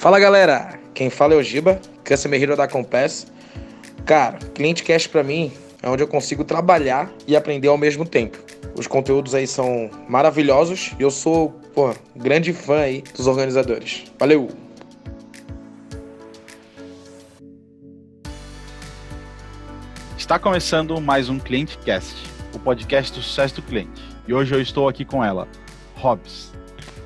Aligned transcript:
Fala 0.00 0.18
galera, 0.18 0.80
quem 0.94 1.10
fala 1.10 1.34
é 1.34 1.36
o 1.36 1.42
Giba, 1.42 1.78
Hero 2.08 2.56
da 2.56 2.66
Compass. 2.66 3.26
Cara, 4.06 4.38
Cliente 4.54 4.82
Cash 4.82 5.06
para 5.06 5.22
mim 5.22 5.52
é 5.82 5.90
onde 5.90 6.02
eu 6.02 6.08
consigo 6.08 6.42
trabalhar 6.42 7.12
e 7.26 7.36
aprender 7.36 7.68
ao 7.68 7.76
mesmo 7.76 8.06
tempo. 8.06 8.38
Os 8.74 8.86
conteúdos 8.86 9.34
aí 9.34 9.46
são 9.46 9.90
maravilhosos 10.08 10.92
e 10.98 11.02
eu 11.02 11.10
sou, 11.10 11.50
pô, 11.74 11.94
grande 12.16 12.54
fã 12.54 12.78
aí 12.78 13.04
dos 13.14 13.26
organizadores. 13.26 14.04
Valeu! 14.18 14.48
Está 20.16 20.38
começando 20.38 20.98
mais 20.98 21.28
um 21.28 21.38
Cliente 21.38 21.76
Cast, 21.76 22.16
o 22.54 22.58
podcast 22.58 23.12
do 23.12 23.22
sucesso 23.22 23.56
do 23.56 23.62
cliente. 23.62 24.02
E 24.26 24.32
hoje 24.32 24.54
eu 24.54 24.62
estou 24.62 24.88
aqui 24.88 25.04
com 25.04 25.22
ela, 25.22 25.46
Hobbs. 25.96 26.58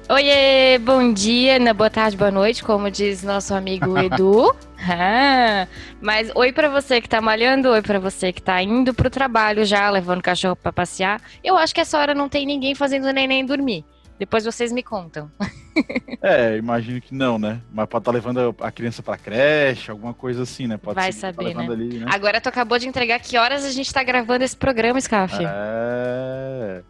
Oiê, 0.07 0.79
bom 0.79 1.15
dia, 1.15 1.59
boa 1.73 1.89
tarde, 1.89 2.15
boa 2.15 2.31
noite, 2.31 2.63
como 2.63 2.91
diz 2.91 3.23
nosso 3.23 3.55
amigo 3.55 3.97
Edu. 3.97 4.55
ah, 4.87 5.67
mas 6.01 6.31
oi 6.35 6.53
para 6.53 6.69
você 6.69 7.01
que 7.01 7.09
tá 7.09 7.23
malhando, 7.23 7.71
oi 7.71 7.81
para 7.81 7.99
você 7.99 8.31
que 8.31 8.43
tá 8.43 8.63
indo 8.63 8.93
pro 8.93 9.09
trabalho 9.09 9.65
já, 9.65 9.89
levando 9.89 10.19
o 10.19 10.23
cachorro 10.23 10.57
para 10.57 10.73
passear. 10.73 11.23
Eu 11.43 11.57
acho 11.57 11.75
que 11.75 11.81
essa 11.81 11.99
hora 11.99 12.15
não 12.15 12.29
tem 12.29 12.45
ninguém 12.45 12.75
fazendo 12.75 13.11
neném 13.13 13.47
dormir. 13.47 13.83
Depois 14.19 14.45
vocês 14.45 14.71
me 14.71 14.83
contam. 14.83 15.31
é, 16.23 16.57
imagino 16.59 17.01
que 17.01 17.15
não, 17.15 17.39
né? 17.39 17.61
Mas 17.73 17.89
pode 17.89 18.03
estar 18.03 18.13
tá 18.13 18.15
levando 18.15 18.55
a 18.61 18.71
criança 18.71 19.03
pra 19.03 19.17
creche, 19.17 19.91
alguma 19.91 20.13
coisa 20.13 20.43
assim, 20.43 20.67
né? 20.67 20.77
Pode 20.77 20.97
Vai 20.97 21.13
tá 21.13 21.19
saber, 21.19 21.55
tá 21.55 21.63
né? 21.63 21.67
Ali, 21.67 21.99
né? 21.99 22.07
Agora 22.11 22.41
tu 22.41 22.49
acabou 22.49 22.79
de 22.79 22.87
entregar 22.87 23.19
que 23.21 23.39
horas 23.39 23.65
a 23.65 23.71
gente 23.71 23.93
tá 23.93 24.03
gravando 24.03 24.45
esse 24.45 24.57
programa, 24.57 25.01
Scaf. 25.01 25.35
É. 25.43 26.83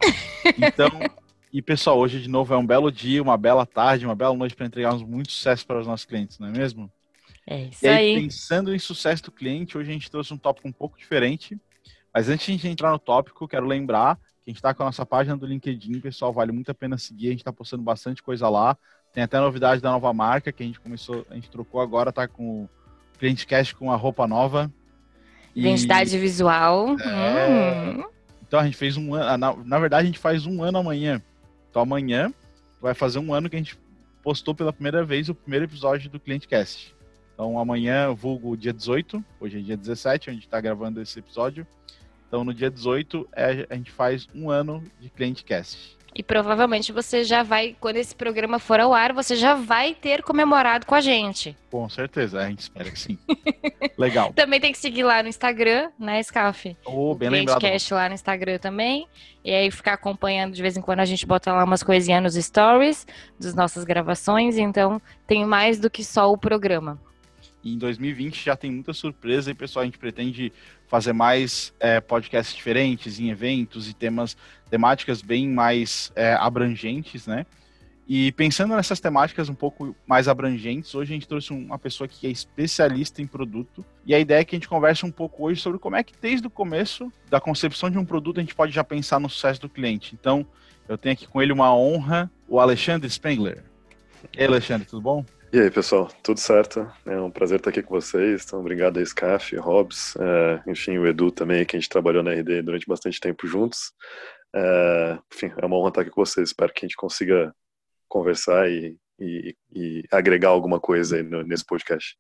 Então, 0.59 0.91
e 1.55 1.63
pessoal, 1.63 1.97
hoje 2.01 2.21
de 2.21 2.29
novo 2.29 2.53
é 2.53 2.57
um 2.59 2.67
belo 2.67 2.91
dia, 2.91 3.23
uma 3.23 3.37
bela 3.37 3.65
tarde, 3.65 4.05
uma 4.05 4.17
bela 4.17 4.35
noite 4.37 4.57
para 4.57 4.67
entregarmos 4.67 5.05
muito 5.05 5.31
sucesso 5.31 5.65
para 5.65 5.79
os 5.79 5.87
nossos 5.87 6.05
clientes, 6.05 6.37
não 6.37 6.49
é 6.49 6.51
mesmo? 6.51 6.91
É 7.47 7.67
isso 7.67 7.87
e 7.87 7.89
aí, 7.89 8.17
aí. 8.17 8.23
Pensando 8.23 8.75
em 8.75 8.79
sucesso 8.81 9.23
do 9.23 9.31
cliente, 9.31 9.79
hoje 9.79 9.89
a 9.89 9.93
gente 9.93 10.11
trouxe 10.11 10.35
um 10.35 10.37
tópico 10.37 10.67
um 10.67 10.73
pouco 10.73 10.99
diferente. 10.99 11.57
Mas 12.13 12.29
antes 12.29 12.45
de 12.45 12.51
a 12.51 12.55
gente 12.57 12.67
entrar 12.67 12.91
no 12.91 12.99
tópico, 12.99 13.47
quero 13.47 13.67
lembrar 13.67 14.17
que 14.17 14.23
a 14.49 14.51
gente 14.51 14.57
está 14.57 14.75
com 14.75 14.83
a 14.83 14.87
nossa 14.87 15.07
página 15.07 15.37
do 15.37 15.47
LinkedIn, 15.47 16.01
pessoal, 16.01 16.33
vale 16.33 16.51
muito 16.51 16.73
a 16.73 16.75
pena 16.75 16.99
seguir, 16.99 17.29
a 17.29 17.31
gente 17.31 17.43
está 17.43 17.53
postando 17.53 17.85
bastante 17.85 18.21
coisa 18.21 18.49
lá. 18.49 18.77
Tem 19.13 19.23
até 19.23 19.39
novidade 19.39 19.81
da 19.81 19.93
nova 19.93 20.13
marca 20.13 20.51
que 20.51 20.61
a 20.61 20.67
gente 20.67 20.81
começou, 20.81 21.25
a 21.31 21.37
gente 21.37 21.49
trocou 21.49 21.81
agora, 21.81 22.13
tá 22.13 22.27
com 22.27 22.65
o 22.65 22.69
Cliente 23.17 23.47
Cash 23.47 23.73
com 23.73 23.93
a 23.93 23.97
roupa 23.97 24.27
nova. 24.27 24.73
Identidade 25.55 26.19
visual. 26.19 26.99
É... 26.99 27.91
Hum. 27.91 28.05
Então 28.43 28.59
a 28.59 28.65
gente 28.65 28.77
fez 28.77 28.97
um 28.97 29.15
ano, 29.15 29.39
na, 29.39 29.55
na 29.55 29.79
verdade 29.79 30.03
a 30.03 30.07
gente 30.07 30.19
faz 30.19 30.47
um 30.47 30.61
ano 30.61 30.79
amanhã. 30.79 31.23
Então 31.75 31.83
amanhã 31.83 32.33
vai 32.81 32.95
fazer 32.95 33.19
um 33.19 33.35
ano 33.35 33.51
que 33.51 33.57
a 33.57 33.59
gente 33.59 33.77
postou 34.23 34.55
pela 34.55 34.73
primeira 34.73 35.05
vez 35.05 35.29
o 35.29 35.35
primeiro 35.35 35.65
episódio 35.65 36.09
do 36.09 36.21
Cliente 36.21 36.47
Cast. 36.47 36.95
Então 37.35 37.59
amanhã, 37.59 38.15
vulgo 38.15 38.57
dia 38.57 38.73
18, 38.73 39.25
hoje 39.41 39.59
é 39.59 39.61
dia 39.61 39.77
17, 39.77 40.31
a 40.31 40.33
gente 40.33 40.45
está 40.45 40.61
gravando 40.61 41.03
esse 41.03 41.19
episódio. 41.19 41.67
Então, 42.29 42.45
no 42.45 42.55
dia 42.55 42.71
18, 42.71 43.29
é, 43.33 43.67
a 43.69 43.75
gente 43.75 43.91
faz 43.91 44.29
um 44.33 44.51
ano 44.51 44.85
de 45.01 45.11
Cliente 45.11 45.43
Cast. 45.43 45.99
E 46.15 46.23
provavelmente 46.23 46.93
você 46.93 47.25
já 47.25 47.43
vai, 47.43 47.77
quando 47.81 47.97
esse 47.97 48.15
programa 48.15 48.61
for 48.61 48.79
ao 48.79 48.95
ar, 48.95 49.13
você 49.13 49.35
já 49.35 49.55
vai 49.55 49.95
ter 49.95 50.23
comemorado 50.23 50.87
com 50.87 50.95
a 50.95 51.01
gente. 51.01 51.57
Com 51.69 51.89
certeza, 51.89 52.41
a 52.41 52.49
gente 52.49 52.61
espera 52.61 52.89
que 52.89 52.99
sim. 52.99 53.19
Legal. 53.99 54.33
Também 54.33 54.61
tem 54.61 54.71
que 54.71 54.79
seguir 54.79 55.03
lá 55.03 55.23
no 55.23 55.29
Instagram, 55.29 55.91
né, 55.99 56.23
Scaf? 56.23 56.77
Oh, 56.85 57.17
bem 57.17 57.29
lembrado. 57.29 57.61
Cast 57.61 57.93
lá 57.93 58.09
no 58.09 58.15
Instagram 58.15 58.59
também. 58.59 59.09
E 59.45 59.53
aí 59.53 59.71
ficar 59.73 59.95
acompanhando 59.95 60.55
de 60.55 60.63
vez 60.63 60.77
em 60.77 60.81
quando 60.81 61.01
a 61.01 61.05
gente 61.05 61.27
bota 61.27 61.53
lá 61.53 61.65
umas 61.65 61.83
coisinhas 61.83 62.23
nos 62.23 62.35
stories 62.35 63.07
das 63.39 63.55
nossas 63.55 63.83
gravações. 63.83 64.57
Então 64.57 65.03
tem 65.27 65.45
mais 65.45 65.81
do 65.81 65.91
que 65.91 66.05
só 66.05 66.33
o 66.33 66.39
programa. 66.39 67.01
Em 67.65 67.77
2020 67.77 68.45
já 68.45 68.55
tem 68.55 68.71
muita 68.71 68.93
surpresa 68.93 69.51
e, 69.51 69.55
pessoal, 69.55 69.83
a 69.83 69.87
gente 69.87 69.99
pretende 69.99 70.53
fazer 70.95 71.13
mais 71.13 71.75
é, 71.81 72.01
podcasts 72.01 72.55
diferentes 72.55 73.19
em 73.19 73.29
eventos 73.29 73.89
e 73.89 73.93
temas, 73.93 74.37
temáticas 74.71 75.21
bem 75.21 75.49
mais 75.49 76.13
é, 76.15 76.35
abrangentes, 76.35 77.27
né? 77.27 77.45
E 78.07 78.31
pensando 78.31 78.77
nessas 78.77 79.01
temáticas 79.01 79.49
um 79.49 79.57
pouco 79.57 79.97
mais 80.07 80.29
abrangentes, 80.29 80.95
hoje 80.95 81.13
a 81.13 81.15
gente 81.17 81.27
trouxe 81.27 81.53
uma 81.53 81.81
pessoa 81.81 82.07
que 82.07 82.29
é 82.29 82.31
especialista 82.31 83.21
em 83.21 83.27
produto. 83.27 83.85
E 84.07 84.15
a 84.15 84.21
ideia 84.21 84.39
é 84.39 84.45
que 84.45 84.55
a 84.55 84.59
gente 84.59 84.69
converse 84.69 85.05
um 85.05 85.11
pouco 85.11 85.45
hoje 85.45 85.61
sobre 85.61 85.81
como 85.81 85.97
é 85.97 86.05
que 86.05 86.15
desde 86.23 86.47
o 86.47 86.51
começo 86.51 87.13
da 87.29 87.41
concepção 87.41 87.91
de 87.91 87.99
um 87.99 88.05
produto 88.05 88.39
a 88.39 88.43
gente 88.43 88.55
pode 88.55 88.71
já 88.71 88.85
pensar 88.85 89.19
no 89.19 89.29
sucesso 89.29 89.61
do 89.61 89.69
cliente. 89.69 90.15
Então, 90.15 90.47
eu 90.89 90.97
tenho 90.97 91.15
aqui 91.15 91.27
com 91.27 91.43
ele 91.43 91.53
uma 91.53 91.75
honra, 91.75 92.31
o 92.47 92.61
Alexandre 92.61 93.11
Spengler. 93.11 93.65
E 94.33 94.39
aí, 94.39 94.47
Alexandre, 94.47 94.87
tudo 94.87 95.03
bom? 95.03 95.25
E 95.55 95.61
aí, 95.61 95.71
pessoal, 95.71 96.11
tudo 96.21 96.41
certo? 96.41 96.85
É 97.07 97.17
um 97.21 97.31
prazer 97.31 97.59
estar 97.59 97.71
aqui 97.71 97.81
com 97.81 97.95
vocês. 97.95 98.43
Então, 98.45 98.59
obrigado 98.59 98.99
a 98.99 99.07
Scaf, 99.07 99.55
Hobbs, 99.55 100.17
é, 100.17 100.69
enfim, 100.69 100.99
o 100.99 101.07
Edu 101.07 101.31
também, 101.31 101.65
que 101.65 101.77
a 101.77 101.79
gente 101.79 101.89
trabalhou 101.89 102.25
na 102.25 102.33
RD 102.33 102.63
durante 102.63 102.89
bastante 102.89 103.21
tempo 103.21 103.47
juntos. 103.47 103.93
É, 104.53 105.17
enfim, 105.33 105.53
é 105.57 105.65
uma 105.65 105.77
honra 105.77 105.91
estar 105.91 106.01
aqui 106.01 106.11
com 106.11 106.27
vocês. 106.27 106.49
Espero 106.49 106.73
que 106.73 106.85
a 106.85 106.89
gente 106.89 106.97
consiga 106.97 107.55
conversar 108.09 108.69
e, 108.69 108.99
e, 109.17 109.57
e 109.73 110.03
agregar 110.11 110.49
alguma 110.49 110.81
coisa 110.81 111.23
no, 111.23 111.45
nesse 111.45 111.65
podcast. 111.65 112.19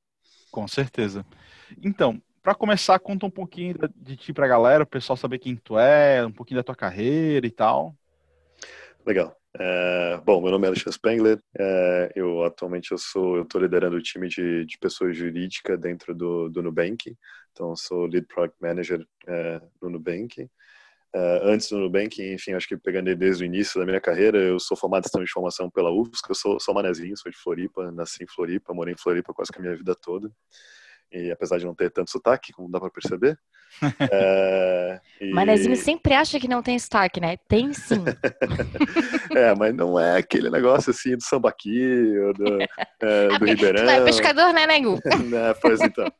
Com 0.52 0.68
certeza. 0.68 1.26
Então, 1.82 2.22
para 2.40 2.54
começar, 2.54 3.00
conta 3.00 3.26
um 3.26 3.30
pouquinho 3.30 3.74
de 3.96 4.16
ti 4.16 4.32
para 4.32 4.46
a 4.46 4.48
galera, 4.48 4.84
o 4.84 4.86
pessoal 4.86 5.16
saber 5.16 5.40
quem 5.40 5.56
tu 5.56 5.76
é, 5.76 6.24
um 6.24 6.30
pouquinho 6.30 6.60
da 6.60 6.64
tua 6.64 6.76
carreira 6.76 7.44
e 7.44 7.50
tal. 7.50 7.96
Legal. 9.06 9.36
É, 9.58 10.16
bom, 10.24 10.40
meu 10.40 10.50
nome 10.50 10.64
é 10.64 10.68
Alexandre 10.68 10.94
Spengler. 10.94 11.38
É, 11.58 12.12
eu 12.16 12.42
atualmente 12.42 12.90
eu 12.90 12.98
sou, 12.98 13.36
eu 13.36 13.42
estou 13.42 13.60
liderando 13.60 13.96
o 13.96 14.02
time 14.02 14.28
de, 14.28 14.64
de 14.64 14.78
pessoas 14.78 15.16
jurídicas 15.16 15.78
dentro 15.78 16.14
do, 16.14 16.48
do 16.48 16.62
Nubank. 16.62 17.14
Então, 17.52 17.76
sou 17.76 18.06
lead 18.06 18.26
product 18.26 18.56
manager 18.60 19.06
é, 19.26 19.60
no 19.80 19.90
Nubank. 19.90 20.48
Antes 21.44 21.68
do 21.68 21.78
Nubank, 21.78 22.20
enfim, 22.20 22.54
acho 22.54 22.66
que 22.66 22.76
pegando 22.76 23.14
desde 23.14 23.44
o 23.44 23.46
início 23.46 23.78
da 23.78 23.86
minha 23.86 24.00
carreira, 24.00 24.36
eu 24.36 24.58
sou 24.58 24.76
formado 24.76 25.06
em 25.06 25.18
de 25.18 25.24
informação 25.24 25.70
pela 25.70 25.92
UFSC. 25.92 26.28
Eu 26.28 26.34
sou, 26.34 26.58
sou 26.58 26.74
manezinho, 26.74 27.16
sou 27.16 27.30
de 27.30 27.38
Floripa, 27.38 27.92
nasci 27.92 28.24
em 28.24 28.26
Floripa, 28.26 28.74
morei 28.74 28.94
em 28.94 28.96
Floripa 28.96 29.32
quase 29.32 29.52
que 29.52 29.58
a 29.58 29.62
minha 29.62 29.76
vida 29.76 29.94
toda 29.94 30.28
e 31.14 31.30
apesar 31.30 31.58
de 31.58 31.64
não 31.64 31.74
ter 31.74 31.90
tanto 31.90 32.10
sotaque, 32.10 32.52
como 32.52 32.68
dá 32.68 32.80
para 32.80 32.90
perceber. 32.90 33.38
é, 34.12 35.00
e... 35.20 35.30
Manezinho 35.30 35.76
sempre 35.76 36.12
acha 36.12 36.40
que 36.40 36.48
não 36.48 36.60
tem 36.60 36.76
sotaque, 36.76 37.20
né? 37.20 37.36
Tem 37.48 37.72
sim. 37.72 38.02
é, 39.34 39.54
mas 39.54 39.72
não 39.74 39.98
é 39.98 40.18
aquele 40.18 40.50
negócio 40.50 40.90
assim 40.90 41.16
do 41.16 41.22
sambaqui, 41.22 42.18
ou 42.18 42.34
do, 42.34 42.62
é, 42.62 42.66
do 43.38 43.44
Ribeirão. 43.44 43.84
Tu 43.84 43.90
é 43.90 44.04
pescador, 44.04 44.52
né, 44.52 44.66
Nego? 44.66 44.94
né, 45.30 45.54
pois 45.62 45.80
então. 45.80 46.12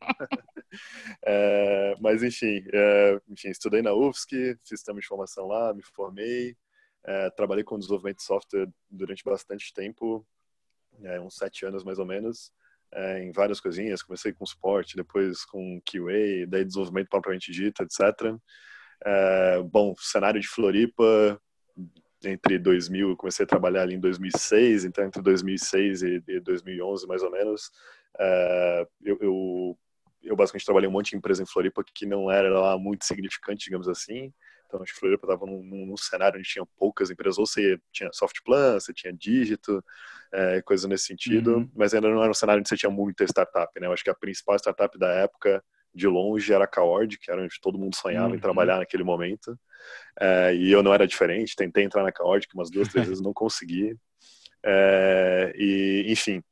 É, 1.26 1.96
mas 2.00 2.22
enfim, 2.22 2.64
é, 2.72 3.20
enfim, 3.28 3.48
estudei 3.48 3.82
na 3.82 3.92
UFSC, 3.92 4.56
fiz 4.62 4.78
sistema 4.78 5.00
de 5.00 5.06
formação 5.06 5.48
lá, 5.48 5.74
me 5.74 5.82
formei, 5.82 6.56
é, 7.04 7.30
trabalhei 7.30 7.64
com 7.64 7.78
desenvolvimento 7.78 8.18
de 8.18 8.24
software 8.24 8.68
durante 8.88 9.24
bastante 9.24 9.74
tempo, 9.74 10.24
é, 11.02 11.20
uns 11.20 11.36
sete 11.36 11.66
anos 11.66 11.82
mais 11.82 11.98
ou 11.98 12.06
menos 12.06 12.52
é, 12.94 13.22
em 13.24 13.32
várias 13.32 13.60
coisinhas. 13.60 14.02
Comecei 14.02 14.32
com 14.32 14.46
suporte, 14.46 14.96
depois 14.96 15.44
com 15.44 15.80
QA, 15.80 16.46
daí 16.48 16.64
desenvolvimento 16.64 17.08
propriamente 17.08 17.52
dito, 17.52 17.82
etc. 17.82 18.36
É, 19.04 19.62
bom, 19.62 19.94
cenário 19.98 20.40
de 20.40 20.48
Floripa, 20.48 21.40
entre 22.24 22.58
2000, 22.58 23.10
eu 23.10 23.16
comecei 23.16 23.44
a 23.44 23.48
trabalhar 23.48 23.82
ali 23.82 23.94
em 23.94 24.00
2006, 24.00 24.84
então 24.84 25.04
entre 25.04 25.20
2006 25.20 26.02
e 26.02 26.40
2011, 26.40 27.06
mais 27.06 27.22
ou 27.22 27.30
menos, 27.30 27.70
é, 28.18 28.86
eu, 29.02 29.18
eu, 29.20 29.78
eu 30.22 30.36
basicamente 30.36 30.64
trabalhei 30.64 30.88
um 30.88 30.92
monte 30.92 31.10
de 31.10 31.16
empresa 31.16 31.42
em 31.42 31.46
Floripa 31.46 31.84
que 31.84 32.06
não 32.06 32.30
era 32.30 32.48
lá 32.58 32.78
muito 32.78 33.04
significante, 33.04 33.64
digamos 33.64 33.88
assim, 33.88 34.32
então, 34.74 34.82
acho 34.82 34.92
que 34.92 34.98
Floripa 34.98 35.24
estava 35.26 35.46
num, 35.46 35.62
num, 35.62 35.96
cenário 35.96 36.38
onde 36.38 36.48
tinha 36.48 36.66
poucas 36.76 37.08
empresas, 37.08 37.38
ou 37.38 37.46
você 37.46 37.78
tinha 37.92 38.10
Softplan, 38.12 38.80
você 38.80 38.92
tinha 38.92 39.12
Dígito, 39.12 39.84
é, 40.32 40.60
coisa 40.62 40.88
nesse 40.88 41.04
sentido, 41.04 41.58
uhum. 41.58 41.70
mas 41.76 41.94
ainda 41.94 42.08
não 42.08 42.20
era 42.20 42.30
um 42.30 42.34
cenário 42.34 42.58
onde 42.58 42.68
você 42.68 42.76
tinha 42.76 42.90
muita 42.90 43.22
startup, 43.24 43.72
né? 43.80 43.86
Eu 43.86 43.92
acho 43.92 44.02
que 44.02 44.10
a 44.10 44.14
principal 44.14 44.56
startup 44.56 44.98
da 44.98 45.08
época, 45.08 45.62
de 45.94 46.08
longe, 46.08 46.52
era 46.52 46.64
a 46.64 46.66
Kaord, 46.66 47.18
que 47.18 47.30
era 47.30 47.40
onde 47.40 47.60
todo 47.60 47.78
mundo 47.78 47.94
sonhava 47.94 48.30
uhum. 48.30 48.34
em 48.34 48.40
trabalhar 48.40 48.78
naquele 48.78 49.04
momento. 49.04 49.56
É, 50.18 50.52
e 50.52 50.72
eu 50.72 50.82
não 50.82 50.92
era 50.92 51.06
diferente, 51.06 51.54
tentei 51.54 51.84
entrar 51.84 52.02
na 52.02 52.10
Kaord, 52.10 52.48
que 52.48 52.54
umas 52.54 52.68
duas, 52.68 52.88
três 52.88 53.06
vezes 53.06 53.22
não 53.22 53.32
consegui. 53.32 53.96
É, 54.64 55.52
e, 55.56 56.06
enfim, 56.08 56.42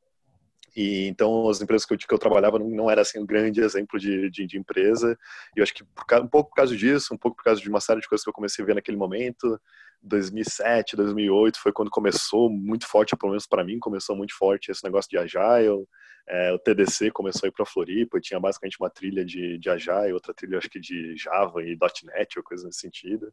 e 0.75 1.07
então 1.07 1.47
as 1.49 1.61
empresas 1.61 1.85
que 1.85 1.93
eu, 1.93 1.97
que 1.97 2.13
eu 2.13 2.17
trabalhava 2.17 2.57
não, 2.57 2.69
não 2.69 2.91
era 2.91 3.01
assim 3.01 3.19
um 3.19 3.25
grande 3.25 3.61
exemplo 3.61 3.99
de, 3.99 4.29
de, 4.29 4.45
de 4.45 4.57
empresa. 4.57 5.17
E 5.55 5.59
eu 5.59 5.63
acho 5.63 5.73
que 5.73 5.83
por, 5.83 6.21
um 6.21 6.27
pouco 6.27 6.49
por 6.49 6.55
causa 6.55 6.75
disso, 6.75 7.13
um 7.13 7.17
pouco 7.17 7.37
por 7.37 7.43
causa 7.43 7.61
de 7.61 7.69
uma 7.69 7.79
série 7.79 8.01
de 8.01 8.07
coisas 8.07 8.23
que 8.23 8.29
eu 8.29 8.33
comecei 8.33 8.63
a 8.63 8.65
ver 8.65 8.75
naquele 8.75 8.97
momento, 8.97 9.59
2007, 10.01 10.95
2008 10.95 11.59
foi 11.59 11.71
quando 11.71 11.89
começou 11.89 12.49
muito 12.49 12.87
forte, 12.87 13.15
pelo 13.15 13.31
menos 13.31 13.47
para 13.47 13.63
mim, 13.63 13.79
começou 13.79 14.15
muito 14.15 14.35
forte 14.35 14.71
esse 14.71 14.83
negócio 14.83 15.09
de 15.09 15.17
agile. 15.17 15.85
É, 16.27 16.53
o 16.53 16.59
TDC 16.59 17.11
começou 17.11 17.45
a 17.45 17.49
ir 17.49 17.51
para 17.51 17.65
Floripa, 17.65 18.19
tinha 18.19 18.39
basicamente 18.39 18.77
uma 18.79 18.89
trilha 18.89 19.25
de, 19.25 19.57
de 19.57 19.69
agile, 19.69 20.13
outra 20.13 20.33
trilha 20.33 20.57
acho 20.57 20.69
que 20.69 20.79
de 20.79 21.15
Java 21.17 21.61
e 21.61 21.77
.NET 22.05 22.37
ou 22.37 22.43
coisa 22.43 22.65
nesse 22.65 22.79
sentido. 22.79 23.31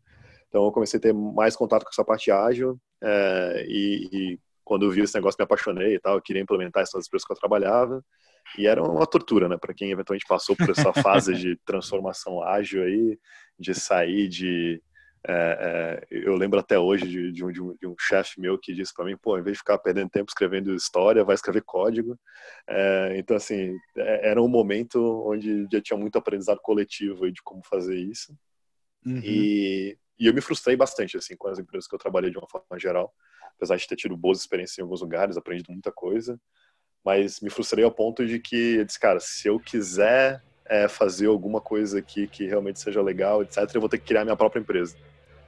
Então 0.49 0.65
eu 0.65 0.73
comecei 0.73 0.99
a 0.99 1.01
ter 1.01 1.15
mais 1.15 1.55
contato 1.55 1.85
com 1.85 1.91
essa 1.91 2.05
parte 2.05 2.31
ágil 2.31 2.79
é, 3.01 3.65
e, 3.69 4.09
e 4.13 4.39
quando 4.71 4.85
eu 4.85 4.91
vi 4.93 5.01
esse 5.01 5.17
negócio 5.17 5.37
me 5.37 5.43
apaixonei 5.43 5.97
e 5.97 5.99
tal, 5.99 6.15
eu 6.15 6.23
queria 6.23 6.41
implementar 6.41 6.85
essas 6.85 7.05
empresas 7.05 7.27
que 7.27 7.33
eu 7.33 7.37
trabalhava. 7.37 8.05
E 8.57 8.69
era 8.69 8.81
uma 8.81 9.05
tortura, 9.05 9.49
né, 9.49 9.57
para 9.57 9.75
quem 9.75 9.91
eventualmente 9.91 10.25
passou 10.29 10.55
por 10.55 10.71
essa 10.71 10.93
fase 10.93 11.35
de 11.35 11.57
transformação 11.67 12.41
ágil 12.41 12.85
aí, 12.85 13.19
de 13.59 13.75
sair 13.75 14.29
de 14.29 14.81
é, 15.27 16.07
é, 16.09 16.17
eu 16.25 16.37
lembro 16.37 16.61
até 16.61 16.79
hoje 16.79 17.07
de, 17.09 17.33
de 17.33 17.45
um, 17.45 17.51
de 17.51 17.61
um, 17.61 17.77
um 17.85 17.95
chefe 17.99 18.41
meu 18.41 18.57
que 18.57 18.73
disse 18.73 18.95
para 18.95 19.05
mim, 19.05 19.17
pô, 19.21 19.37
em 19.37 19.43
vez 19.43 19.55
de 19.55 19.59
ficar 19.59 19.77
perdendo 19.77 20.09
tempo 20.09 20.31
escrevendo 20.31 20.73
história, 20.73 21.25
vai 21.25 21.35
escrever 21.35 21.65
código. 21.67 22.17
É, 22.69 23.15
então, 23.19 23.37
assim, 23.37 23.77
é, 23.97 24.31
era 24.31 24.41
um 24.41 24.49
momento 24.49 25.01
onde 25.27 25.67
já 25.71 25.81
tinha 25.83 25.99
muito 25.99 26.17
aprendizado 26.17 26.61
coletivo 26.63 27.29
de 27.29 27.43
como 27.43 27.61
fazer 27.69 27.97
isso. 27.97 28.33
Uhum. 29.05 29.21
E, 29.25 29.99
e 30.21 30.27
eu 30.27 30.35
me 30.35 30.43
frustrei 30.43 30.77
bastante, 30.77 31.17
assim, 31.17 31.35
com 31.35 31.49
as 31.49 31.59
empresas 31.59 31.89
que 31.89 31.95
eu 31.95 31.99
trabalhei 31.99 32.31
de 32.31 32.37
uma 32.37 32.47
forma 32.47 32.79
geral. 32.79 33.11
Apesar 33.57 33.77
de 33.77 33.89
ter 33.89 33.97
tido 33.97 34.15
boas 34.15 34.41
experiências 34.41 34.79
em 34.79 34.83
alguns 34.83 35.01
lugares, 35.01 35.39
aprendido 35.39 35.73
muita 35.73 35.91
coisa. 35.91 36.39
Mas 37.03 37.41
me 37.41 37.49
frustrei 37.49 37.83
ao 37.83 37.91
ponto 37.91 38.27
de 38.27 38.39
que, 38.39 38.77
eu 38.77 38.85
disse, 38.85 39.01
cara, 39.01 39.19
se 39.19 39.49
eu 39.49 39.59
quiser 39.59 40.45
é, 40.67 40.87
fazer 40.89 41.27
alguma 41.27 41.59
coisa 41.59 41.99
aqui 41.99 42.29
que 42.29 42.45
realmente 42.45 42.79
seja 42.79 43.01
legal, 43.01 43.43
etc., 43.43 43.67
eu 43.75 43.81
vou 43.81 43.89
ter 43.89 43.99
que 43.99 44.05
criar 44.05 44.25
minha 44.25 44.37
própria 44.37 44.61
empresa. 44.61 44.95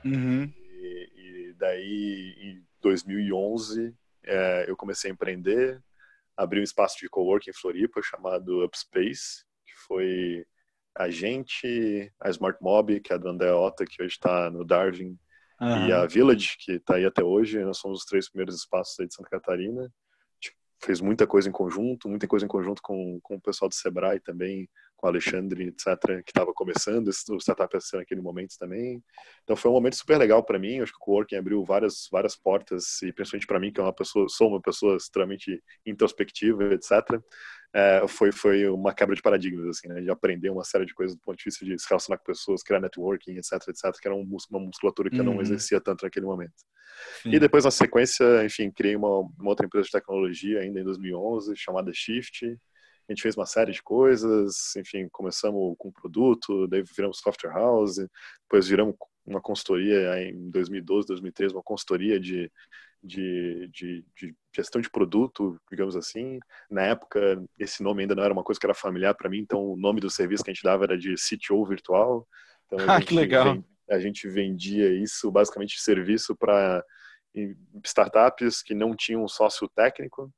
Uhum. 0.02 0.50
E, 0.56 1.10
e, 1.16 1.54
daí, 1.58 2.34
em 2.40 2.64
2011, 2.80 3.94
é, 4.24 4.64
eu 4.66 4.76
comecei 4.76 5.10
a 5.10 5.12
empreender, 5.12 5.82
abri 6.34 6.60
um 6.60 6.64
espaço 6.64 6.98
de 6.98 7.10
coworking 7.10 7.50
em 7.50 7.54
Floripa 7.54 8.00
chamado 8.02 8.64
Upspace, 8.64 9.44
que 9.66 9.74
foi 9.86 10.46
a 10.94 11.08
gente, 11.08 12.12
a 12.20 12.30
Smart 12.30 12.58
Mob, 12.60 13.00
que 13.00 13.12
é 13.12 13.16
a 13.16 13.18
do 13.18 13.28
André 13.28 13.52
Ota, 13.52 13.84
que 13.84 14.02
hoje 14.02 14.14
está 14.14 14.50
no 14.50 14.64
Darwin, 14.64 15.18
uhum. 15.60 15.88
e 15.88 15.92
a 15.92 16.06
Village, 16.06 16.56
que 16.58 16.72
está 16.72 16.96
aí 16.96 17.04
até 17.04 17.22
hoje. 17.22 17.64
Nós 17.64 17.78
somos 17.78 18.00
os 18.00 18.04
três 18.04 18.28
primeiros 18.28 18.56
espaços 18.56 18.98
aí 19.00 19.06
de 19.06 19.14
Santa 19.14 19.30
Catarina. 19.30 19.90
fez 20.82 21.00
muita 21.00 21.26
coisa 21.26 21.48
em 21.48 21.52
conjunto, 21.52 22.08
muita 22.08 22.26
coisa 22.26 22.44
em 22.44 22.48
conjunto 22.48 22.82
com, 22.82 23.18
com 23.22 23.36
o 23.36 23.40
pessoal 23.40 23.68
do 23.68 23.74
Sebrae 23.74 24.20
também, 24.20 24.68
com 24.96 25.06
o 25.06 25.10
Alexandre, 25.10 25.68
etc., 25.68 26.22
que 26.24 26.30
estava 26.30 26.52
começando 26.52 27.08
o 27.08 27.36
startup 27.38 27.76
assim 27.76 27.96
naquele 27.96 28.20
momento 28.20 28.56
também. 28.58 29.02
Então 29.44 29.56
foi 29.56 29.70
um 29.70 29.74
momento 29.74 29.96
super 29.96 30.18
legal 30.18 30.44
para 30.44 30.58
mim. 30.58 30.80
Acho 30.80 30.92
que 30.92 30.98
o 30.98 31.04
coworking 31.04 31.36
abriu 31.36 31.64
várias 31.64 32.08
várias 32.10 32.36
portas 32.36 33.00
e 33.02 33.12
principalmente 33.12 33.46
para 33.46 33.60
mim 33.60 33.72
que 33.72 33.80
é 33.80 33.82
uma 33.82 33.92
pessoa, 33.92 34.28
sou 34.28 34.48
uma 34.48 34.60
pessoa 34.60 34.96
extremamente 34.96 35.62
introspectiva, 35.86 36.74
etc. 36.74 37.20
É, 37.74 38.06
foi 38.06 38.30
foi 38.32 38.68
uma 38.68 38.92
quebra 38.92 39.16
de 39.16 39.22
paradigmas 39.22 39.66
assim, 39.66 39.88
né? 39.88 40.00
De 40.00 40.10
aprender 40.10 40.50
uma 40.50 40.64
série 40.64 40.84
de 40.84 40.94
coisas 40.94 41.16
do 41.16 41.22
ponto 41.22 41.38
de 41.38 41.44
vista 41.44 41.64
de 41.64 41.78
se 41.78 41.88
relacionar 41.88 42.18
com 42.18 42.24
pessoas, 42.24 42.62
criar 42.62 42.80
networking, 42.80 43.36
etc, 43.36 43.52
etc, 43.68 43.98
que 44.00 44.06
era 44.06 44.14
uma 44.14 44.60
musculatura 44.60 45.08
que 45.08 45.16
uhum. 45.16 45.22
eu 45.22 45.24
não 45.24 45.34
uhum. 45.34 45.40
exercia 45.40 45.80
tanto 45.80 46.04
naquele 46.04 46.26
momento. 46.26 46.52
Sim. 47.22 47.30
E 47.30 47.38
depois 47.38 47.64
na 47.64 47.70
sequência, 47.70 48.44
enfim, 48.44 48.70
criei 48.70 48.94
uma, 48.94 49.20
uma 49.20 49.48
outra 49.48 49.64
empresa 49.66 49.86
de 49.86 49.92
tecnologia 49.92 50.60
ainda 50.60 50.80
em 50.80 50.84
2011 50.84 51.54
chamada 51.56 51.90
Shift 51.94 52.58
a 53.08 53.12
gente 53.12 53.22
fez 53.22 53.36
uma 53.36 53.46
série 53.46 53.72
de 53.72 53.82
coisas, 53.82 54.74
enfim, 54.76 55.08
começamos 55.10 55.74
com 55.78 55.90
produto, 55.90 56.66
daí 56.68 56.82
viramos 56.96 57.18
software 57.18 57.52
house, 57.52 57.96
depois 58.42 58.68
viramos 58.68 58.94
uma 59.26 59.40
consultoria 59.40 60.22
em 60.22 60.50
2012, 60.50 61.08
2013, 61.08 61.54
uma 61.54 61.62
consultoria 61.62 62.18
de, 62.20 62.50
de, 63.02 63.68
de, 63.72 64.04
de, 64.16 64.34
gestão 64.54 64.80
de 64.80 64.90
produto, 64.90 65.60
digamos 65.70 65.96
assim. 65.96 66.38
Na 66.70 66.82
época, 66.82 67.42
esse 67.58 67.82
nome 67.82 68.02
ainda 68.02 68.14
não 68.14 68.22
era 68.22 68.32
uma 68.32 68.44
coisa 68.44 68.60
que 68.60 68.66
era 68.66 68.74
familiar 68.74 69.14
para 69.14 69.28
mim, 69.28 69.38
então 69.38 69.64
o 69.64 69.76
nome 69.76 70.00
do 70.00 70.10
serviço 70.10 70.44
que 70.44 70.50
a 70.50 70.54
gente 70.54 70.62
dava 70.62 70.84
era 70.84 70.96
de 70.96 71.14
CTO 71.14 71.64
virtual. 71.64 72.26
Então, 72.66 72.78
ah, 72.88 73.00
que 73.00 73.14
legal! 73.14 73.62
a 73.90 73.98
gente 73.98 74.28
vendia 74.28 74.90
isso, 74.92 75.30
basicamente, 75.30 75.80
serviço 75.80 76.36
para 76.36 76.84
startups 77.84 78.62
que 78.62 78.74
não 78.74 78.94
tinham 78.94 79.24
um 79.24 79.28
sócio 79.28 79.68
técnico, 79.74 80.32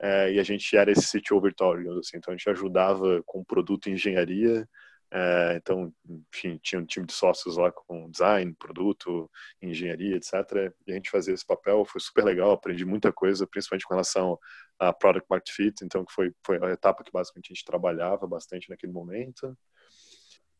é, 0.00 0.32
e 0.32 0.40
a 0.40 0.42
gente 0.42 0.74
era 0.76 0.90
esse 0.90 1.20
CTO 1.20 1.40
virtual, 1.40 1.74
assim. 1.98 2.16
Então 2.16 2.32
a 2.32 2.36
gente 2.36 2.48
ajudava 2.48 3.22
com 3.26 3.44
produto 3.44 3.88
e 3.88 3.92
engenharia. 3.92 4.66
É, 5.12 5.54
então, 5.56 5.92
enfim, 6.32 6.56
tinha 6.62 6.80
um 6.80 6.86
time 6.86 7.04
de 7.04 7.12
sócios 7.12 7.56
lá 7.56 7.72
com 7.72 8.08
design, 8.10 8.54
produto, 8.54 9.28
engenharia, 9.60 10.16
etc. 10.16 10.72
E 10.86 10.92
a 10.92 10.94
gente 10.94 11.10
fazia 11.10 11.34
esse 11.34 11.44
papel, 11.44 11.84
foi 11.84 12.00
super 12.00 12.24
legal, 12.24 12.52
aprendi 12.52 12.84
muita 12.84 13.12
coisa, 13.12 13.46
principalmente 13.46 13.86
com 13.86 13.94
relação 13.94 14.38
a 14.78 14.92
product 14.92 15.26
market 15.28 15.52
fit, 15.52 15.84
então 15.84 16.04
que 16.04 16.12
foi 16.12 16.32
foi 16.44 16.58
a 16.64 16.70
etapa 16.70 17.04
que 17.04 17.12
basicamente 17.12 17.52
a 17.52 17.54
gente 17.54 17.64
trabalhava 17.64 18.26
bastante 18.26 18.70
naquele 18.70 18.92
momento. 18.92 19.56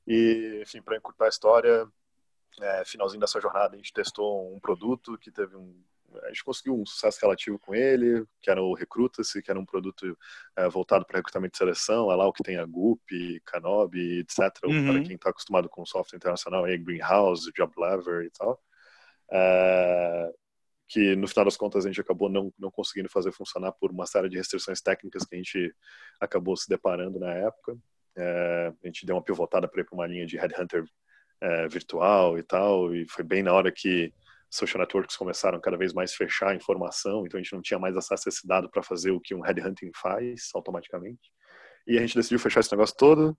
E, 0.06 0.60
enfim, 0.62 0.82
para 0.82 0.96
encurtar 0.96 1.26
a 1.26 1.28
história, 1.28 1.86
é, 2.60 2.84
finalzinho 2.84 3.20
dessa 3.20 3.40
jornada 3.40 3.74
a 3.74 3.76
gente 3.76 3.92
testou 3.92 4.54
um 4.54 4.58
produto 4.58 5.16
que 5.18 5.30
teve 5.30 5.56
um 5.56 5.80
a 6.24 6.28
gente 6.28 6.44
conseguiu 6.44 6.80
um 6.80 6.86
sucesso 6.86 7.18
relativo 7.22 7.58
com 7.58 7.74
ele, 7.74 8.24
que 8.40 8.50
era 8.50 8.62
o 8.62 8.74
Recruta-se, 8.74 9.42
que 9.42 9.50
era 9.50 9.58
um 9.58 9.64
produto 9.64 10.16
é, 10.56 10.68
voltado 10.68 11.04
para 11.04 11.18
recrutamento 11.18 11.52
de 11.52 11.58
seleção, 11.58 12.10
é 12.10 12.16
lá 12.16 12.26
o 12.26 12.32
que 12.32 12.42
tem 12.42 12.56
a 12.56 12.64
GUP, 12.64 13.40
Canobi, 13.44 14.20
etc. 14.20 14.40
Uhum. 14.64 14.86
Para 14.86 15.02
quem 15.02 15.14
está 15.14 15.30
acostumado 15.30 15.68
com 15.68 15.84
software 15.86 16.16
internacional, 16.16 16.64
aí 16.64 16.78
Greenhouse, 16.78 17.50
JobLever 17.56 18.24
e 18.24 18.30
tal. 18.30 18.60
É, 19.32 20.32
que 20.88 21.14
no 21.14 21.28
final 21.28 21.44
das 21.44 21.56
contas 21.56 21.84
a 21.84 21.88
gente 21.88 22.00
acabou 22.00 22.28
não, 22.28 22.52
não 22.58 22.70
conseguindo 22.70 23.08
fazer 23.08 23.32
funcionar 23.32 23.72
por 23.72 23.92
uma 23.92 24.06
série 24.06 24.28
de 24.28 24.36
restrições 24.36 24.80
técnicas 24.80 25.24
que 25.24 25.34
a 25.34 25.38
gente 25.38 25.74
acabou 26.20 26.56
se 26.56 26.68
deparando 26.68 27.20
na 27.20 27.32
época. 27.32 27.76
É, 28.16 28.72
a 28.82 28.86
gente 28.86 29.06
deu 29.06 29.16
uma 29.16 29.22
pivotada 29.22 29.68
para 29.68 29.80
ir 29.80 29.84
para 29.84 29.94
uma 29.94 30.06
linha 30.06 30.26
de 30.26 30.36
headhunter 30.36 30.84
virtual 31.70 32.38
e 32.38 32.42
tal, 32.42 32.94
e 32.94 33.08
foi 33.08 33.24
bem 33.24 33.42
na 33.42 33.54
hora 33.54 33.72
que 33.72 34.12
social 34.50 34.80
networks 34.80 35.16
começaram 35.16 35.60
cada 35.60 35.76
vez 35.76 35.92
mais 35.92 36.12
fechar 36.12 36.48
a 36.48 36.54
informação, 36.54 37.24
então 37.24 37.38
a 37.38 37.42
gente 37.42 37.52
não 37.52 37.62
tinha 37.62 37.78
mais 37.78 37.96
acesso 37.96 38.24
a 38.26 38.30
esse 38.30 38.46
dado 38.46 38.68
para 38.68 38.82
fazer 38.82 39.12
o 39.12 39.20
que 39.20 39.34
um 39.34 39.40
headhunting 39.40 39.92
faz 39.94 40.50
automaticamente. 40.54 41.30
E 41.86 41.96
a 41.96 42.00
gente 42.00 42.16
decidiu 42.16 42.38
fechar 42.38 42.60
esse 42.60 42.72
negócio 42.72 42.96
todo. 42.96 43.38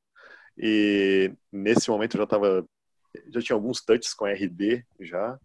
E 0.57 1.33
nesse 1.51 1.89
momento 1.89 2.17
já 2.17 2.25
tava, 2.25 2.65
já 3.27 3.41
tinha 3.41 3.55
alguns 3.55 3.83
touches 3.83 4.13
com 4.13 4.25
RD 4.25 4.83
já. 5.01 5.37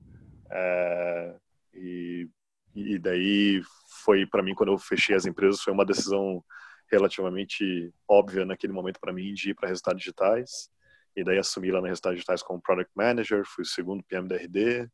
É, 0.50 1.36
e, 1.74 2.28
e 2.74 2.98
daí 2.98 3.60
foi 4.04 4.24
para 4.24 4.42
mim 4.42 4.54
quando 4.54 4.72
eu 4.72 4.78
fechei 4.78 5.16
as 5.16 5.26
empresas 5.26 5.60
foi 5.60 5.72
uma 5.72 5.84
decisão 5.84 6.42
relativamente 6.90 7.92
óbvia 8.08 8.44
naquele 8.44 8.72
momento 8.72 9.00
para 9.00 9.12
mim 9.12 9.34
de 9.34 9.50
ir 9.50 9.54
para 9.54 9.68
resultados 9.68 10.00
digitais. 10.00 10.70
E 11.16 11.24
daí 11.24 11.38
assumi 11.38 11.70
lá 11.72 11.80
no 11.80 11.86
resultados 11.86 12.16
digitais 12.16 12.42
como 12.42 12.62
product 12.62 12.92
manager, 12.94 13.42
fui 13.46 13.62
o 13.62 13.66
segundo 13.66 14.04
PM 14.04 14.28
da 14.28 14.36
RD 14.36 14.88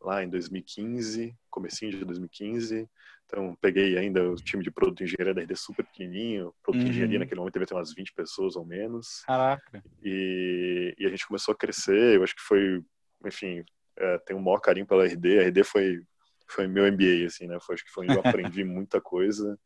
lá 0.00 0.22
em 0.22 0.28
2015, 0.28 1.34
comecinho 1.50 1.92
de 1.92 2.04
2015. 2.04 2.88
Então, 3.26 3.54
peguei 3.60 3.98
ainda 3.98 4.30
o 4.30 4.36
time 4.36 4.62
de 4.62 4.70
produto 4.70 4.98
de 4.98 5.04
engenharia 5.04 5.34
da 5.34 5.42
RD 5.42 5.54
super 5.54 5.84
pequenininho. 5.84 6.54
Produto 6.62 6.82
uhum. 6.82 6.88
engenharia 6.88 7.18
naquele 7.18 7.40
momento 7.40 7.54
devia 7.54 7.66
ter 7.66 7.74
umas 7.74 7.92
20 7.92 8.14
pessoas 8.14 8.56
ou 8.56 8.64
menos. 8.64 9.22
Caraca. 9.26 9.82
E, 10.02 10.94
e 10.98 11.06
a 11.06 11.10
gente 11.10 11.26
começou 11.26 11.52
a 11.52 11.56
crescer. 11.56 12.16
Eu 12.16 12.24
acho 12.24 12.34
que 12.34 12.42
foi, 12.42 12.82
enfim, 13.26 13.62
é, 13.98 14.18
tenho 14.18 14.38
um 14.38 14.42
maior 14.42 14.60
carinho 14.60 14.86
pela 14.86 15.04
RD. 15.04 15.40
A 15.40 15.48
RD 15.48 15.64
foi, 15.64 16.00
foi 16.48 16.66
meu 16.66 16.90
MBA, 16.90 17.26
assim, 17.26 17.46
né? 17.46 17.58
Foi, 17.60 17.74
acho 17.74 17.84
que 17.84 17.90
foi 17.90 18.06
onde 18.06 18.16
eu 18.16 18.22
aprendi 18.24 18.64
muita 18.64 18.98
coisa. 18.98 19.58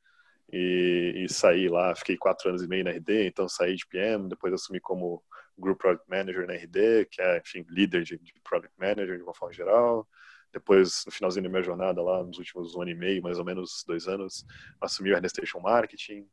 E, 0.53 1.25
e 1.25 1.33
saí 1.33 1.69
lá, 1.69 1.95
fiquei 1.95 2.17
quatro 2.17 2.49
anos 2.49 2.63
e 2.63 2.69
meio 2.69 2.85
na 2.85 2.91
RD, 2.91 3.27
então 3.27 3.49
saí 3.49 3.75
de 3.75 3.87
PM, 3.87 4.29
depois 4.29 4.53
assumi 4.53 4.81
como 4.81 5.23
Group 5.59 5.79
Product 5.79 6.09
Manager 6.09 6.47
na 6.47 6.55
RD, 6.55 7.07
que 7.11 7.21
é, 7.21 7.39
enfim, 7.39 7.65
líder 7.69 8.03
de, 8.05 8.19
de 8.19 8.35
Product 8.43 8.75
Manager 8.79 9.17
de 9.17 9.23
uma 9.23 9.35
forma 9.35 9.53
geral. 9.53 10.09
Depois, 10.53 11.03
no 11.07 11.13
finalzinho 11.13 11.45
da 11.45 11.49
minha 11.49 11.63
jornada 11.63 12.03
lá, 12.03 12.23
nos 12.23 12.39
últimos 12.39 12.75
um 12.75 12.83
ano 12.83 12.91
e 12.91 12.95
meio, 12.95 13.23
mais 13.23 13.39
ou 13.39 13.45
menos 13.45 13.83
dois 13.87 14.07
anos, 14.07 14.45
assumi 14.81 15.11
o 15.11 15.15
Ernest 15.15 15.37
Station 15.37 15.61
Marketing, 15.61 16.29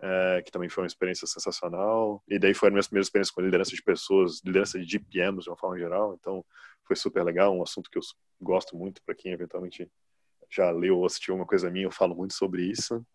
é, 0.00 0.42
que 0.44 0.50
também 0.50 0.68
foi 0.68 0.82
uma 0.82 0.88
experiência 0.88 1.26
sensacional. 1.26 2.22
E 2.28 2.38
daí 2.38 2.52
foi 2.52 2.68
a 2.68 2.72
minha 2.72 2.82
primeira 2.82 3.04
experiência 3.04 3.32
com 3.32 3.40
liderança 3.40 3.70
de 3.70 3.82
pessoas, 3.82 4.40
liderança 4.44 4.78
de 4.78 4.84
GPMs 4.84 5.44
de 5.44 5.50
uma 5.50 5.56
forma 5.56 5.78
geral. 5.78 6.16
Então, 6.18 6.44
foi 6.84 6.96
super 6.96 7.22
legal, 7.22 7.56
um 7.56 7.62
assunto 7.62 7.88
que 7.88 7.98
eu 7.98 8.02
gosto 8.40 8.76
muito 8.76 9.00
para 9.04 9.14
quem 9.14 9.32
eventualmente 9.32 9.88
já 10.50 10.70
leu 10.72 10.98
ou 10.98 11.06
assistiu 11.06 11.36
uma 11.36 11.46
coisa 11.46 11.70
minha, 11.70 11.86
eu 11.86 11.92
falo 11.92 12.14
muito 12.16 12.34
sobre 12.34 12.64
isso. 12.64 13.06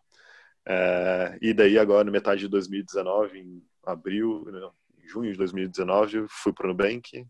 É, 0.66 1.38
e 1.40 1.52
daí 1.52 1.78
agora, 1.78 2.02
na 2.02 2.10
metade 2.10 2.40
de 2.40 2.48
2019, 2.48 3.38
em 3.38 3.62
abril, 3.84 4.44
em 4.48 4.72
junho 5.06 5.32
de 5.32 5.38
2019, 5.38 6.26
fui 6.28 6.52
para 6.52 6.66
o 6.66 6.68
Nubank 6.68 7.26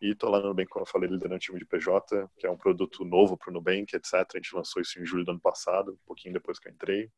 e 0.00 0.14
tô 0.14 0.28
lá 0.28 0.40
no 0.40 0.48
Nubank, 0.48 0.68
como 0.68 0.84
eu 0.84 0.88
falei, 0.88 1.08
liderando 1.08 1.36
o 1.36 1.38
time 1.38 1.58
de 1.58 1.64
PJ, 1.64 2.28
que 2.38 2.46
é 2.46 2.50
um 2.50 2.56
produto 2.56 3.04
novo 3.04 3.36
para 3.36 3.50
o 3.50 3.54
Nubank, 3.54 3.94
etc. 3.94 4.14
A 4.14 4.36
gente 4.36 4.54
lançou 4.54 4.82
isso 4.82 5.00
em 5.00 5.06
julho 5.06 5.24
do 5.24 5.30
ano 5.30 5.40
passado, 5.40 5.92
um 5.92 6.06
pouquinho 6.06 6.34
depois 6.34 6.58
que 6.58 6.68
eu 6.68 6.72
entrei. 6.72 7.10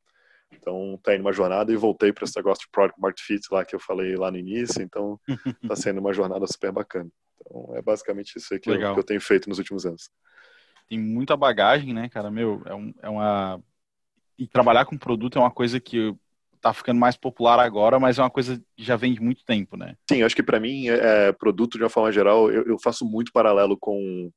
Então, 0.53 0.99
tá 1.03 1.15
indo 1.15 1.21
uma 1.21 1.33
jornada 1.33 1.73
e 1.73 1.77
voltei 1.77 2.13
para 2.13 2.25
esse 2.25 2.37
negócio 2.37 2.65
de 2.65 2.71
Product 2.71 3.01
Market 3.01 3.21
Fit 3.23 3.47
lá 3.51 3.65
que 3.65 3.75
eu 3.75 3.81
falei 3.81 4.17
lá 4.17 4.31
no 4.31 4.39
início. 4.39 4.81
Então, 4.83 5.21
tá 5.69 5.77
sendo 5.77 6.01
uma 6.01 6.13
jornada 6.13 6.47
super 6.47 6.73
bacana. 6.73 7.11
Então, 7.41 7.77
é 7.77 7.83
basicamente 7.83 8.37
isso 8.37 8.55
aí 8.55 8.61
que, 8.61 8.71
eu, 8.71 8.79
que 8.79 9.01
eu, 9.01 9.05
tenho 9.05 9.21
feito 9.21 9.49
nos 9.49 9.59
últimos 9.59 9.85
anos. 9.85 10.11
Tem 10.89 10.99
muita 10.99 11.37
bagagem, 11.37 11.93
né, 11.93 12.09
cara? 12.09 12.31
Meu, 12.31 12.63
é, 12.65 12.75
um, 12.75 12.95
é 13.03 13.09
uma. 13.09 13.63
E 14.39 14.47
trabalhar 14.47 14.87
com 14.87 14.97
produto 14.97 15.37
é 15.37 15.41
uma 15.41 15.51
coisa 15.51 15.79
que 15.79 16.15
tá 16.61 16.73
ficando 16.73 16.99
mais 16.99 17.17
popular 17.17 17.59
agora, 17.59 17.99
mas 17.99 18.19
é 18.19 18.23
uma 18.23 18.31
coisa 18.31 18.61
que 18.77 18.83
já 18.83 18.97
vem 18.97 19.15
de 19.15 19.21
muito 19.21 19.45
tempo, 19.45 19.77
né? 19.77 19.95
Sim, 20.09 20.23
acho 20.23 20.37
que 20.37 20.43
para 20.43 20.61
mim, 20.61 20.89
é, 20.89 21.33
produto 21.33 21.79
de 21.79 21.85
uma 21.85 21.91
forma 21.91 22.13
geral, 22.13 22.51
eu, 22.51 22.65
eu, 22.65 22.79
faço 22.79 23.05
muito 23.05 23.33
paralelo 23.33 23.77
com, 23.77 24.31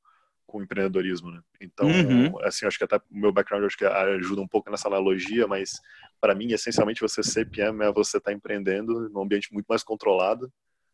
com 0.46 0.62
empreendedorismo, 0.62 1.32
né? 1.32 1.42
Então, 1.60 1.88
uhum. 1.88 2.40
assim, 2.44 2.66
acho 2.66 2.78
que 2.78 2.84
até 2.84 2.98
o 2.98 3.01
meu 3.10 3.32
background 3.32 3.66
acho 3.66 3.78
que 3.78 3.86
ajuda 3.86 4.42
um 4.42 4.48
pouco 4.48 4.70
nessa 4.70 4.88
analogia, 4.88 5.48
mas 5.48 5.80
para 6.20 6.36
mim, 6.36 6.51
essencialmente, 6.51 7.01
você 7.01 7.24
ser 7.24 7.50
PM 7.50 7.84
é 7.84 7.92
você 7.92 8.18
estar 8.18 8.32
tá 8.32 8.36
empreendendo 8.36 9.10
num 9.10 9.24
ambiente 9.24 9.51
muito 9.51 9.66
mais 9.68 9.84
controlado. 9.84 10.51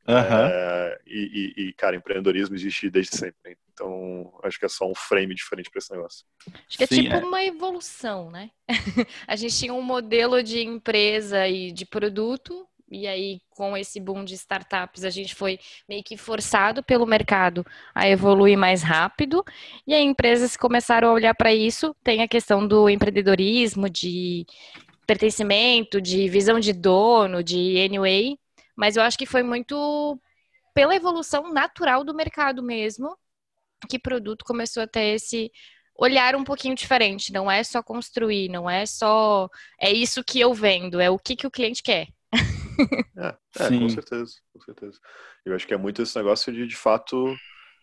Uhum. 0.07 0.15
É, 0.15 0.99
e, 1.05 1.53
e, 1.57 1.73
cara, 1.73 1.95
empreendedorismo 1.95 2.55
existe 2.55 2.89
desde 2.89 3.17
sempre. 3.17 3.57
Então, 3.77 4.33
acho 4.43 4.57
que 4.57 4.65
é 4.65 4.69
só 4.69 4.89
um 4.89 4.95
frame 4.95 5.35
diferente 5.35 5.69
para 5.69 5.77
esse 5.77 5.91
negócio. 5.91 6.25
Acho 6.47 6.77
que 6.77 6.83
é 6.83 6.87
Sim, 6.87 7.03
tipo 7.03 7.15
é. 7.15 7.23
uma 7.23 7.43
evolução, 7.43 8.31
né? 8.31 8.49
a 9.27 9.35
gente 9.35 9.55
tinha 9.55 9.73
um 9.73 9.83
modelo 9.83 10.41
de 10.41 10.63
empresa 10.63 11.47
e 11.47 11.71
de 11.71 11.85
produto 11.85 12.67
e 12.89 13.05
aí 13.05 13.41
com 13.49 13.75
esse 13.75 13.99
boom 13.99 14.23
de 14.23 14.33
startups 14.33 15.03
a 15.03 15.09
gente 15.09 15.35
foi 15.35 15.59
meio 15.89 16.01
que 16.01 16.15
forçado 16.15 16.81
pelo 16.81 17.05
mercado 17.05 17.65
a 17.93 18.07
evoluir 18.07 18.57
mais 18.57 18.81
rápido 18.81 19.43
e 19.85 19.93
aí 19.93 20.03
empresas 20.03 20.55
começaram 20.55 21.09
a 21.09 21.13
olhar 21.13 21.35
para 21.35 21.53
isso 21.53 21.93
tem 22.01 22.21
a 22.21 22.29
questão 22.29 22.65
do 22.65 22.89
empreendedorismo 22.89 23.89
de 23.89 24.45
pertencimento 25.05 25.99
de 25.99 26.29
visão 26.29 26.61
de 26.61 26.71
dono 26.71 27.43
de 27.43 27.77
anyway 27.77 28.39
mas 28.73 28.95
eu 28.95 29.03
acho 29.03 29.17
que 29.17 29.25
foi 29.25 29.43
muito 29.43 30.17
pela 30.73 30.95
evolução 30.95 31.51
natural 31.51 32.05
do 32.05 32.15
mercado 32.15 32.63
mesmo 32.63 33.17
que 33.89 33.99
produto 33.99 34.45
começou 34.45 34.83
a 34.83 34.87
ter 34.87 35.15
esse 35.15 35.51
olhar 35.95 36.35
um 36.35 36.43
pouquinho 36.43 36.75
diferente 36.75 37.31
não 37.31 37.49
é 37.49 37.63
só 37.63 37.81
construir 37.81 38.49
não 38.49 38.69
é 38.69 38.85
só 38.85 39.49
é 39.81 39.91
isso 39.91 40.23
que 40.23 40.39
eu 40.39 40.53
vendo 40.53 40.99
é 40.99 41.09
o 41.09 41.19
que 41.19 41.35
que 41.35 41.47
o 41.47 41.51
cliente 41.51 41.81
quer 41.81 42.07
é, 43.17 43.35
é 43.59 43.79
com 43.79 43.89
certeza, 43.89 44.33
com 44.53 44.61
certeza. 44.61 44.99
Eu 45.45 45.55
acho 45.55 45.65
que 45.65 45.73
é 45.73 45.77
muito 45.77 46.01
esse 46.01 46.15
negócio 46.15 46.53
de, 46.53 46.67
de 46.67 46.75
fato, 46.75 47.35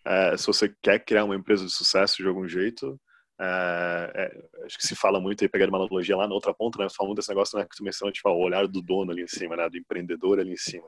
é, 0.05 0.37
se 0.37 0.47
você 0.47 0.73
quer 0.83 1.05
criar 1.05 1.25
uma 1.25 1.37
empresa 1.37 1.65
de 1.65 1.73
sucesso 1.73 2.17
de 2.23 2.29
algum 2.29 2.47
jeito, 2.47 3.01
é, 3.41 4.13
é, 4.15 4.65
acho 4.65 4.79
que 4.79 4.87
se 4.87 4.95
fala 4.95 5.21
muito, 5.21 5.45
e 5.45 5.49
pegando 5.49 5.71
uma 5.71 5.79
analogia 5.79 6.17
lá 6.17 6.29
na 6.29 6.35
outra 6.35 6.55
ponta, 6.55 6.79
né, 6.79 6.89
fala 6.89 7.09
muito 7.09 7.19
desse 7.19 7.31
negócio 7.31 7.59
né, 7.59 7.65
que 7.65 7.77
tu 7.77 7.83
mencionou, 7.83 8.13
tipo, 8.13 8.29
o 8.29 8.45
olhar 8.45 8.67
do 8.69 8.81
dono 8.81 9.11
ali 9.11 9.23
em 9.23 9.29
cima, 9.29 9.57
né, 9.57 9.69
do 9.69 9.77
empreendedor 9.77 10.39
ali 10.39 10.53
em 10.53 10.57
cima. 10.57 10.87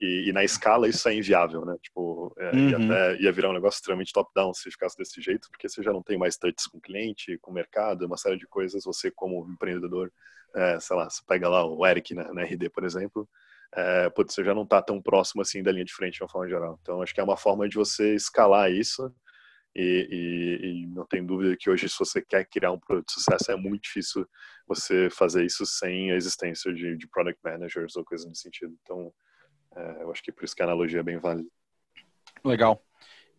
E, 0.00 0.28
e 0.28 0.32
na 0.32 0.44
escala 0.44 0.88
isso 0.88 1.08
é 1.08 1.14
inviável, 1.14 1.64
né? 1.64 1.74
Tipo, 1.82 2.34
é, 2.38 2.50
uhum. 2.50 2.68
ia, 2.68 2.76
até, 2.76 3.22
ia 3.22 3.32
virar 3.32 3.50
um 3.50 3.54
negócio 3.54 3.78
extremamente 3.78 4.12
top-down 4.12 4.52
se 4.52 4.70
ficasse 4.70 4.96
desse 4.96 5.20
jeito, 5.22 5.48
porque 5.50 5.68
você 5.68 5.82
já 5.82 5.92
não 5.92 6.02
tem 6.02 6.18
mais 6.18 6.36
touches 6.36 6.66
com 6.66 6.80
cliente, 6.80 7.38
com 7.38 7.52
mercado, 7.52 8.04
uma 8.04 8.16
série 8.16 8.36
de 8.36 8.46
coisas. 8.46 8.84
Você, 8.84 9.10
como 9.10 9.46
empreendedor, 9.50 10.12
é, 10.54 10.78
sei 10.80 10.96
lá, 10.96 11.08
você 11.08 11.22
pega 11.26 11.48
lá 11.48 11.64
o 11.64 11.86
Eric 11.86 12.14
na, 12.14 12.32
na 12.32 12.42
RD, 12.42 12.68
por 12.70 12.84
exemplo, 12.84 13.28
é, 13.74 14.08
putz, 14.10 14.34
você 14.34 14.44
já 14.44 14.54
não 14.54 14.62
está 14.62 14.80
tão 14.82 15.00
próximo 15.00 15.42
assim 15.42 15.62
da 15.62 15.72
linha 15.72 15.84
de 15.84 15.92
frente 15.92 16.14
de 16.14 16.22
uma 16.22 16.28
forma 16.28 16.48
geral. 16.48 16.78
Então, 16.82 17.02
acho 17.02 17.14
que 17.14 17.20
é 17.20 17.24
uma 17.24 17.36
forma 17.36 17.68
de 17.68 17.76
você 17.76 18.14
escalar 18.14 18.70
isso. 18.70 19.12
E, 19.74 20.08
e, 20.10 20.66
e, 20.66 20.86
não 20.86 21.04
tem 21.06 21.24
dúvida 21.24 21.54
que 21.58 21.68
hoje, 21.68 21.86
se 21.86 21.98
você 21.98 22.22
quer 22.22 22.46
criar 22.46 22.72
um 22.72 22.80
produto 22.80 23.08
de 23.08 23.12
sucesso, 23.12 23.50
é 23.52 23.56
muito 23.56 23.82
difícil 23.82 24.26
você 24.66 25.10
fazer 25.10 25.44
isso 25.44 25.66
sem 25.66 26.10
a 26.12 26.16
existência 26.16 26.72
de, 26.72 26.96
de 26.96 27.06
product 27.08 27.38
managers 27.44 27.94
ou 27.94 28.04
coisa 28.04 28.26
nesse 28.26 28.42
sentido. 28.42 28.74
Então, 28.82 29.12
é, 29.76 30.02
eu 30.02 30.10
acho 30.10 30.22
que 30.22 30.32
por 30.32 30.44
isso 30.44 30.56
que 30.56 30.62
a 30.62 30.64
analogia 30.64 31.00
é 31.00 31.02
bem 31.02 31.18
válida. 31.18 31.48
Legal. 32.44 32.82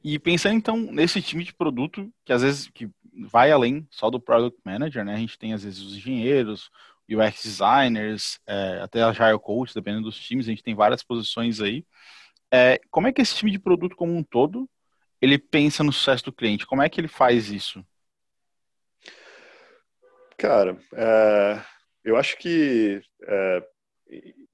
E 0.03 0.19
pensando 0.19 0.55
então 0.55 0.77
nesse 0.77 1.21
time 1.21 1.43
de 1.43 1.53
produto, 1.53 2.11
que 2.23 2.31
às 2.31 2.41
vezes 2.41 2.69
que 2.69 2.89
vai 3.29 3.51
além 3.51 3.87
só 3.89 4.09
do 4.09 4.19
product 4.19 4.59
manager, 4.63 5.03
né? 5.03 5.15
A 5.15 5.17
gente 5.17 5.37
tem 5.37 5.53
às 5.53 5.63
vezes 5.63 5.81
os 5.81 5.95
engenheiros, 5.95 6.69
UX 7.09 7.43
designers, 7.43 8.39
é, 8.45 8.79
até 8.81 9.01
agile 9.01 9.39
coach, 9.39 9.73
dependendo 9.73 10.03
dos 10.03 10.19
times, 10.19 10.45
a 10.45 10.49
gente 10.49 10.63
tem 10.63 10.75
várias 10.75 11.03
posições 11.03 11.59
aí. 11.59 11.85
É, 12.51 12.79
como 12.91 13.07
é 13.07 13.13
que 13.13 13.21
esse 13.21 13.35
time 13.35 13.51
de 13.51 13.59
produto 13.59 13.95
como 13.95 14.15
um 14.15 14.23
todo, 14.23 14.69
ele 15.21 15.37
pensa 15.37 15.83
no 15.83 15.91
sucesso 15.91 16.25
do 16.25 16.33
cliente? 16.33 16.67
Como 16.67 16.81
é 16.81 16.89
que 16.89 17.01
ele 17.01 17.07
faz 17.07 17.49
isso? 17.49 17.83
Cara, 20.37 20.77
é, 20.93 21.61
eu 22.03 22.15
acho 22.15 22.37
que, 22.37 23.01
é, 23.23 23.67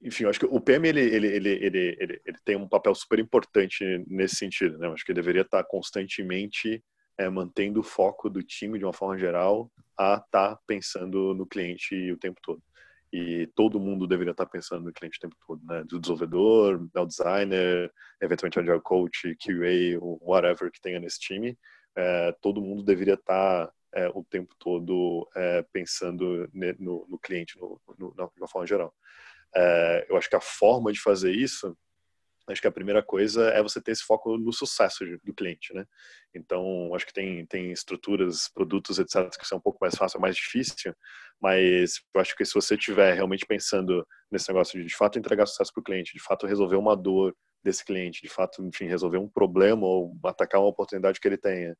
enfim, 0.04 0.24
eu 0.24 0.30
acho 0.30 0.38
que 0.38 0.46
o 0.46 0.60
PM 0.60 0.86
ele, 0.86 1.00
ele, 1.00 1.26
ele, 1.28 1.48
ele, 1.48 1.96
ele, 1.98 2.22
ele 2.26 2.38
tem 2.44 2.56
um 2.56 2.68
papel 2.68 2.94
super 2.94 3.18
importante 3.18 4.04
nesse 4.06 4.36
sentido, 4.36 4.76
né? 4.76 4.86
Eu 4.86 4.92
acho 4.92 5.02
que 5.02 5.12
ele 5.12 5.20
deveria 5.20 5.40
estar 5.40 5.64
constantemente 5.64 6.84
é, 7.18 7.28
mantendo 7.30 7.80
o 7.80 7.82
foco 7.82 8.28
do 8.28 8.42
time 8.42 8.78
de 8.78 8.84
uma 8.84 8.92
forma 8.92 9.16
geral 9.18 9.72
a 9.98 10.16
estar 10.16 10.56
tá 10.56 10.60
pensando 10.66 11.32
no 11.34 11.46
cliente 11.46 12.12
o 12.12 12.18
tempo 12.18 12.38
todo. 12.42 12.62
E 13.10 13.46
todo 13.54 13.80
mundo 13.80 14.06
deveria 14.06 14.32
estar 14.32 14.44
tá 14.44 14.50
pensando 14.50 14.84
no 14.84 14.92
cliente 14.92 15.16
o 15.16 15.20
tempo 15.22 15.36
todo, 15.46 15.64
né? 15.64 15.82
Do 15.88 15.98
desenvolvedor, 15.98 16.86
do 16.92 17.06
designer, 17.06 17.90
eventualmente 18.20 18.58
agile 18.58 18.80
coach, 18.82 19.34
QA, 19.36 19.98
whatever 20.20 20.70
que 20.70 20.82
tenha 20.82 21.00
nesse 21.00 21.18
time. 21.18 21.56
É, 21.96 22.32
todo 22.42 22.60
mundo 22.60 22.82
deveria 22.82 23.14
estar 23.14 23.68
tá, 23.68 23.72
é, 23.94 24.08
o 24.08 24.22
tempo 24.22 24.54
todo 24.58 25.26
é, 25.34 25.64
pensando 25.72 26.46
no, 26.78 27.06
no 27.08 27.18
cliente 27.18 27.58
no, 27.58 27.80
no, 27.98 28.12
de 28.12 28.40
uma 28.40 28.48
forma 28.48 28.66
geral. 28.66 28.92
É, 29.56 30.06
eu 30.08 30.16
acho 30.16 30.28
que 30.28 30.36
a 30.36 30.40
forma 30.40 30.92
de 30.92 31.00
fazer 31.00 31.32
isso 31.32 31.76
acho 32.52 32.60
que 32.60 32.66
a 32.66 32.72
primeira 32.72 33.02
coisa 33.02 33.48
é 33.50 33.62
você 33.62 33.80
ter 33.80 33.92
esse 33.92 34.04
foco 34.04 34.36
no 34.36 34.52
sucesso 34.52 35.04
do 35.22 35.34
cliente, 35.34 35.72
né? 35.72 35.86
Então, 36.34 36.94
acho 36.94 37.06
que 37.06 37.12
tem, 37.12 37.46
tem 37.46 37.72
estruturas, 37.72 38.48
produtos, 38.52 38.98
etc., 38.98 39.30
que 39.38 39.46
são 39.46 39.58
um 39.58 39.60
pouco 39.60 39.78
mais 39.80 39.94
fácil, 39.94 40.20
mais 40.20 40.36
difícil, 40.36 40.94
mas 41.40 42.02
eu 42.14 42.20
acho 42.20 42.36
que 42.36 42.44
se 42.44 42.54
você 42.54 42.74
estiver 42.74 43.14
realmente 43.14 43.46
pensando 43.46 44.06
nesse 44.30 44.48
negócio 44.48 44.78
de, 44.78 44.86
de 44.86 44.94
fato, 44.94 45.18
entregar 45.18 45.46
sucesso 45.46 45.72
para 45.72 45.80
o 45.80 45.84
cliente, 45.84 46.12
de 46.12 46.22
fato, 46.22 46.46
resolver 46.46 46.76
uma 46.76 46.96
dor 46.96 47.34
desse 47.62 47.84
cliente, 47.84 48.20
de 48.20 48.28
fato, 48.28 48.62
enfim, 48.62 48.86
resolver 48.86 49.18
um 49.18 49.28
problema 49.28 49.86
ou 49.86 50.14
atacar 50.24 50.60
uma 50.60 50.68
oportunidade 50.68 51.18
que 51.18 51.26
ele 51.26 51.38
tenha, 51.38 51.74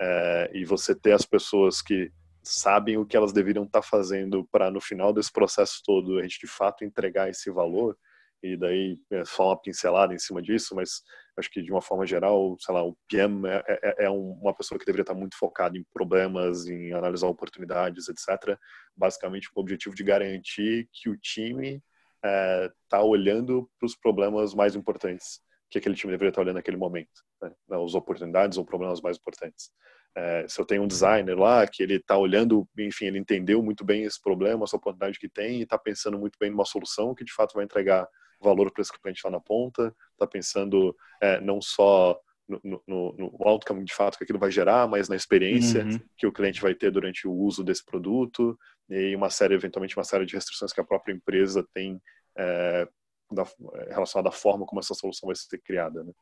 é, 0.00 0.50
e 0.54 0.64
você 0.64 0.94
ter 0.94 1.12
as 1.12 1.26
pessoas 1.26 1.82
que 1.82 2.10
sabem 2.46 2.96
o 2.96 3.06
que 3.06 3.16
elas 3.16 3.32
deveriam 3.32 3.64
estar 3.64 3.80
tá 3.80 3.86
fazendo 3.86 4.46
para, 4.50 4.70
no 4.70 4.80
final 4.80 5.12
desse 5.12 5.32
processo 5.32 5.82
todo, 5.84 6.18
a 6.18 6.22
gente, 6.22 6.38
de 6.40 6.46
fato, 6.46 6.84
entregar 6.84 7.28
esse 7.28 7.50
valor, 7.50 7.96
e 8.42 8.56
daí 8.56 8.98
é 9.10 9.24
só 9.24 9.48
uma 9.48 9.60
pincelada 9.60 10.14
em 10.14 10.18
cima 10.18 10.40
disso, 10.40 10.74
mas 10.74 11.02
acho 11.36 11.50
que 11.50 11.62
de 11.62 11.72
uma 11.72 11.82
forma 11.82 12.06
geral, 12.06 12.56
sei 12.60 12.74
lá, 12.74 12.84
o 12.84 12.96
PM 13.08 13.46
é, 13.48 13.64
é, 13.68 14.04
é 14.04 14.10
uma 14.10 14.54
pessoa 14.54 14.78
que 14.78 14.84
deveria 14.84 15.02
estar 15.02 15.14
muito 15.14 15.36
focado 15.36 15.76
em 15.76 15.84
problemas, 15.92 16.66
em 16.66 16.92
analisar 16.92 17.26
oportunidades, 17.26 18.08
etc. 18.08 18.58
Basicamente 18.94 19.50
com 19.50 19.60
o 19.60 19.62
objetivo 19.62 19.94
de 19.94 20.04
garantir 20.04 20.88
que 20.92 21.08
o 21.08 21.16
time 21.16 21.82
está 22.22 22.98
é, 22.98 23.02
olhando 23.02 23.68
para 23.78 23.86
os 23.86 23.96
problemas 23.96 24.54
mais 24.54 24.76
importantes 24.76 25.40
que 25.70 25.78
aquele 25.78 25.94
time 25.94 26.12
deveria 26.12 26.30
estar 26.30 26.42
olhando 26.42 26.56
naquele 26.56 26.76
momento, 26.76 27.22
né? 27.42 27.52
as 27.70 27.94
oportunidades 27.94 28.56
ou 28.58 28.64
problemas 28.64 29.00
mais 29.00 29.16
importantes. 29.16 29.70
É, 30.16 30.46
se 30.48 30.58
eu 30.58 30.64
tenho 30.64 30.82
um 30.82 30.86
designer 30.86 31.38
lá 31.38 31.66
que 31.66 31.82
ele 31.82 31.96
está 31.96 32.16
olhando, 32.16 32.66
enfim, 32.78 33.04
ele 33.04 33.18
entendeu 33.18 33.62
muito 33.62 33.84
bem 33.84 34.04
esse 34.04 34.20
problema, 34.20 34.64
essa 34.64 34.76
oportunidade 34.76 35.18
que 35.18 35.28
tem 35.28 35.58
e 35.58 35.62
está 35.62 35.76
pensando 35.76 36.18
muito 36.18 36.38
bem 36.38 36.50
numa 36.50 36.64
solução 36.64 37.14
que 37.14 37.22
de 37.24 37.32
fato 37.34 37.52
vai 37.54 37.64
entregar 37.64 38.08
valor 38.40 38.70
para 38.70 38.80
esse 38.80 38.92
cliente 38.92 39.20
lá 39.24 39.30
na 39.30 39.40
ponta, 39.40 39.94
está 40.12 40.26
pensando 40.26 40.96
é, 41.20 41.38
não 41.40 41.60
só 41.60 42.18
no, 42.48 42.60
no, 42.86 43.12
no, 43.12 43.36
outcome 43.40 43.84
de 43.84 43.92
fato 43.92 44.16
que 44.16 44.24
aquilo 44.24 44.38
vai 44.38 44.50
gerar, 44.50 44.88
mas 44.88 45.08
na 45.08 45.16
experiência 45.16 45.84
uhum. 45.84 46.00
que 46.16 46.26
o 46.26 46.32
cliente 46.32 46.62
vai 46.62 46.74
ter 46.74 46.90
durante 46.90 47.26
o 47.26 47.32
uso 47.32 47.62
desse 47.62 47.84
produto 47.84 48.58
e 48.88 49.14
uma 49.16 49.30
série, 49.30 49.54
eventualmente, 49.54 49.96
uma 49.96 50.04
série 50.04 50.24
de 50.24 50.34
restrições 50.34 50.72
que 50.72 50.80
a 50.80 50.84
própria 50.84 51.12
empresa 51.12 51.66
tem 51.74 52.00
é, 52.38 52.88
da, 53.30 53.44
relacionada 53.90 54.28
à 54.28 54.32
forma 54.32 54.64
como 54.64 54.80
essa 54.80 54.94
solução 54.94 55.26
vai 55.26 55.36
ser 55.36 55.58
criada. 55.58 56.04
Né? 56.04 56.12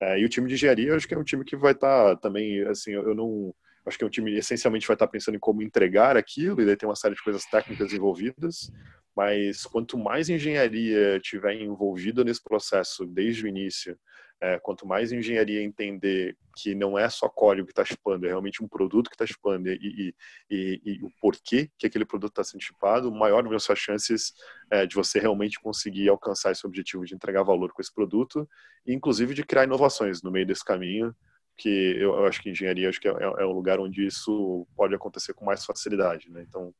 É, 0.00 0.18
e 0.20 0.24
o 0.24 0.28
time 0.28 0.48
de 0.48 0.54
engenharia, 0.54 0.94
acho 0.94 1.08
que 1.08 1.14
é 1.14 1.18
um 1.18 1.24
time 1.24 1.44
que 1.44 1.56
vai 1.56 1.72
estar 1.72 2.14
tá, 2.14 2.16
também, 2.16 2.62
assim, 2.68 2.92
eu 2.92 3.14
não 3.14 3.52
acho 3.84 3.96
que 3.96 4.04
é 4.04 4.06
um 4.06 4.10
time 4.10 4.36
essencialmente 4.36 4.86
vai 4.86 4.94
estar 4.94 5.06
tá 5.06 5.10
pensando 5.10 5.34
em 5.34 5.40
como 5.40 5.62
entregar 5.62 6.16
aquilo, 6.16 6.60
e 6.60 6.66
daí 6.66 6.76
tem 6.76 6.88
uma 6.88 6.94
série 6.94 7.14
de 7.14 7.22
coisas 7.22 7.44
técnicas 7.46 7.92
envolvidas, 7.92 8.70
mas 9.16 9.64
quanto 9.64 9.98
mais 9.98 10.28
engenharia 10.28 11.18
tiver 11.20 11.54
envolvida 11.54 12.22
nesse 12.22 12.42
processo 12.42 13.04
desde 13.06 13.44
o 13.44 13.48
início, 13.48 13.98
é, 14.40 14.58
quanto 14.58 14.86
mais 14.86 15.10
engenharia 15.10 15.62
entender 15.62 16.36
que 16.56 16.74
não 16.74 16.98
é 16.98 17.08
só 17.08 17.28
código 17.28 17.66
que 17.66 17.72
está 17.72 17.84
chipando, 17.84 18.24
é 18.24 18.28
realmente 18.28 18.62
um 18.62 18.68
produto 18.68 19.08
que 19.08 19.14
está 19.14 19.26
chipando 19.26 19.68
e, 19.68 19.74
e, 19.74 20.14
e, 20.50 20.80
e, 20.84 21.04
o 21.04 21.10
porquê 21.20 21.70
que 21.78 21.86
aquele 21.86 22.04
produto 22.04 22.32
está 22.32 22.44
sendo 22.44 22.62
chipado, 22.62 23.10
maior 23.12 23.42
vão 23.42 23.58
ser 23.58 23.72
as 23.72 23.78
chances 23.78 24.32
é, 24.70 24.86
de 24.86 24.94
você 24.94 25.18
realmente 25.18 25.60
conseguir 25.60 26.08
alcançar 26.08 26.52
esse 26.52 26.66
objetivo 26.66 27.04
de 27.04 27.14
entregar 27.14 27.42
valor 27.42 27.72
com 27.72 27.80
esse 27.82 27.92
produto 27.92 28.48
e, 28.86 28.92
inclusive, 28.92 29.34
de 29.34 29.44
criar 29.44 29.64
inovações 29.64 30.22
no 30.22 30.30
meio 30.30 30.46
desse 30.46 30.64
caminho, 30.64 31.14
que 31.56 31.96
eu, 31.96 32.14
eu 32.14 32.26
acho 32.26 32.40
que 32.40 32.50
engenharia 32.50 32.88
acho 32.88 33.00
que 33.00 33.08
é, 33.08 33.12
é, 33.12 33.46
um 33.46 33.52
lugar 33.52 33.80
onde 33.80 34.06
isso 34.06 34.66
pode 34.76 34.94
acontecer 34.94 35.34
com 35.34 35.44
mais 35.44 35.64
facilidade. 35.64 36.30
Né? 36.30 36.44
Então, 36.48 36.72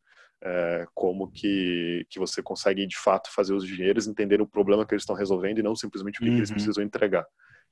é, 0.43 0.87
como 0.95 1.31
que, 1.31 2.07
que 2.09 2.19
você 2.19 2.41
consegue 2.41 2.87
de 2.87 2.97
fato 2.97 3.33
fazer 3.33 3.53
os 3.53 3.65
engenheiros 3.65 4.07
entender 4.07 4.41
o 4.41 4.47
problema 4.47 4.87
que 4.87 4.95
eles 4.95 5.03
estão 5.03 5.17
resolvendo 5.17 5.59
e 5.59 5.63
não 5.63 5.75
simplesmente 5.75 6.21
o 6.21 6.23
que, 6.23 6.29
uhum. 6.29 6.35
que 6.35 6.41
eles 6.41 6.51
uhum. 6.51 6.57
precisam 6.57 6.85
entregar. 6.85 7.27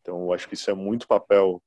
Então, 0.06 0.22
eu 0.22 0.32
acho 0.32 0.46
que 0.48 0.54
isso 0.54 0.70
é 0.70 0.74
muito 0.74 1.08
papel 1.08 1.60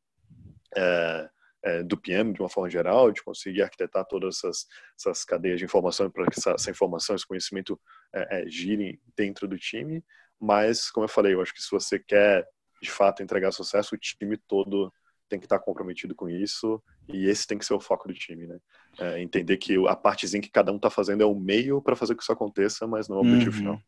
é, 0.74 1.30
é, 1.62 1.84
do 1.84 1.98
PM 1.98 2.32
de 2.32 2.40
uma 2.40 2.48
forma 2.48 2.70
geral, 2.70 3.12
de 3.12 3.22
conseguir 3.22 3.62
arquitetar 3.62 4.06
todas 4.06 4.38
essas, 4.38 4.66
essas 4.98 5.26
cadeias 5.26 5.60
de 5.60 5.66
informação 5.66 6.10
para 6.10 6.26
que 6.26 6.40
essa, 6.40 6.52
essa, 6.52 6.72
informação, 6.72 7.18
esse 7.18 7.28
conhecimento 7.28 7.78
é, 8.16 8.40
é, 8.40 8.48
girem 8.48 8.98
dentro 9.14 9.46
do 9.46 9.58
time. 9.58 10.02
Mas, 10.40 10.90
como 10.90 11.04
eu 11.04 11.10
falei, 11.10 11.34
eu 11.34 11.42
acho 11.42 11.54
que 11.54 11.62
se 11.62 11.70
você 11.70 12.00
quer 12.00 12.48
de 12.82 12.90
fato 12.90 13.22
entregar 13.22 13.52
sucesso, 13.52 13.94
o 13.94 13.98
time 13.98 14.38
todo 14.38 14.90
tem 15.28 15.38
que 15.38 15.46
estar 15.46 15.60
comprometido 15.60 16.16
com 16.16 16.30
isso 16.30 16.82
e 17.10 17.28
esse 17.28 17.46
tem 17.46 17.58
que 17.58 17.66
ser 17.66 17.74
o 17.74 17.80
foco 17.80 18.08
do 18.08 18.14
time, 18.14 18.48
né? 18.48 18.58
É, 18.98 19.22
entender 19.22 19.58
que 19.58 19.76
a 19.86 19.98
partezinha 19.98 20.42
que 20.42 20.50
cada 20.50 20.72
um 20.72 20.78
está 20.78 20.90
fazendo 20.90 21.22
é 21.22 21.26
o 21.26 21.36
meio 21.36 21.82
para 21.82 21.96
fazer 21.96 22.16
que 22.16 22.24
isso 22.24 22.32
aconteça, 22.32 22.88
mas 22.88 23.10
não 23.10 23.18
é 23.18 23.20
o 23.20 23.22
objetivo 23.24 23.52
uhum. 23.52 23.58
final. 23.58 23.82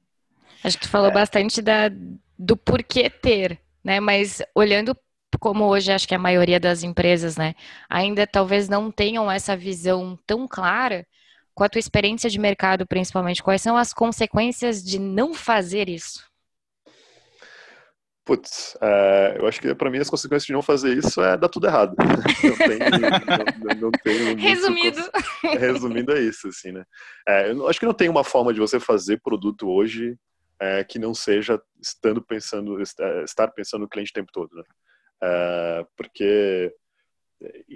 Acho 0.61 0.77
que 0.77 0.85
tu 0.85 0.89
falou 0.89 1.09
é. 1.09 1.13
bastante 1.13 1.61
da, 1.61 1.89
do 2.37 2.57
porquê 2.57 3.09
ter, 3.09 3.59
né? 3.83 3.99
Mas 3.99 4.41
olhando 4.55 4.95
como 5.39 5.65
hoje 5.65 5.91
acho 5.91 6.07
que 6.07 6.15
a 6.15 6.19
maioria 6.19 6.59
das 6.59 6.83
empresas, 6.83 7.37
né, 7.37 7.55
ainda 7.89 8.27
talvez 8.27 8.67
não 8.67 8.91
tenham 8.91 9.31
essa 9.31 9.55
visão 9.55 10.17
tão 10.27 10.47
clara, 10.47 11.05
com 11.53 11.63
a 11.63 11.69
tua 11.69 11.79
experiência 11.79 12.29
de 12.29 12.39
mercado 12.39 12.85
principalmente, 12.85 13.43
quais 13.43 13.61
são 13.61 13.77
as 13.77 13.93
consequências 13.93 14.83
de 14.83 14.99
não 14.99 15.33
fazer 15.33 15.89
isso? 15.89 16.29
Putz, 18.23 18.75
uh, 18.75 19.37
eu 19.37 19.47
acho 19.47 19.59
que 19.59 19.73
para 19.73 19.89
mim 19.89 19.97
as 19.97 20.09
consequências 20.09 20.45
de 20.45 20.53
não 20.53 20.61
fazer 20.61 20.95
isso 20.95 21.21
é 21.21 21.35
dar 21.35 21.49
tudo 21.49 21.67
errado. 21.67 21.95
não 21.97 23.89
não, 23.89 23.91
não 23.91 24.35
Resumido. 24.37 25.01
Resumindo 25.59 26.11
é 26.15 26.21
isso, 26.21 26.47
assim, 26.47 26.71
né? 26.71 26.85
É, 27.27 27.51
eu 27.51 27.67
acho 27.67 27.79
que 27.79 27.85
não 27.85 27.93
tem 27.93 28.09
uma 28.09 28.23
forma 28.23 28.53
de 28.53 28.59
você 28.59 28.79
fazer 28.79 29.19
produto 29.21 29.67
hoje 29.67 30.15
é, 30.61 30.83
que 30.83 30.99
não 30.99 31.11
seja 31.11 31.59
estando 31.81 32.21
pensando, 32.21 32.79
estar 32.79 33.47
pensando 33.49 33.81
no 33.81 33.89
cliente 33.89 34.11
o 34.11 34.13
tempo 34.13 34.31
todo, 34.31 34.55
né? 34.55 34.63
É, 35.23 35.85
porque, 35.97 36.75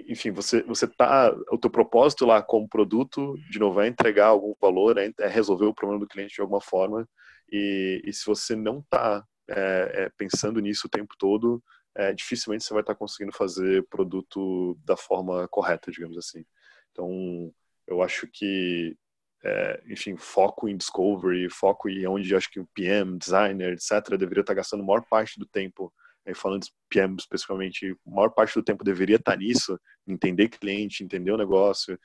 enfim, 0.08 0.30
você, 0.30 0.62
você 0.62 0.86
tá, 0.86 1.34
o 1.50 1.58
teu 1.58 1.68
propósito 1.68 2.24
lá 2.24 2.40
como 2.40 2.68
produto, 2.68 3.34
de 3.50 3.58
novo, 3.58 3.80
é 3.80 3.88
entregar 3.88 4.26
algum 4.26 4.54
valor, 4.60 4.98
é, 4.98 5.12
é 5.18 5.26
resolver 5.26 5.66
o 5.66 5.74
problema 5.74 5.98
do 6.00 6.08
cliente 6.08 6.36
de 6.36 6.40
alguma 6.40 6.60
forma, 6.60 7.08
e, 7.50 8.00
e 8.04 8.12
se 8.12 8.24
você 8.24 8.54
não 8.54 8.78
está 8.78 9.24
é, 9.48 10.04
é, 10.04 10.10
pensando 10.16 10.60
nisso 10.60 10.86
o 10.86 10.90
tempo 10.90 11.14
todo, 11.18 11.60
é, 11.96 12.12
dificilmente 12.12 12.62
você 12.62 12.72
vai 12.72 12.82
estar 12.82 12.94
tá 12.94 12.98
conseguindo 12.98 13.32
fazer 13.32 13.84
produto 13.88 14.78
da 14.84 14.96
forma 14.96 15.48
correta, 15.48 15.90
digamos 15.90 16.16
assim. 16.18 16.44
Então, 16.92 17.52
eu 17.86 18.00
acho 18.00 18.28
que 18.28 18.96
é, 19.46 19.80
enfim, 19.86 20.16
foco 20.16 20.68
em 20.68 20.76
discovery, 20.76 21.48
foco 21.48 21.88
em 21.88 22.04
onde 22.06 22.34
acho 22.34 22.50
que 22.50 22.58
o 22.58 22.66
PM, 22.74 23.16
designer, 23.16 23.74
etc., 23.74 24.16
deveria 24.18 24.40
estar 24.40 24.54
gastando 24.54 24.82
a 24.82 24.86
maior 24.86 25.04
parte 25.08 25.38
do 25.38 25.46
tempo, 25.46 25.92
aí 26.26 26.34
falando 26.34 26.64
de 26.64 26.72
PM 26.88 27.14
especificamente, 27.16 27.96
a 28.06 28.10
maior 28.10 28.30
parte 28.30 28.54
do 28.54 28.62
tempo 28.64 28.82
deveria 28.82 29.16
estar 29.16 29.36
nisso, 29.36 29.78
entender 30.04 30.48
cliente, 30.48 31.04
entender 31.04 31.30
o 31.30 31.36
negócio, 31.36 31.96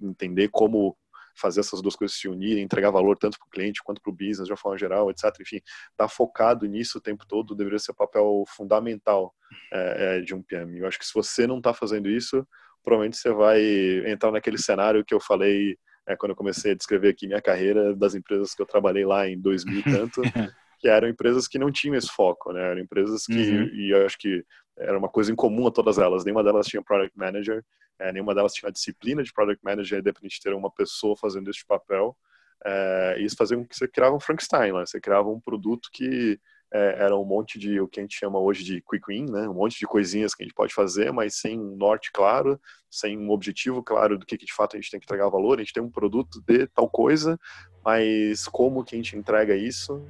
entender 0.00 0.48
como 0.48 0.96
fazer 1.36 1.60
essas 1.60 1.82
duas 1.82 1.94
coisas 1.94 2.16
se 2.16 2.26
unirem, 2.26 2.64
entregar 2.64 2.90
valor 2.90 3.16
tanto 3.16 3.38
para 3.38 3.46
o 3.46 3.50
cliente 3.50 3.82
quanto 3.82 4.00
para 4.00 4.10
o 4.10 4.14
business 4.14 4.46
de 4.46 4.50
uma 4.50 4.56
forma 4.56 4.78
geral, 4.78 5.10
etc. 5.10 5.24
Enfim, 5.40 5.56
estar 5.56 5.92
tá 5.96 6.08
focado 6.08 6.66
nisso 6.66 6.98
o 6.98 7.00
tempo 7.00 7.26
todo 7.26 7.54
deveria 7.54 7.78
ser 7.78 7.92
o 7.92 7.94
papel 7.94 8.44
fundamental 8.48 9.32
é, 9.72 10.16
é, 10.16 10.20
de 10.20 10.34
um 10.34 10.42
PM. 10.42 10.78
Eu 10.78 10.88
acho 10.88 10.98
que 10.98 11.06
se 11.06 11.14
você 11.14 11.46
não 11.46 11.58
está 11.58 11.72
fazendo 11.74 12.08
isso, 12.08 12.46
provavelmente 12.82 13.18
você 13.18 13.30
vai 13.30 13.62
entrar 14.10 14.32
naquele 14.32 14.58
cenário 14.58 15.04
que 15.04 15.14
eu 15.14 15.20
falei 15.20 15.76
é, 16.08 16.16
quando 16.16 16.30
eu 16.30 16.36
comecei 16.36 16.72
a 16.72 16.74
descrever 16.74 17.10
aqui 17.10 17.26
minha 17.26 17.42
carreira 17.42 17.94
das 17.94 18.14
empresas 18.14 18.54
que 18.54 18.62
eu 18.62 18.66
trabalhei 18.66 19.04
lá 19.04 19.28
em 19.28 19.38
2000 19.38 19.80
e 19.80 19.82
tanto, 19.82 20.22
que 20.80 20.88
eram 20.88 21.06
empresas 21.06 21.46
que 21.46 21.58
não 21.58 21.70
tinham 21.70 21.94
esse 21.94 22.08
foco, 22.08 22.50
né? 22.50 22.70
Eram 22.70 22.80
empresas 22.80 23.26
que, 23.26 23.32
uhum. 23.34 23.64
e 23.74 23.90
eu 23.90 24.06
acho 24.06 24.16
que 24.16 24.42
era 24.78 24.98
uma 24.98 25.08
coisa 25.08 25.30
em 25.30 25.34
comum 25.34 25.66
a 25.66 25.70
todas 25.70 25.98
elas. 25.98 26.24
Nenhuma 26.24 26.42
delas 26.42 26.66
tinha 26.66 26.82
product 26.82 27.16
manager, 27.18 27.62
é, 27.98 28.10
nenhuma 28.10 28.34
delas 28.34 28.54
tinha 28.54 28.70
a 28.70 28.72
disciplina 28.72 29.22
de 29.22 29.32
product 29.32 29.62
manager, 29.62 29.98
independente 29.98 30.36
de 30.36 30.40
ter 30.40 30.54
uma 30.54 30.70
pessoa 30.70 31.14
fazendo 31.14 31.50
esse 31.50 31.66
papel. 31.66 32.16
É, 32.64 33.16
e 33.18 33.24
isso 33.24 33.36
fazia 33.36 33.56
com 33.58 33.66
que 33.66 33.76
você 33.76 33.86
criava 33.86 34.16
um 34.16 34.20
Frankenstein, 34.20 34.72
né? 34.72 34.86
Você 34.86 34.98
criava 34.98 35.28
um 35.28 35.40
produto 35.40 35.90
que 35.92 36.40
é, 36.72 37.04
era 37.04 37.16
um 37.16 37.24
monte 37.24 37.58
de 37.58 37.80
o 37.80 37.88
que 37.88 37.98
a 37.98 38.02
gente 38.02 38.16
chama 38.18 38.38
hoje 38.38 38.62
de 38.62 38.82
quick 38.82 39.04
win, 39.08 39.24
né? 39.30 39.48
Um 39.48 39.54
monte 39.54 39.78
de 39.78 39.86
coisinhas 39.86 40.34
que 40.34 40.42
a 40.42 40.46
gente 40.46 40.54
pode 40.54 40.74
fazer, 40.74 41.12
mas 41.12 41.36
sem 41.36 41.58
um 41.58 41.76
norte 41.76 42.10
claro, 42.12 42.60
sem 42.90 43.18
um 43.18 43.30
objetivo 43.30 43.82
claro 43.82 44.18
do 44.18 44.26
que, 44.26 44.36
que 44.36 44.44
de 44.44 44.52
fato 44.52 44.76
a 44.76 44.80
gente 44.80 44.90
tem 44.90 45.00
que 45.00 45.06
entregar 45.06 45.28
valor. 45.30 45.58
A 45.58 45.62
gente 45.62 45.72
tem 45.72 45.82
um 45.82 45.90
produto 45.90 46.42
de 46.46 46.66
tal 46.66 46.88
coisa, 46.88 47.38
mas 47.84 48.46
como 48.46 48.84
que 48.84 48.94
a 48.94 48.98
gente 48.98 49.16
entrega 49.16 49.56
isso? 49.56 50.06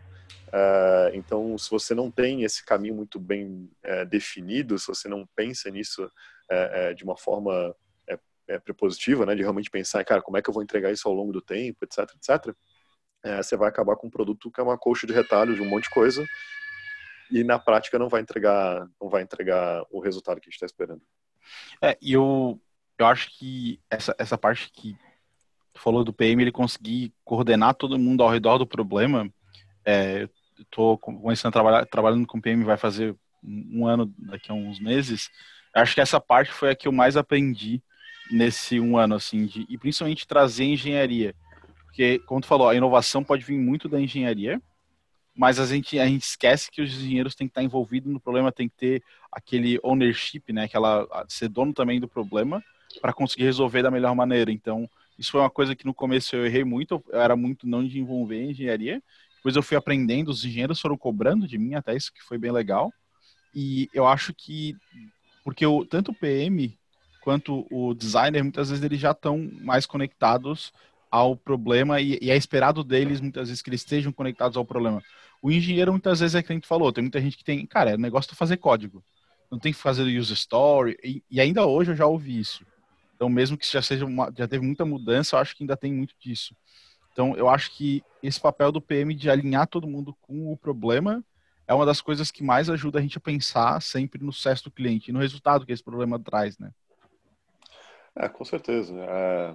Uh, 0.49 1.15
então, 1.15 1.57
se 1.59 1.71
você 1.71 1.95
não 1.95 2.11
tem 2.11 2.43
esse 2.43 2.65
caminho 2.65 2.95
muito 2.95 3.21
bem 3.21 3.71
uh, 3.85 4.07
definido, 4.07 4.79
se 4.79 4.89
você 4.89 5.07
não 5.09 5.29
pensa 5.37 5.71
nisso 5.71 6.05
uh, 6.05 6.95
de 6.95 7.05
uma 7.05 7.17
forma 7.17 7.75
prepositiva, 8.65 9.27
né, 9.27 9.35
de 9.35 9.43
realmente 9.43 9.69
pensar, 9.69 10.03
cara, 10.07 10.23
como 10.23 10.39
é 10.39 10.41
que 10.41 10.49
eu 10.49 10.55
vou 10.55 10.63
entregar 10.63 10.91
isso 10.91 11.07
ao 11.07 11.13
longo 11.13 11.31
do 11.35 11.43
tempo, 11.43 11.85
etc, 11.85 12.09
etc, 12.17 12.57
é, 13.25 13.43
você 13.43 13.57
vai 13.57 13.69
acabar 13.69 13.97
com 13.97 14.07
um 14.07 14.11
produto 14.11 14.51
que 14.51 14.61
é 14.61 14.63
uma 14.63 14.79
coxa 14.79 15.07
de 15.07 15.13
retalho 15.13 15.55
de 15.55 15.61
um 15.61 15.69
monte 15.69 15.85
de 15.85 15.91
coisa 15.91 16.25
e 17.31 17.45
na 17.45 17.59
prática 17.59 17.99
não 17.99 18.09
vai 18.09 18.21
entregar 18.21 18.89
não 19.01 19.09
vai 19.09 19.23
entregar 19.23 19.85
o 19.91 20.01
resultado 20.01 20.41
que 20.41 20.49
a 20.49 20.51
gente 20.51 20.55
está 20.55 20.67
esperando. 20.67 21.03
É, 21.83 21.97
e 22.01 22.13
eu, 22.13 22.61
eu 22.99 23.07
acho 23.07 23.37
que 23.37 23.81
essa, 23.91 24.15
essa 24.19 24.39
parte 24.39 24.71
que 24.71 24.97
tu 25.73 25.81
falou 25.81 26.05
do 26.05 26.13
PM, 26.13 26.43
ele 26.43 26.53
conseguir 26.53 27.13
coordenar 27.25 27.75
todo 27.75 27.99
mundo 27.99 28.23
ao 28.23 28.31
redor 28.31 28.59
do 28.59 28.67
problema, 28.67 29.31
é, 29.85 30.29
estou 30.59 30.99
começando 30.99 31.51
a 31.51 31.53
trabalhar 31.53 31.87
trabalhando 31.87 32.27
com 32.27 32.41
PM 32.41 32.65
vai 32.65 32.77
fazer 32.77 33.17
um 33.43 33.87
ano 33.87 34.13
daqui 34.19 34.51
a 34.51 34.55
uns 34.55 34.81
meses, 34.81 35.31
acho 35.75 35.95
que 35.95 36.01
essa 36.01 36.21
parte 36.21 36.51
foi 36.53 36.71
a 36.71 36.75
que 36.75 36.89
eu 36.89 36.93
mais 36.93 37.17
aprendi 37.17 37.83
nesse 38.31 38.79
um 38.81 38.99
ano, 38.99 39.15
assim, 39.15 39.47
de, 39.47 39.65
e 39.69 39.79
principalmente 39.79 40.27
trazer 40.27 40.65
engenharia 40.65 41.35
porque, 41.89 42.19
como 42.21 42.41
tu 42.41 42.47
falou, 42.47 42.69
a 42.69 42.75
inovação 42.75 43.25
pode 43.25 43.43
vir 43.43 43.59
muito 43.59 43.89
da 43.89 44.01
engenharia, 44.01 44.61
mas 45.35 45.59
a 45.59 45.67
gente, 45.67 45.99
a 45.99 46.07
gente 46.07 46.23
esquece 46.23 46.71
que 46.71 46.83
os 46.83 46.93
engenheiros 46.93 47.35
têm 47.35 47.47
que 47.47 47.53
estar 47.53 47.63
envolvidos 47.63 48.13
no 48.13 48.21
problema, 48.21 48.53
tem 48.53 48.69
que 48.69 48.77
ter 48.77 49.03
aquele 49.33 49.81
ownership, 49.83 50.53
né? 50.53 50.65
Aquela, 50.65 51.07
ser 51.29 51.49
dono 51.49 51.73
também 51.73 51.99
do 51.99 52.07
problema 52.07 52.63
para 53.01 53.13
conseguir 53.13 53.45
resolver 53.45 53.83
da 53.83 53.91
melhor 53.91 54.15
maneira. 54.15 54.53
Então, 54.53 54.89
isso 55.19 55.33
foi 55.33 55.41
uma 55.41 55.51
coisa 55.51 55.75
que 55.75 55.87
no 55.87 55.95
começo 55.95 56.37
eu 56.37 56.45
errei 56.45 56.65
muito, 56.65 57.03
eu 57.09 57.21
era 57.21 57.37
muito 57.37 57.67
não 57.67 57.87
de 57.87 57.99
envolver 57.99 58.43
em 58.43 58.51
engenharia. 58.51 59.03
Depois 59.37 59.57
eu 59.57 59.63
fui 59.63 59.77
aprendendo, 59.77 60.29
os 60.29 60.45
engenheiros 60.45 60.81
foram 60.81 60.97
cobrando 60.97 61.47
de 61.47 61.57
mim 61.57 61.75
até 61.75 61.97
isso, 61.97 62.13
que 62.13 62.23
foi 62.23 62.37
bem 62.37 62.53
legal. 62.53 62.93
E 63.55 63.89
eu 63.95 64.07
acho 64.07 64.35
que, 64.35 64.77
porque 65.43 65.65
o, 65.65 65.87
tanto 65.87 66.11
o 66.11 66.15
PM 66.15 66.77
quanto 67.23 67.67
o 67.71 67.95
designer, 67.95 68.43
muitas 68.43 68.71
vezes 68.71 68.85
eles 68.85 69.01
já 69.01 69.13
estão 69.13 69.51
mais 69.61 69.87
conectados 69.87 70.73
ao 71.11 71.37
problema 71.37 72.01
e, 72.01 72.19
e, 72.21 72.31
é 72.31 72.37
esperado 72.37 72.85
deles 72.85 73.21
muitas 73.21 73.49
vezes 73.49 73.63
que 73.63 73.71
eles 73.71 73.81
estejam 73.81 74.13
conectados 74.13 74.57
ao 74.57 74.65
problema. 74.65 75.03
O 75.43 75.51
engenheiro 75.51 75.93
muitas 75.93 76.21
vezes 76.21 76.35
é 76.35 76.43
que 76.43 76.53
a 76.53 76.55
gente 76.55 76.67
falou, 76.67 76.93
tem 76.93 77.03
muita 77.03 77.21
gente 77.21 77.37
que 77.37 77.45
tem, 77.45 77.65
cara, 77.67 77.93
é 77.93 77.97
negócio 77.97 78.31
de 78.31 78.37
fazer 78.37 78.57
código. 78.57 79.03
Não 79.51 79.59
tem 79.59 79.73
que 79.73 79.79
fazer 79.79 80.03
user 80.03 80.37
story 80.37 80.99
e, 81.03 81.23
e, 81.31 81.41
ainda 81.41 81.67
hoje 81.67 81.93
eu 81.93 81.97
já 81.97 82.07
ouvi 82.07 82.39
isso. 82.39 82.65
Então 83.15 83.29
mesmo 83.29 83.57
que 83.57 83.71
já 83.71 83.83
seja 83.83 84.05
uma, 84.05 84.33
já 84.37 84.47
teve 84.47 84.65
muita 84.65 84.85
mudança, 84.85 85.37
eu 85.37 85.41
acho 85.41 85.57
que 85.57 85.63
ainda 85.63 85.77
tem 85.77 85.93
muito 85.93 86.15
disso. 86.19 86.55
Então 87.13 87.35
eu 87.37 87.49
acho 87.49 87.73
que 87.73 88.03
esse 88.23 88.41
papel 88.41 88.71
do 88.71 88.81
PM 88.81 89.15
de 89.15 89.31
alinhar 89.31 89.67
todo 89.67 89.89
mundo 89.89 90.17
com 90.23 90.53
o 90.53 90.57
problema 90.57 91.25
é 91.67 91.75
uma 91.75 91.85
das 91.85 92.01
coisas 92.01 92.31
que 92.31 92.43
mais 92.43 92.71
ajuda 92.71 92.99
a 92.99 93.03
gente 93.03 93.19
a 93.19 93.21
pensar 93.21 93.81
sempre 93.83 94.25
no 94.25 94.33
sucesso 94.33 94.65
do 94.65 94.71
cliente 94.71 95.13
no 95.13 95.19
resultado 95.19 95.67
que 95.67 95.73
esse 95.73 95.83
problema 95.83 96.19
traz, 96.19 96.59
né? 96.59 96.71
É, 98.17 98.29
com 98.29 98.45
certeza. 98.45 98.95
É, 98.95 99.55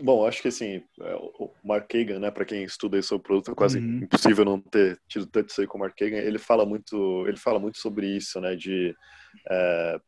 Bom, 0.00 0.26
acho 0.26 0.42
que 0.42 0.48
assim, 0.48 0.82
é, 1.00 1.14
o 1.14 1.50
Mark 1.62 1.88
Kagan, 1.88 2.18
né, 2.18 2.30
para 2.30 2.44
quem 2.44 2.64
estuda 2.64 3.00
sobre 3.02 3.26
produto, 3.26 3.52
é 3.52 3.54
quase 3.54 3.78
uhum. 3.78 3.98
impossível 4.02 4.44
não 4.44 4.60
ter 4.60 5.00
tido 5.08 5.26
tanto 5.26 5.50
isso 5.50 5.60
aí 5.60 5.66
com 5.66 5.78
o 5.78 5.80
Mark 5.80 5.96
Kagan. 5.96 6.16
Ele 6.16 6.38
fala 6.38 6.66
muito, 6.66 7.24
ele 7.28 7.36
fala 7.36 7.60
muito 7.60 7.78
sobre 7.78 8.08
isso, 8.08 8.40
né, 8.40 8.56
de 8.56 8.96
é, 9.48 10.00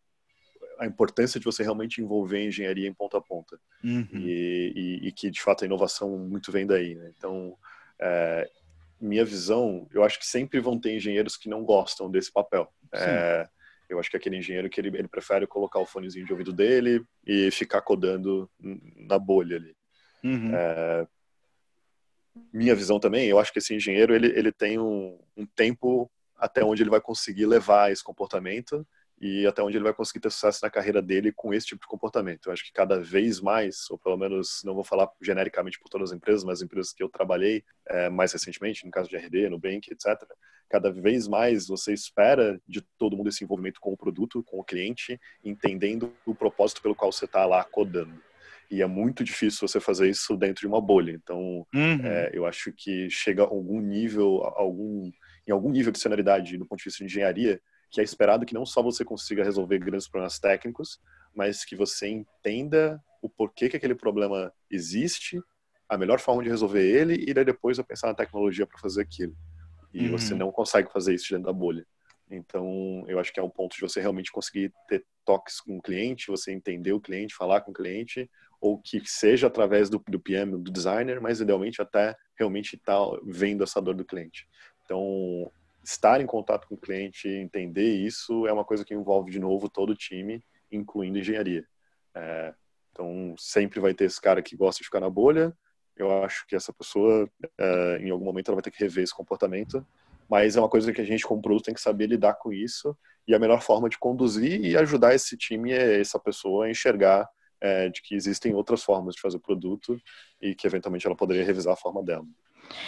a 0.78 0.86
importância 0.86 1.38
de 1.38 1.44
você 1.44 1.62
realmente 1.62 2.00
envolver 2.00 2.38
a 2.38 2.44
engenharia 2.44 2.88
em 2.88 2.94
ponta 2.94 3.18
a 3.18 3.20
ponta 3.20 3.58
uhum. 3.82 4.06
e, 4.14 4.72
e, 4.74 5.08
e, 5.08 5.12
que 5.12 5.30
de 5.30 5.40
fato 5.40 5.62
a 5.62 5.66
inovação 5.66 6.16
muito 6.18 6.50
vem 6.50 6.66
daí. 6.66 6.94
Né? 6.94 7.12
Então, 7.16 7.56
é, 8.00 8.48
minha 9.00 9.24
visão, 9.24 9.86
eu 9.92 10.02
acho 10.02 10.18
que 10.18 10.26
sempre 10.26 10.60
vão 10.60 10.78
ter 10.78 10.94
engenheiros 10.94 11.36
que 11.36 11.48
não 11.48 11.64
gostam 11.64 12.10
desse 12.10 12.32
papel. 12.32 12.72
É, 12.92 13.48
eu 13.88 13.98
acho 13.98 14.10
que 14.10 14.16
aquele 14.16 14.36
engenheiro 14.36 14.68
que 14.68 14.80
ele, 14.80 14.88
ele 14.88 15.08
prefere 15.08 15.46
colocar 15.46 15.78
o 15.78 15.86
fonezinho 15.86 16.26
de 16.26 16.32
ouvido 16.32 16.52
dele 16.52 17.02
e 17.26 17.50
ficar 17.50 17.80
codando 17.80 18.50
na 18.60 19.18
bolha 19.18 19.56
ali. 19.56 19.76
Uhum. 20.22 20.54
É, 20.54 21.06
minha 22.52 22.74
visão 22.74 23.00
também, 23.00 23.28
eu 23.28 23.38
acho 23.38 23.52
que 23.52 23.58
esse 23.58 23.74
engenheiro 23.74 24.14
ele, 24.14 24.28
ele 24.28 24.52
tem 24.52 24.78
um, 24.78 25.18
um 25.36 25.46
tempo 25.46 26.10
até 26.36 26.64
onde 26.64 26.82
ele 26.82 26.90
vai 26.90 27.00
conseguir 27.00 27.46
levar 27.46 27.90
esse 27.90 28.02
comportamento 28.02 28.86
e 29.20 29.46
até 29.46 29.62
onde 29.62 29.76
ele 29.76 29.84
vai 29.84 29.92
conseguir 29.92 30.20
ter 30.20 30.30
sucesso 30.30 30.60
na 30.62 30.70
carreira 30.70 31.02
dele 31.02 31.32
com 31.32 31.52
esse 31.52 31.66
tipo 31.66 31.80
de 31.80 31.88
comportamento. 31.88 32.46
Eu 32.46 32.52
acho 32.52 32.64
que 32.64 32.72
cada 32.72 33.00
vez 33.00 33.40
mais, 33.40 33.90
ou 33.90 33.98
pelo 33.98 34.16
menos 34.16 34.62
não 34.64 34.74
vou 34.74 34.84
falar 34.84 35.10
genericamente 35.20 35.78
por 35.78 35.88
todas 35.88 36.10
as 36.10 36.16
empresas, 36.16 36.44
mas 36.44 36.60
as 36.60 36.64
empresas 36.64 36.92
que 36.92 37.02
eu 37.02 37.08
trabalhei 37.08 37.64
é, 37.86 38.08
mais 38.08 38.32
recentemente, 38.32 38.84
no 38.84 38.92
caso 38.92 39.08
de 39.08 39.16
RD, 39.16 39.48
Nubank, 39.48 39.90
etc., 39.90 40.22
cada 40.68 40.90
vez 40.90 41.26
mais 41.26 41.66
você 41.66 41.92
espera 41.92 42.60
de 42.66 42.80
todo 42.98 43.16
mundo 43.16 43.28
esse 43.28 43.42
envolvimento 43.42 43.80
com 43.80 43.92
o 43.92 43.96
produto, 43.96 44.42
com 44.42 44.58
o 44.58 44.64
cliente, 44.64 45.18
entendendo 45.44 46.12
o 46.26 46.34
propósito 46.34 46.82
pelo 46.82 46.94
qual 46.94 47.10
você 47.10 47.24
está 47.24 47.46
lá 47.46 47.64
codando. 47.64 48.20
E 48.70 48.82
é 48.82 48.86
muito 48.86 49.24
difícil 49.24 49.66
você 49.66 49.80
fazer 49.80 50.10
isso 50.10 50.36
dentro 50.36 50.60
de 50.60 50.66
uma 50.66 50.80
bolha. 50.80 51.12
Então, 51.12 51.66
uhum. 51.74 52.04
é, 52.04 52.30
eu 52.34 52.44
acho 52.44 52.70
que 52.72 53.08
chega 53.08 53.42
a 53.42 53.46
algum 53.46 53.80
nível, 53.80 54.42
algum, 54.56 55.10
em 55.46 55.52
algum 55.52 55.70
nível 55.70 55.90
de 55.90 55.98
senioridade, 55.98 56.58
do 56.58 56.66
ponto 56.66 56.78
de 56.78 56.84
vista 56.84 56.98
de 56.98 57.04
engenharia, 57.10 57.60
que 57.90 58.00
é 58.00 58.04
esperado 58.04 58.44
que 58.44 58.52
não 58.52 58.66
só 58.66 58.82
você 58.82 59.04
consiga 59.04 59.42
resolver 59.42 59.78
grandes 59.78 60.06
problemas 60.06 60.38
técnicos, 60.38 61.00
mas 61.34 61.64
que 61.64 61.74
você 61.74 62.08
entenda 62.08 63.02
o 63.22 63.28
porquê 63.28 63.70
que 63.70 63.76
aquele 63.76 63.94
problema 63.94 64.52
existe, 64.70 65.40
a 65.88 65.96
melhor 65.96 66.20
forma 66.20 66.42
de 66.42 66.50
resolver 66.50 66.82
ele 66.82 67.24
e 67.26 67.32
daí 67.32 67.44
depois 67.44 67.78
eu 67.78 67.84
pensar 67.84 68.08
na 68.08 68.14
tecnologia 68.14 68.66
para 68.66 68.78
fazer 68.78 69.00
aquilo. 69.00 69.34
E 69.98 70.06
uhum. 70.06 70.18
você 70.18 70.34
não 70.34 70.52
consegue 70.52 70.92
fazer 70.92 71.14
isso 71.14 71.30
dentro 71.30 71.46
da 71.46 71.52
bolha. 71.52 71.86
Então, 72.30 73.04
eu 73.08 73.18
acho 73.18 73.32
que 73.32 73.40
é 73.40 73.42
um 73.42 73.50
ponto 73.50 73.74
de 73.74 73.80
você 73.80 74.00
realmente 74.00 74.30
conseguir 74.30 74.72
ter 74.86 75.04
toques 75.24 75.60
com 75.60 75.78
o 75.78 75.82
cliente, 75.82 76.30
você 76.30 76.52
entender 76.52 76.92
o 76.92 77.00
cliente, 77.00 77.34
falar 77.34 77.62
com 77.62 77.70
o 77.70 77.74
cliente, 77.74 78.30
ou 78.60 78.78
que 78.78 79.00
seja 79.06 79.46
através 79.46 79.88
do, 79.88 80.02
do 80.06 80.20
PM, 80.20 80.52
do 80.52 80.70
designer, 80.70 81.20
mas 81.20 81.40
idealmente 81.40 81.80
até 81.80 82.14
realmente 82.36 82.76
estar 82.76 82.98
tá 82.98 83.20
vendo 83.24 83.64
essa 83.64 83.80
dor 83.80 83.94
do 83.94 84.04
cliente. 84.04 84.46
Então, 84.84 85.50
estar 85.82 86.20
em 86.20 86.26
contato 86.26 86.68
com 86.68 86.74
o 86.74 86.78
cliente, 86.78 87.28
entender 87.28 87.94
isso, 87.94 88.46
é 88.46 88.52
uma 88.52 88.64
coisa 88.64 88.84
que 88.84 88.94
envolve, 88.94 89.30
de 89.30 89.38
novo, 89.38 89.68
todo 89.68 89.90
o 89.90 89.96
time, 89.96 90.42
incluindo 90.70 91.18
engenharia. 91.18 91.66
É, 92.14 92.54
então, 92.92 93.34
sempre 93.38 93.80
vai 93.80 93.94
ter 93.94 94.04
esse 94.04 94.20
cara 94.20 94.42
que 94.42 94.56
gosta 94.56 94.80
de 94.80 94.84
ficar 94.84 95.00
na 95.00 95.08
bolha. 95.08 95.56
Eu 95.98 96.22
acho 96.22 96.46
que 96.46 96.54
essa 96.54 96.72
pessoa, 96.72 97.28
é, 97.58 97.98
em 98.00 98.10
algum 98.10 98.24
momento, 98.24 98.48
ela 98.48 98.56
vai 98.56 98.62
ter 98.62 98.70
que 98.70 98.80
rever 98.80 99.04
esse 99.04 99.14
comportamento. 99.14 99.84
Mas 100.30 100.56
é 100.56 100.60
uma 100.60 100.68
coisa 100.68 100.92
que 100.92 101.00
a 101.00 101.04
gente, 101.04 101.26
como 101.26 101.42
produto, 101.42 101.64
tem 101.64 101.74
que 101.74 101.80
saber 101.80 102.06
lidar 102.06 102.34
com 102.34 102.52
isso. 102.52 102.96
E 103.26 103.34
a 103.34 103.38
melhor 103.38 103.60
forma 103.60 103.88
de 103.88 103.98
conduzir 103.98 104.64
e 104.64 104.76
ajudar 104.76 105.14
esse 105.14 105.36
time 105.36 105.72
é 105.72 106.00
essa 106.00 106.18
pessoa 106.18 106.66
a 106.66 106.70
enxergar 106.70 107.28
é, 107.60 107.88
de 107.88 108.00
que 108.02 108.14
existem 108.14 108.54
outras 108.54 108.82
formas 108.82 109.14
de 109.14 109.20
fazer 109.20 109.36
o 109.36 109.40
produto 109.40 110.00
e 110.40 110.54
que, 110.54 110.66
eventualmente, 110.66 111.06
ela 111.06 111.16
poderia 111.16 111.44
revisar 111.44 111.72
a 111.72 111.76
forma 111.76 112.02
dela. 112.02 112.24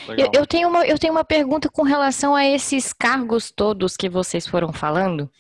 Eu, 0.09 0.31
eu, 0.33 0.47
tenho 0.47 0.69
uma, 0.69 0.87
eu 0.87 0.99
tenho 0.99 1.13
uma 1.13 1.25
pergunta 1.25 1.69
com 1.69 1.83
relação 1.83 2.35
a 2.35 2.45
esses 2.45 2.93
cargos 2.93 3.51
todos 3.51 3.97
que 3.97 4.09
vocês 4.09 4.47
foram 4.47 4.73
falando, 4.73 5.31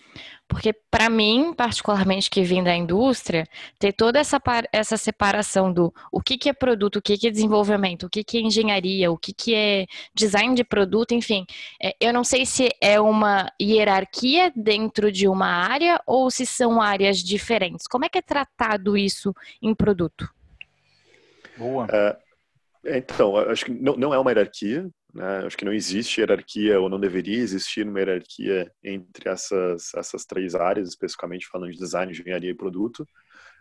porque 0.50 0.72
para 0.72 1.08
mim, 1.08 1.54
particularmente 1.54 2.28
que 2.28 2.42
vim 2.42 2.60
da 2.60 2.74
indústria, 2.74 3.46
ter 3.78 3.92
toda 3.92 4.18
essa, 4.18 4.42
essa 4.72 4.96
separação 4.96 5.72
do 5.72 5.94
o 6.10 6.20
que, 6.20 6.36
que 6.36 6.48
é 6.48 6.52
produto, 6.52 6.96
o 6.96 7.02
que, 7.02 7.16
que 7.16 7.28
é 7.28 7.30
desenvolvimento, 7.30 8.06
o 8.06 8.10
que, 8.10 8.24
que 8.24 8.36
é 8.36 8.40
engenharia, 8.40 9.12
o 9.12 9.16
que, 9.16 9.32
que 9.32 9.54
é 9.54 9.86
design 10.12 10.52
de 10.56 10.64
produto, 10.64 11.14
enfim, 11.14 11.46
é, 11.80 11.94
eu 12.00 12.12
não 12.12 12.24
sei 12.24 12.44
se 12.44 12.68
é 12.80 13.00
uma 13.00 13.48
hierarquia 13.62 14.52
dentro 14.56 15.12
de 15.12 15.28
uma 15.28 15.46
área 15.46 16.02
ou 16.04 16.28
se 16.32 16.44
são 16.44 16.82
áreas 16.82 17.18
diferentes. 17.18 17.86
Como 17.86 18.04
é 18.04 18.08
que 18.08 18.18
é 18.18 18.22
tratado 18.22 18.96
isso 18.96 19.32
em 19.62 19.72
produto? 19.72 20.28
Boa. 21.56 21.86
É, 21.92 22.98
então, 22.98 23.36
acho 23.36 23.66
que 23.66 23.70
não, 23.70 23.94
não 23.94 24.12
é 24.12 24.18
uma 24.18 24.32
hierarquia, 24.32 24.90
né? 25.14 25.46
acho 25.46 25.56
que 25.56 25.64
não 25.64 25.72
existe 25.72 26.20
hierarquia 26.20 26.80
ou 26.80 26.88
não 26.88 27.00
deveria 27.00 27.38
existir 27.38 27.86
uma 27.86 27.98
hierarquia 27.98 28.70
entre 28.82 29.28
essas, 29.28 29.92
essas 29.94 30.24
três 30.24 30.54
áreas, 30.54 30.88
especificamente 30.88 31.48
falando 31.48 31.72
de 31.72 31.78
design, 31.78 32.12
engenharia 32.12 32.50
e 32.50 32.54
produto. 32.54 33.06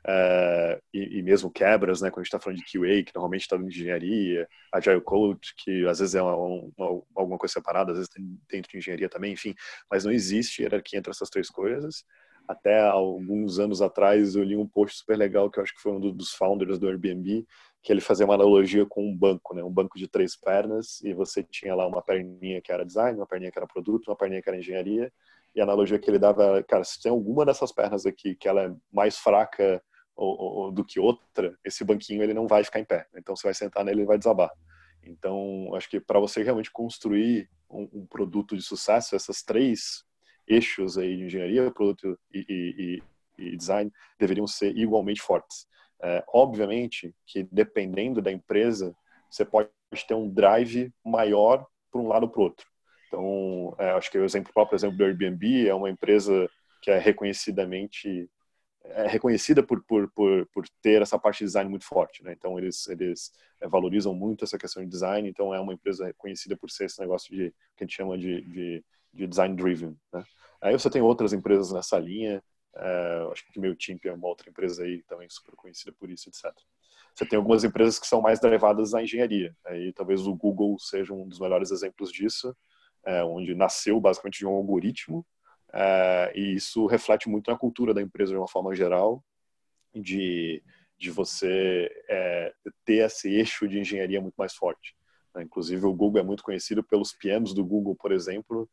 É, 0.08 0.82
e, 0.94 1.20
e, 1.20 1.22
mesmo 1.22 1.52
quebras, 1.52 2.02
né, 2.02 2.10
quando 2.10 2.20
a 2.20 2.24
gente 2.24 2.28
está 2.28 2.40
falando 2.40 2.60
de 2.60 2.64
QA, 2.64 3.04
que 3.04 3.12
normalmente 3.14 3.42
está 3.42 3.58
em 3.58 3.66
engenharia, 3.66 4.48
Agile 4.74 5.02
Code, 5.02 5.54
que 5.58 5.86
às 5.88 6.00
vezes 6.00 6.16
é 6.16 6.22
uma, 6.22 6.36
uma, 6.36 7.04
alguma 7.16 7.38
coisa 7.38 7.54
separada, 7.54 7.92
às 7.92 7.98
vezes 7.98 8.10
tem 8.10 8.40
dentro 8.50 8.72
de 8.72 8.78
engenharia 8.78 9.10
também, 9.10 9.34
enfim, 9.34 9.54
mas 9.92 10.06
não 10.06 10.12
existe 10.12 10.62
hierarquia 10.62 11.00
entre 11.00 11.12
essas 11.12 11.30
três 11.30 11.50
coisas. 11.50 12.06
Até 12.48 12.80
alguns 12.82 13.60
anos 13.60 13.82
atrás 13.82 14.36
eu 14.36 14.44
li 14.44 14.56
um 14.56 14.68
post 14.68 14.98
super 14.98 15.18
legal 15.18 15.52
que 15.52 15.60
eu 15.60 15.64
acho 15.64 15.76
que 15.76 15.82
foi 15.82 15.92
um 15.92 16.00
dos 16.00 16.32
founders 16.32 16.80
do 16.80 16.88
Airbnb, 16.88 17.46
que 17.82 17.92
ele 17.94 18.02
fazia 18.02 18.26
uma 18.26 18.36
analogia 18.36 18.86
com 18.86 19.08
um 19.08 19.15
banco, 19.15 19.56
né? 19.56 19.63
Um 19.63 19.72
banco 19.72 19.98
de 19.98 20.08
três 20.08 20.36
pernas 20.36 21.02
e 21.02 21.13
você 21.13 21.44
tinha 21.44 21.74
lá 21.74 21.88
uma 21.88 22.02
perninha 22.02 22.62
que 22.62 22.72
era 22.72 22.86
design, 22.86 23.18
uma 23.18 23.28
perninha 23.28 23.52
que 23.52 23.58
era 23.58 23.68
produto, 23.68 24.08
uma 24.08 24.18
perninha 24.18 24.42
que 24.42 24.50
era 24.50 24.58
engenharia. 24.58 25.12
E 25.56 25.62
a 25.62 25.63
analogia 25.63 25.98
que 25.98 26.10
ele 26.10 26.20
dava, 26.20 26.62
cara, 26.63 26.84
se 26.84 27.02
tem 27.02 27.12
alguma 27.12 27.46
dessas 27.46 27.72
pernas 27.72 28.06
aqui 28.06 28.36
que 28.36 28.48
ela 28.48 28.63
é 28.63 28.76
mais 28.92 29.18
fraca 29.18 29.82
ou, 30.15 30.38
ou, 30.38 30.72
do 30.72 30.84
que 30.84 31.00
outra, 31.00 31.58
esse 31.63 31.84
banquinho 31.84 32.22
ele 32.22 32.34
não 32.34 32.48
vai 32.48 32.63
ficar 32.63 32.80
em 32.80 32.86
pé. 32.86 33.08
Então 33.15 33.36
você 33.36 33.48
vai 33.48 33.54
sentar 33.54 33.86
nele 33.86 34.02
e 34.02 34.06
vai 34.06 34.18
desabar. 34.18 34.52
Então 35.02 35.74
acho 35.74 35.89
que 35.89 36.00
para 36.00 36.20
você 36.20 36.44
realmente 36.44 36.72
construir 36.72 37.50
um, 37.70 37.89
um, 37.94 38.06
produto 38.06 38.56
de 38.56 38.62
sucesso, 38.62 39.15
essas 39.15 39.42
três 39.42 40.04
eixos 40.46 40.98
aí 40.98 41.15
de 41.15 41.24
engenharia, 41.24 41.72
produto 41.72 42.20
e, 42.34 42.46
e, 43.38 43.44
e 43.52 43.58
design 43.58 43.92
deveriam 44.20 44.46
ser 44.46 44.76
igualmente 44.78 45.22
fortes. 45.22 45.68
É, 46.02 46.24
obviamente 46.34 47.14
que 47.26 47.44
dependendo 47.52 48.22
da 48.22 48.32
empresa, 48.32 48.96
você 49.30 49.44
pode 49.44 49.70
ter 50.08 50.14
um 50.14 50.30
drive 50.30 50.94
maior 51.06 51.66
para 51.92 52.02
um 52.02 52.08
lado 52.08 52.24
ou 52.24 52.30
para 52.30 52.40
o 52.40 52.44
outro. 52.44 52.66
Então, 53.08 53.76
é, 53.80 53.92
acho 53.92 54.10
que 54.12 54.18
o 54.18 54.24
exemplo, 54.24 54.54
próprio 54.54 54.78
exemplo 54.78 54.98
do 54.98 55.04
Airbnb 55.04 55.68
é 55.68 55.74
uma 55.74 55.90
empresa 55.90 56.50
que 56.82 56.92
é 56.92 56.98
reconhecidamente 56.98 58.30
é 58.84 59.08
reconhecida 59.08 59.62
por, 59.62 59.84
por, 59.84 60.10
por, 60.12 60.48
por 60.54 60.66
ter 60.82 61.02
essa 61.02 61.20
parte 61.20 61.40
de 61.40 61.46
design 61.46 61.70
muito 61.70 61.86
forte, 61.86 62.24
né? 62.24 62.34
Então 62.34 62.58
eles 62.58 62.88
eles 62.88 63.32
é, 63.62 63.68
valorizam 63.68 64.14
muito 64.14 64.44
essa 64.44 64.58
questão 64.58 64.84
de 64.84 64.90
design, 64.90 65.30
então 65.30 65.54
é 65.54 65.60
uma 65.60 65.74
empresa 65.74 66.06
reconhecida 66.06 66.56
por 66.58 66.72
ser 66.72 66.86
esse 66.86 67.00
negócio 67.00 67.36
de 67.36 67.52
que 67.76 67.84
a 67.84 67.86
gente 67.86 67.96
chama 67.96 68.18
de, 68.18 68.42
de, 68.42 68.86
de 69.14 69.28
design 69.28 69.56
driven, 69.56 69.96
né? 70.14 70.24
Aí 70.62 70.74
você 70.74 70.90
tem 70.90 71.02
outras 71.02 71.34
empresas 71.34 71.72
nessa 71.72 71.98
linha, 72.00 72.44
é, 72.75 73.27
acho 73.32 73.45
que 73.51 73.60
o 73.60 73.62
MailChimp 73.62 74.05
é 74.05 74.13
uma 74.13 74.27
outra 74.27 74.49
empresa 74.49 74.84
aí 74.84 75.03
também 75.03 75.29
super 75.29 75.55
conhecida 75.55 75.91
por 75.91 76.10
isso, 76.10 76.29
etc. 76.29 76.53
Você 77.13 77.25
tem 77.25 77.38
algumas 77.38 77.63
empresas 77.63 77.99
que 77.99 78.08
são 78.08 78.21
mais 78.21 78.39
derivadas 78.39 78.93
à 78.93 79.01
engenharia. 79.01 79.55
Aí 79.65 79.91
talvez 79.93 80.25
o 80.25 80.36
Google 80.36 80.77
seja 80.79 81.13
um 81.13 81.27
dos 81.27 81.39
melhores 81.39 81.71
exemplos 81.71 82.12
disso, 82.12 82.55
é, 83.05 83.23
onde 83.23 83.55
nasceu 83.55 83.99
basicamente 83.99 84.39
de 84.39 84.45
um 84.45 84.51
algoritmo 84.51 85.25
é, 85.73 86.32
e 86.36 86.55
isso 86.55 86.86
reflete 86.86 87.29
muito 87.29 87.49
na 87.49 87.58
cultura 87.58 87.93
da 87.93 88.01
empresa 88.01 88.32
de 88.32 88.38
uma 88.38 88.47
forma 88.47 88.75
geral, 88.75 89.23
de, 89.93 90.63
de 90.97 91.12
você 91.12 91.89
ter 92.86 93.05
esse 93.05 93.29
eixo 93.29 93.67
de 93.67 93.79
engenharia 93.79 94.21
muito 94.21 94.36
mais 94.36 94.53
forte. 94.53 94.95
Né? 95.36 95.43
Inclusive 95.43 95.86
o 95.86 95.93
Google 95.93 96.21
é 96.21 96.23
muito 96.23 96.43
conhecido 96.43 96.84
pelos 96.84 97.13
PMs 97.13 97.53
do 97.53 97.65
Google, 97.65 97.95
por 97.95 98.12
exemplo. 98.12 98.69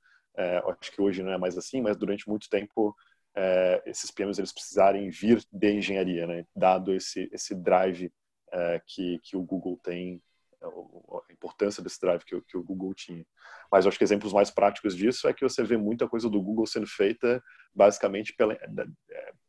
Acho 0.69 0.93
que 0.93 1.01
hoje 1.01 1.23
não 1.23 1.33
é 1.33 1.39
mais 1.39 1.57
assim, 1.57 1.81
mas 1.81 1.97
durante 1.97 2.29
muito 2.29 2.49
tempo 2.51 2.95
é, 3.37 3.83
esses 3.87 4.11
PMs 4.11 4.39
eles 4.39 4.53
precisarem 4.53 5.11
vir 5.11 5.45
de 5.53 5.73
engenharia, 5.73 6.27
né? 6.27 6.45
dado 6.55 6.95
esse, 6.95 7.29
esse 7.33 7.55
drive 7.55 8.11
é, 8.53 8.81
que, 8.87 9.19
que 9.23 9.37
o 9.37 9.43
Google 9.43 9.79
tem, 9.83 10.23
a 10.63 11.33
importância 11.33 11.83
desse 11.83 12.01
drive 12.01 12.25
que, 12.25 12.41
que 12.41 12.57
o 12.57 12.63
Google 12.63 12.95
tinha. 12.95 13.25
Mas 13.71 13.87
acho 13.87 13.99
que 13.99 14.05
exemplos 14.05 14.33
mais 14.33 14.51
práticos 14.51 14.97
disso 14.97 15.29
é 15.29 15.35
que 15.35 15.47
você 15.47 15.63
vê 15.63 15.77
muita 15.77 16.09
coisa 16.09 16.31
do 16.31 16.41
Google 16.41 16.67
sendo 16.67 16.87
feita 16.87 17.43
basicamente 17.75 18.35
pela, 18.35 18.57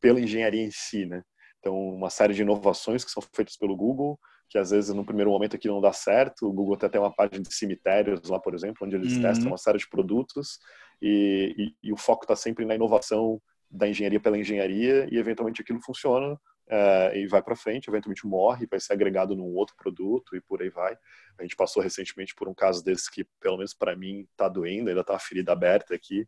pela 0.01 0.19
engenharia 0.19 0.61
em 0.61 0.71
si, 0.71 1.05
né? 1.05 1.23
Então, 1.59 1.75
uma 1.75 2.09
série 2.09 2.33
de 2.33 2.41
inovações 2.41 3.03
que 3.03 3.11
são 3.11 3.23
feitas 3.33 3.57
pelo 3.57 3.75
Google, 3.75 4.19
que 4.49 4.57
às 4.57 4.71
vezes 4.71 4.93
no 4.93 5.05
primeiro 5.05 5.31
momento 5.31 5.55
aqui 5.55 5.67
não 5.67 5.81
dá 5.81 5.91
certo. 5.91 6.47
O 6.47 6.53
Google 6.53 6.75
até 6.75 6.87
tem 6.87 7.01
uma 7.01 7.13
página 7.13 7.41
de 7.41 7.53
cemitérios 7.53 8.29
lá, 8.29 8.39
por 8.39 8.53
exemplo, 8.53 8.85
onde 8.85 8.95
eles 8.95 9.15
uhum. 9.15 9.21
testam 9.21 9.47
uma 9.47 9.57
série 9.57 9.77
de 9.77 9.89
produtos 9.89 10.59
e, 11.01 11.55
e, 11.57 11.89
e 11.89 11.93
o 11.93 11.97
foco 11.97 12.23
está 12.23 12.35
sempre 12.35 12.65
na 12.65 12.75
inovação 12.75 13.41
da 13.69 13.87
engenharia 13.87 14.19
pela 14.19 14.37
engenharia 14.37 15.07
e 15.11 15.17
eventualmente 15.17 15.61
aquilo 15.61 15.81
funciona 15.81 16.33
uh, 16.33 17.15
e 17.15 17.27
vai 17.27 17.41
para 17.41 17.55
frente, 17.55 17.89
eventualmente 17.89 18.25
morre, 18.25 18.67
vai 18.69 18.79
ser 18.79 18.93
agregado 18.93 19.35
num 19.35 19.55
outro 19.55 19.75
produto 19.75 20.35
e 20.35 20.41
por 20.41 20.61
aí 20.61 20.69
vai. 20.69 20.97
A 21.37 21.43
gente 21.43 21.55
passou 21.55 21.81
recentemente 21.81 22.35
por 22.35 22.47
um 22.47 22.53
caso 22.53 22.83
desse 22.83 23.11
que, 23.11 23.23
pelo 23.39 23.57
menos 23.57 23.73
para 23.73 23.95
mim, 23.95 24.27
está 24.31 24.47
doendo, 24.47 24.89
ainda 24.89 25.01
está 25.01 25.15
a 25.15 25.19
ferida 25.19 25.51
aberta 25.51 25.93
aqui, 25.95 26.27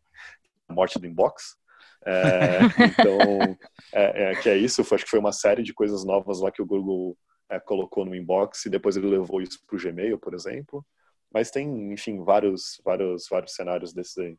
a 0.68 0.72
morte 0.72 0.98
do 0.98 1.06
inbox. 1.06 1.56
É, 2.04 2.58
então, 2.86 3.58
é, 3.92 4.32
é, 4.32 4.34
que 4.36 4.48
é 4.48 4.56
isso, 4.56 4.80
acho 4.82 5.04
que 5.04 5.10
foi 5.10 5.18
uma 5.18 5.32
série 5.32 5.62
de 5.62 5.74
coisas 5.74 6.04
novas 6.04 6.40
lá 6.40 6.50
que 6.50 6.62
o 6.62 6.66
Google 6.66 7.16
é, 7.48 7.58
colocou 7.58 8.04
no 8.04 8.14
inbox 8.14 8.64
e 8.64 8.70
depois 8.70 8.96
ele 8.96 9.08
levou 9.08 9.42
isso 9.42 9.58
para 9.66 9.76
o 9.76 9.80
Gmail, 9.80 10.18
por 10.18 10.34
exemplo. 10.34 10.84
Mas 11.32 11.50
tem, 11.50 11.92
enfim, 11.92 12.22
vários, 12.24 12.80
vários, 12.84 13.28
vários 13.28 13.54
cenários 13.54 13.92
desses 13.92 14.18
aí. 14.18 14.38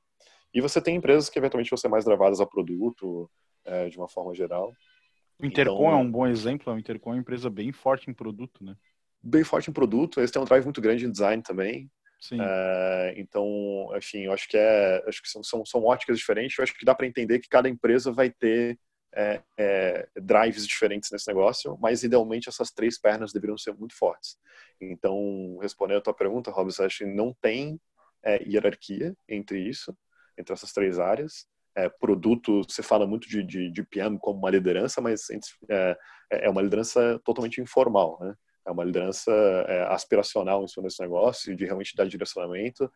E 0.53 0.59
você 0.59 0.81
tem 0.81 0.95
empresas 0.95 1.29
que 1.29 1.39
eventualmente 1.39 1.69
vão 1.69 1.77
ser 1.77 1.87
mais 1.87 2.03
gravadas 2.03 2.41
a 2.41 2.45
produto, 2.45 3.29
é, 3.65 3.89
de 3.89 3.97
uma 3.97 4.07
forma 4.07 4.33
geral. 4.33 4.73
O 5.39 5.45
Intercom 5.45 5.87
então, 5.87 5.91
é 5.91 5.95
um 5.95 6.11
bom 6.11 6.27
exemplo, 6.27 6.73
o 6.73 6.77
Intercom 6.77 7.11
é 7.11 7.13
uma 7.13 7.21
empresa 7.21 7.49
bem 7.49 7.71
forte 7.71 8.09
em 8.09 8.13
produto, 8.13 8.63
né? 8.63 8.75
Bem 9.23 9.43
forte 9.43 9.69
em 9.69 9.73
produto, 9.73 10.19
eles 10.19 10.31
têm 10.31 10.41
um 10.41 10.45
drive 10.45 10.63
muito 10.63 10.81
grande 10.81 11.05
em 11.05 11.11
design 11.11 11.41
também. 11.41 11.89
Sim. 12.19 12.37
É, 12.39 13.13
então, 13.17 13.89
enfim, 13.95 14.19
eu 14.25 14.33
acho 14.33 14.47
que 14.47 14.57
é, 14.57 15.03
acho 15.07 15.21
que 15.21 15.29
são, 15.29 15.43
são, 15.43 15.65
são 15.65 15.83
óticas 15.83 16.17
diferentes. 16.17 16.57
Eu 16.57 16.63
acho 16.63 16.77
que 16.77 16.85
dá 16.85 16.93
para 16.93 17.07
entender 17.07 17.39
que 17.39 17.49
cada 17.49 17.67
empresa 17.67 18.11
vai 18.11 18.29
ter 18.29 18.77
é, 19.13 19.41
é, 19.57 20.07
drives 20.15 20.67
diferentes 20.67 21.09
nesse 21.11 21.27
negócio, 21.27 21.77
mas 21.81 22.03
idealmente 22.03 22.47
essas 22.47 22.71
três 22.71 22.99
pernas 22.99 23.33
deveriam 23.33 23.57
ser 23.57 23.73
muito 23.73 23.95
fortes. 23.95 24.37
Então, 24.79 25.57
respondendo 25.61 25.97
a 25.97 26.01
tua 26.01 26.13
pergunta, 26.13 26.51
Robson, 26.51 26.83
acho 26.83 26.99
que 26.99 27.05
não 27.05 27.35
tem 27.41 27.79
é, 28.23 28.43
hierarquia 28.43 29.15
entre 29.27 29.59
isso 29.67 29.95
entre 30.41 30.54
essas 30.54 30.73
três 30.73 30.99
áreas. 30.99 31.47
É, 31.75 31.88
produto, 31.88 32.63
você 32.63 32.84
fala 32.84 33.08
muito 33.08 33.30
de, 33.30 33.43
de, 33.43 33.71
de 33.71 33.84
PM 33.84 34.19
como 34.19 34.39
uma 34.39 34.49
liderança, 34.49 34.99
mas 34.99 35.27
é, 35.69 35.97
é 36.30 36.49
uma 36.49 36.62
liderança 36.62 37.19
totalmente 37.23 37.62
informal, 37.62 38.17
né? 38.19 38.36
É 38.65 38.71
uma 38.71 38.84
liderança 38.84 39.32
é, 39.67 39.84
aspiracional 39.84 40.63
em 40.63 40.67
cima 40.67 40.84
desse 40.84 41.01
negócio, 41.01 41.56
de 41.56 41.65
realmente 41.65 41.95
dar 41.95 42.06
direcionamento, 42.08 42.91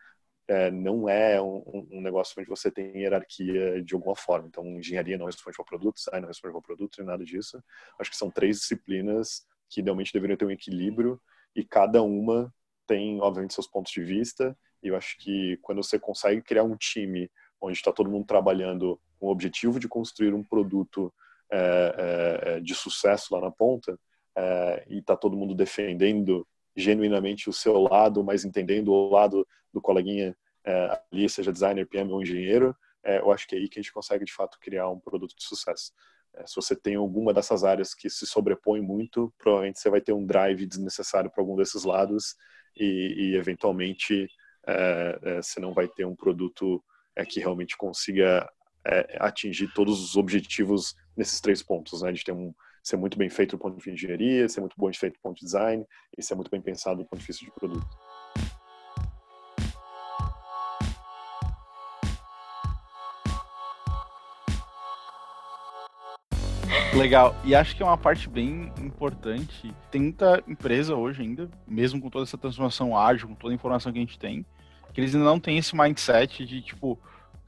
é, 0.47 0.69
não 0.69 1.10
é 1.10 1.41
um, 1.41 1.88
um, 1.91 2.01
negócio 2.01 2.36
onde 2.39 2.49
você 2.49 2.69
tem 2.69 3.01
hierarquia 3.01 3.81
de 3.84 3.95
alguma 3.95 4.15
forma. 4.15 4.47
Então, 4.47 4.65
engenharia 4.77 5.17
não 5.17 5.25
responde 5.25 5.55
ao 5.58 5.65
produto, 5.65 5.95
design 5.95 6.21
não 6.21 6.27
responde 6.27 6.55
ao 6.55 6.62
produto, 6.62 6.97
nem 6.99 7.08
nada 7.08 7.23
disso. 7.23 7.62
Acho 7.99 8.12
que 8.12 8.17
são 8.17 8.29
três 8.29 8.60
disciplinas 8.60 9.45
que 9.69 9.81
idealmente 9.81 10.13
deveriam 10.13 10.38
ter 10.38 10.45
um 10.45 10.51
equilíbrio 10.51 11.19
e 11.55 11.65
cada 11.65 12.03
uma 12.03 12.53
tem, 12.86 13.19
obviamente, 13.21 13.55
seus 13.55 13.67
pontos 13.67 13.91
de 13.91 14.03
vista. 14.03 14.55
E 14.83 14.88
eu 14.89 14.95
acho 14.95 15.17
que 15.17 15.57
quando 15.61 15.83
você 15.83 15.99
consegue 15.99 16.41
criar 16.41 16.63
um 16.63 16.75
time 16.75 17.29
onde 17.61 17.77
está 17.77 17.91
todo 17.91 18.09
mundo 18.09 18.25
trabalhando 18.25 18.99
com 19.19 19.27
o 19.27 19.31
objetivo 19.31 19.79
de 19.79 19.88
construir 19.88 20.33
um 20.33 20.43
produto 20.43 21.13
é, 21.51 21.95
é, 21.97 22.59
de 22.59 22.73
sucesso 22.73 23.33
lá 23.33 23.41
na 23.41 23.51
ponta, 23.51 23.97
é, 24.35 24.85
e 24.89 24.97
está 24.99 25.15
todo 25.15 25.38
mundo 25.38 25.53
defendendo 25.53 26.45
genuinamente 26.75 27.49
o 27.49 27.53
seu 27.53 27.79
lado, 27.79 28.23
mas 28.23 28.43
entendendo 28.43 28.91
o 28.91 29.09
lado 29.09 29.47
do 29.71 29.81
coleguinha 29.81 30.35
ali, 31.11 31.29
seja 31.29 31.53
designer, 31.53 31.88
PM 31.88 32.11
ou 32.11 32.21
engenheiro, 32.21 32.75
eu 33.03 33.31
acho 33.31 33.47
que 33.47 33.55
é 33.55 33.59
aí 33.59 33.69
que 33.69 33.79
a 33.79 33.81
gente 33.83 33.93
consegue 33.93 34.25
de 34.25 34.33
fato 34.33 34.57
criar 34.59 34.89
um 34.89 34.99
produto 34.99 35.35
de 35.38 35.43
sucesso. 35.43 35.93
Se 36.43 36.55
você 36.55 36.75
tem 36.75 36.95
alguma 36.95 37.31
dessas 37.31 37.63
áreas 37.63 37.93
que 37.93 38.09
se 38.09 38.25
sobrepõe 38.25 38.81
muito, 38.81 39.31
provavelmente 39.38 39.79
você 39.79 39.89
vai 39.91 40.01
ter 40.01 40.11
um 40.11 40.25
drive 40.25 40.65
desnecessário 40.65 41.29
para 41.29 41.41
algum 41.41 41.55
desses 41.55 41.83
lados 41.83 42.35
e, 42.75 43.13
e 43.15 43.35
eventualmente 43.35 44.27
é, 44.67 45.19
é, 45.21 45.41
você 45.41 45.60
não 45.60 45.73
vai 45.73 45.88
ter 45.88 46.06
um 46.06 46.15
produto 46.15 46.84
que 47.30 47.39
realmente 47.39 47.78
consiga 47.78 48.49
atingir 49.19 49.71
todos 49.73 50.04
os 50.04 50.15
objetivos 50.15 50.93
nesses 51.15 51.39
três 51.39 51.63
pontos, 51.63 52.01
né? 52.01 52.12
De 52.12 52.23
ter 52.23 52.34
um, 52.34 52.54
ser 52.84 52.97
muito 52.97 53.17
bem 53.17 53.30
feito 53.30 53.58
do 53.58 53.60
ponto 53.60 53.82
de 53.82 53.89
engenharia, 53.89 54.47
ser 54.47 54.60
muito 54.60 54.75
bem 54.78 54.93
feito 54.93 55.13
do 55.13 55.21
ponto 55.21 55.39
de 55.39 55.45
design 55.45 55.84
e 56.15 56.21
ser 56.21 56.36
muito 56.36 56.51
bem 56.51 56.62
pensado 56.62 56.97
do 56.97 57.06
ponto 57.06 57.19
de 57.19 57.25
vista 57.25 57.43
de 57.43 57.51
produto. 57.51 57.88
Legal. 66.95 67.36
E 67.43 67.54
acho 67.54 67.75
que 67.75 67.84
é 67.84 67.86
uma 67.86 67.97
parte 67.97 68.30
bem 68.30 68.71
importante. 68.80 69.75
Tem 69.91 70.01
muita 70.01 70.41
empresa 70.47 70.95
hoje 70.95 71.23
ainda, 71.23 71.49
mesmo 71.67 71.99
com 71.99 72.10
toda 72.10 72.23
essa 72.23 72.38
transformação 72.38 72.97
ágil, 72.97 73.28
com 73.28 73.36
toda 73.36 73.54
a 73.54 73.56
informação 73.56 73.91
que 73.91 73.97
a 73.97 74.01
gente 74.01 74.17
tem, 74.17 74.45
que 74.95 75.01
eles 75.01 75.13
ainda 75.13 75.25
não 75.25 75.41
têm 75.41 75.58
esse 75.58 75.75
mindset 75.75 76.45
de 76.45 76.62
tipo, 76.62 76.97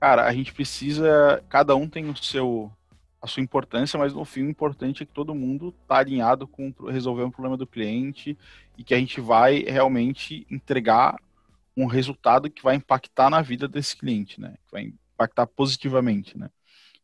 cara, 0.02 0.26
a 0.26 0.34
gente 0.34 0.54
precisa, 0.54 1.42
cada 1.48 1.78
um 1.78 1.88
tem 1.88 2.10
o 2.10 2.16
seu 2.18 2.70
a 3.20 3.26
sua 3.26 3.42
importância, 3.42 3.98
mas 3.98 4.14
no 4.14 4.24
fim 4.24 4.44
o 4.44 4.50
importante 4.50 5.02
é 5.02 5.06
que 5.06 5.14
todo 5.14 5.34
mundo 5.34 5.74
está 5.82 5.98
alinhado 5.98 6.46
com 6.46 6.72
resolver 6.88 7.24
um 7.24 7.32
problema 7.32 7.58
do 7.58 7.66
cliente 7.66 8.38
e 8.78 8.84
que 8.84 8.94
a 8.94 9.00
gente 9.00 9.20
vai 9.20 9.64
realmente 9.64 10.46
entregar 10.52 11.16
um 11.76 11.86
resultado 11.88 12.50
que 12.50 12.62
vai 12.62 12.76
impactar 12.76 13.30
na 13.30 13.42
vida 13.42 13.68
desse 13.68 13.96
cliente, 13.96 14.40
né? 14.40 14.56
Que 14.68 14.72
vai 14.72 14.94
impactar 15.14 15.48
positivamente, 15.48 16.38
né? 16.38 16.50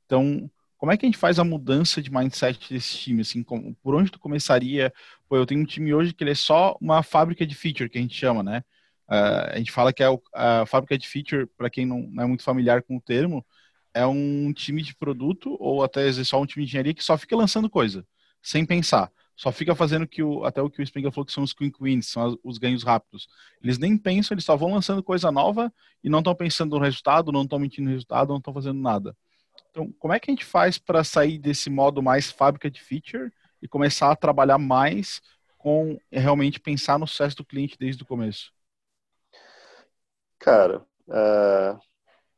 Então, 0.05 0.49
como 0.77 0.91
é 0.91 0.97
que 0.97 1.05
a 1.05 1.07
gente 1.07 1.17
faz 1.17 1.39
a 1.39 1.43
mudança 1.43 2.01
de 2.01 2.11
mindset 2.11 2.71
desse 2.71 2.97
time? 2.97 3.21
Assim, 3.21 3.41
como, 3.41 3.73
por 3.81 3.95
onde 3.95 4.11
tu 4.11 4.19
começaria? 4.19 4.93
Pô, 5.27 5.37
eu 5.37 5.45
tenho 5.45 5.61
um 5.61 5.65
time 5.65 5.93
hoje 5.93 6.13
que 6.13 6.23
ele 6.23 6.31
é 6.31 6.35
só 6.35 6.77
uma 6.79 7.01
fábrica 7.01 7.45
de 7.45 7.55
feature, 7.55 7.89
que 7.89 7.97
a 7.97 8.01
gente 8.01 8.15
chama, 8.15 8.43
né? 8.43 8.63
Uh, 9.09 9.51
a 9.53 9.57
gente 9.57 9.71
fala 9.71 9.91
que 9.91 10.01
é 10.01 10.09
o, 10.09 10.21
a 10.33 10.65
fábrica 10.65 10.97
de 10.97 11.07
feature, 11.07 11.45
para 11.57 11.69
quem 11.69 11.85
não, 11.85 11.99
não 11.99 12.23
é 12.23 12.27
muito 12.27 12.43
familiar 12.43 12.81
com 12.83 12.97
o 12.97 13.01
termo, 13.01 13.45
é 13.93 14.05
um 14.05 14.51
time 14.53 14.81
de 14.81 14.95
produto 14.95 15.55
ou 15.59 15.83
até 15.83 16.11
só 16.23 16.41
um 16.41 16.45
time 16.45 16.65
de 16.65 16.71
engenharia 16.71 16.93
que 16.93 17.03
só 17.03 17.17
fica 17.17 17.35
lançando 17.35 17.69
coisa, 17.69 18.05
sem 18.41 18.65
pensar. 18.65 19.11
Só 19.35 19.51
fica 19.51 19.75
fazendo 19.75 20.07
que 20.07 20.21
o, 20.21 20.45
até 20.45 20.61
o 20.61 20.69
que 20.69 20.81
o 20.81 20.83
Springer 20.83 21.11
falou 21.11 21.25
que 21.25 21.31
são 21.31 21.43
os 21.43 21.53
quick 21.53 21.77
wins, 21.81 22.07
são 22.07 22.37
os 22.43 22.57
ganhos 22.57 22.83
rápidos. 22.83 23.27
Eles 23.61 23.77
nem 23.77 23.97
pensam, 23.97 24.35
eles 24.35 24.45
só 24.45 24.55
vão 24.55 24.73
lançando 24.73 25.01
coisa 25.03 25.31
nova 25.31 25.73
e 26.03 26.09
não 26.09 26.19
estão 26.19 26.35
pensando 26.35 26.75
no 26.75 26.83
resultado, 26.83 27.31
não 27.31 27.43
estão 27.43 27.59
mentindo 27.59 27.85
no 27.85 27.91
resultado, 27.91 28.29
não 28.29 28.37
estão 28.37 28.53
fazendo 28.53 28.79
nada. 28.79 29.15
Então, 29.69 29.91
como 29.99 30.13
é 30.13 30.19
que 30.19 30.29
a 30.29 30.33
gente 30.33 30.45
faz 30.45 30.77
para 30.77 31.03
sair 31.03 31.39
desse 31.39 31.69
modo 31.69 32.01
mais 32.01 32.31
fábrica 32.31 32.69
de 32.69 32.79
feature 32.79 33.31
e 33.61 33.67
começar 33.67 34.11
a 34.11 34.15
trabalhar 34.15 34.59
mais 34.59 35.19
com 35.57 35.97
realmente 36.11 36.59
pensar 36.59 36.99
no 36.99 37.07
sucesso 37.07 37.37
do 37.37 37.45
cliente 37.45 37.75
desde 37.79 38.03
o 38.03 38.05
começo? 38.05 38.51
Cara, 40.43 40.85
uh, 41.07 41.79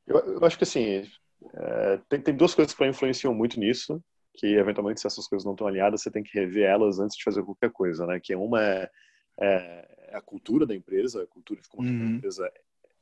eu, 0.06 0.20
eu, 0.20 0.46
acho 0.46 0.60
que 0.60 0.64
assim, 0.64 1.10
é, 1.56 2.00
tem, 2.08 2.22
tem 2.22 2.36
duas 2.36 2.54
coisas 2.54 2.72
que 2.72 2.86
influenciam 2.86 3.34
muito 3.34 3.60
nisso, 3.60 4.00
que 4.36 4.46
eventualmente 4.46 5.02
se 5.02 5.08
essas 5.08 5.28
coisas 5.28 5.44
não 5.44 5.54
estão 5.54 5.66
alinhadas, 5.66 6.04
você 6.04 6.12
tem 6.12 6.22
que 6.22 6.38
rever 6.38 6.70
elas 6.70 7.00
antes 7.00 7.18
de 7.18 7.24
fazer 7.24 7.42
qualquer 7.42 7.72
coisa, 7.72 8.06
né? 8.06 8.20
Que 8.22 8.36
uma 8.36 8.62
é, 8.62 8.90
é, 9.40 10.10
é 10.10 10.18
a 10.18 10.22
cultura 10.22 10.68
da 10.68 10.76
empresa, 10.76 11.24
a 11.24 11.28
cultura 11.28 11.60
de 11.60 11.68
como 11.68 11.88
uhum. 11.88 12.02
a 12.02 12.10
empresa 12.12 12.52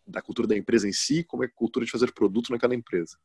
da 0.07 0.21
cultura 0.21 0.47
da 0.47 0.55
empresa 0.55 0.87
em 0.87 0.93
si, 0.93 1.21
como 1.25 1.43
é 1.43 1.47
a 1.47 1.51
cultura 1.53 1.85
de 1.85 1.91
fazer 1.91 2.13
produto 2.13 2.51
naquela 2.51 2.73
empresa. 2.73 3.17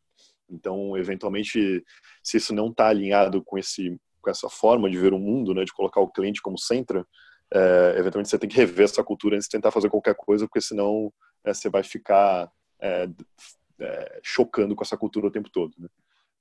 Então, 0.50 0.96
eventualmente, 0.96 1.84
se 2.24 2.36
isso 2.38 2.52
não 2.52 2.70
está 2.70 2.88
alinhado 2.88 3.40
com 3.44 3.56
esse 3.56 3.96
com 4.20 4.30
essa 4.30 4.48
forma 4.48 4.90
de 4.90 4.98
ver 4.98 5.12
o 5.12 5.18
mundo, 5.18 5.54
né, 5.54 5.64
de 5.64 5.72
colocar 5.72 6.00
o 6.00 6.10
cliente 6.10 6.42
como 6.42 6.58
centro, 6.58 7.06
é, 7.54 7.94
eventualmente 7.96 8.28
você 8.28 8.38
tem 8.38 8.48
que 8.48 8.56
rever 8.56 8.84
essa 8.84 9.04
cultura 9.04 9.36
antes 9.36 9.46
de 9.46 9.52
tentar 9.52 9.70
fazer 9.70 9.88
qualquer 9.88 10.16
coisa, 10.16 10.44
porque 10.44 10.60
senão 10.60 11.12
é, 11.44 11.54
você 11.54 11.68
vai 11.68 11.82
ficar 11.82 12.50
é, 12.80 13.08
é, 13.80 14.20
chocando 14.22 14.74
com 14.74 14.82
essa 14.82 14.96
cultura 14.96 15.26
o 15.26 15.30
tempo 15.30 15.50
todo. 15.50 15.74
Né? 15.78 15.88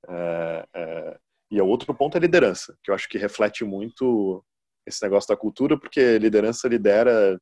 É, 0.08 0.68
é, 0.74 1.18
e 1.50 1.60
o 1.60 1.66
outro 1.66 1.92
ponto 1.94 2.16
é 2.16 2.20
liderança, 2.20 2.76
que 2.82 2.90
eu 2.90 2.94
acho 2.94 3.08
que 3.08 3.18
reflete 3.18 3.64
muito 3.64 4.44
esse 4.84 5.02
negócio 5.02 5.28
da 5.28 5.36
cultura, 5.36 5.78
porque 5.78 6.18
liderança 6.18 6.68
lidera, 6.68 7.40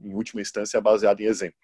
em 0.00 0.14
última 0.14 0.40
instância, 0.40 0.80
baseado 0.80 1.20
em 1.20 1.24
exemplo. 1.24 1.58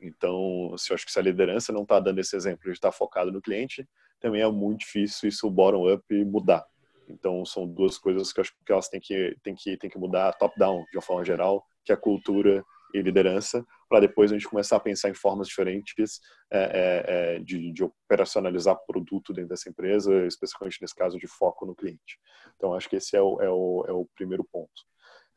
Então, 0.00 0.74
se 0.76 0.92
eu 0.92 0.94
acho 0.94 1.06
que 1.06 1.12
se 1.12 1.18
a 1.18 1.22
liderança 1.22 1.72
não 1.72 1.82
está 1.82 1.98
dando 1.98 2.20
esse 2.20 2.36
exemplo 2.36 2.64
de 2.64 2.72
estar 2.72 2.90
tá 2.90 2.96
focado 2.96 3.32
no 3.32 3.40
cliente, 3.40 3.88
também 4.20 4.42
é 4.42 4.50
muito 4.50 4.80
difícil 4.80 5.28
isso 5.28 5.50
bottom-up 5.50 6.02
mudar. 6.24 6.64
Então, 7.08 7.44
são 7.44 7.66
duas 7.66 7.98
coisas 7.98 8.32
que 8.32 8.40
eu 8.40 8.42
acho 8.42 8.52
que 8.64 8.72
elas 8.72 8.88
têm 8.88 9.00
que, 9.00 9.36
têm 9.42 9.54
que, 9.54 9.76
têm 9.76 9.90
que 9.90 9.98
mudar 9.98 10.32
top-down, 10.34 10.84
de 10.90 10.96
uma 10.96 11.02
forma 11.02 11.24
geral, 11.24 11.64
que 11.84 11.92
a 11.92 11.96
cultura 11.96 12.64
e 12.94 13.02
liderança, 13.02 13.64
para 13.88 14.00
depois 14.00 14.30
a 14.30 14.34
gente 14.34 14.48
começar 14.48 14.76
a 14.76 14.80
pensar 14.80 15.08
em 15.10 15.14
formas 15.14 15.48
diferentes 15.48 16.20
é, 16.52 16.58
é, 16.58 17.04
é, 17.36 17.38
de, 17.40 17.72
de, 17.72 17.84
operacionalizar 17.84 18.76
produto 18.86 19.32
dentro 19.32 19.50
dessa 19.50 19.68
empresa, 19.68 20.26
especificamente 20.26 20.78
nesse 20.80 20.94
caso 20.94 21.18
de 21.18 21.26
foco 21.26 21.66
no 21.66 21.74
cliente. 21.74 22.18
Então, 22.56 22.74
acho 22.74 22.88
que 22.88 22.96
esse 22.96 23.16
é 23.16 23.20
o, 23.20 23.40
é 23.40 23.50
o, 23.50 23.84
é 23.88 23.92
o 23.92 24.08
primeiro 24.14 24.44
ponto. 24.50 24.70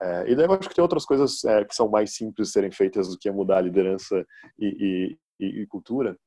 É, 0.02 0.32
e 0.32 0.36
daí 0.36 0.46
eu 0.46 0.54
acho 0.54 0.70
que 0.70 0.76
tem 0.76 0.82
outras 0.82 1.06
coisas 1.06 1.44
é, 1.44 1.66
que 1.66 1.76
são 1.76 1.90
mais 1.90 2.14
simples 2.14 2.48
de 2.48 2.54
serem 2.54 2.72
feitas 2.72 3.10
do 3.10 3.18
que 3.18 3.30
mudar 3.30 3.58
a 3.58 3.62
liderança 3.62 4.26
e, 4.58 5.18
e, 5.40 5.46
e 5.46 5.68
cultura, 5.68 6.18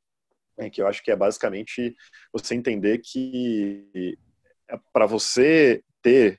que 0.70 0.82
eu 0.82 0.86
acho 0.86 1.02
que 1.02 1.10
é 1.10 1.16
basicamente 1.16 1.96
você 2.32 2.54
entender 2.54 2.98
que 2.98 4.16
para 4.92 5.06
você 5.06 5.82
ter 6.02 6.38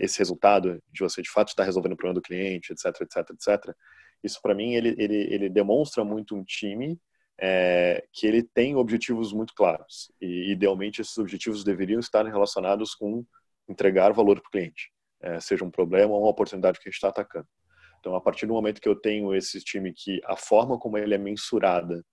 esse 0.00 0.18
resultado 0.18 0.82
de 0.90 1.02
você 1.02 1.20
de 1.20 1.30
fato 1.30 1.48
estar 1.48 1.64
resolvendo 1.64 1.92
o 1.92 1.96
problema 1.96 2.14
do 2.14 2.22
cliente, 2.22 2.72
etc, 2.72 2.86
etc, 3.02 3.30
etc, 3.30 3.74
isso 4.24 4.40
para 4.42 4.54
mim 4.54 4.74
ele, 4.74 4.94
ele, 4.98 5.34
ele 5.34 5.48
demonstra 5.48 6.04
muito 6.04 6.34
um 6.34 6.42
time 6.42 6.98
é, 7.40 8.04
que 8.12 8.26
ele 8.26 8.42
tem 8.42 8.74
objetivos 8.76 9.32
muito 9.32 9.54
claros 9.54 10.10
e 10.20 10.50
idealmente 10.52 11.00
esses 11.00 11.16
objetivos 11.18 11.62
deveriam 11.62 12.00
estar 12.00 12.24
relacionados 12.24 12.94
com 12.94 13.24
entregar 13.68 14.12
valor 14.12 14.40
para 14.40 14.48
o 14.48 14.50
cliente, 14.50 14.90
é, 15.20 15.40
seja 15.40 15.64
um 15.64 15.70
problema 15.70 16.12
ou 16.12 16.20
uma 16.20 16.30
oportunidade 16.30 16.78
que 16.78 16.88
a 16.88 16.90
gente 16.90 16.96
está 16.96 17.08
atacando. 17.08 17.48
Então, 17.98 18.14
a 18.14 18.20
partir 18.20 18.46
do 18.46 18.52
momento 18.52 18.80
que 18.80 18.88
eu 18.88 18.94
tenho 18.94 19.34
esse 19.34 19.60
time 19.60 19.92
que 19.92 20.20
a 20.26 20.36
forma 20.36 20.78
como 20.78 20.98
ele 20.98 21.14
é 21.14 21.18
mensurada, 21.18 22.04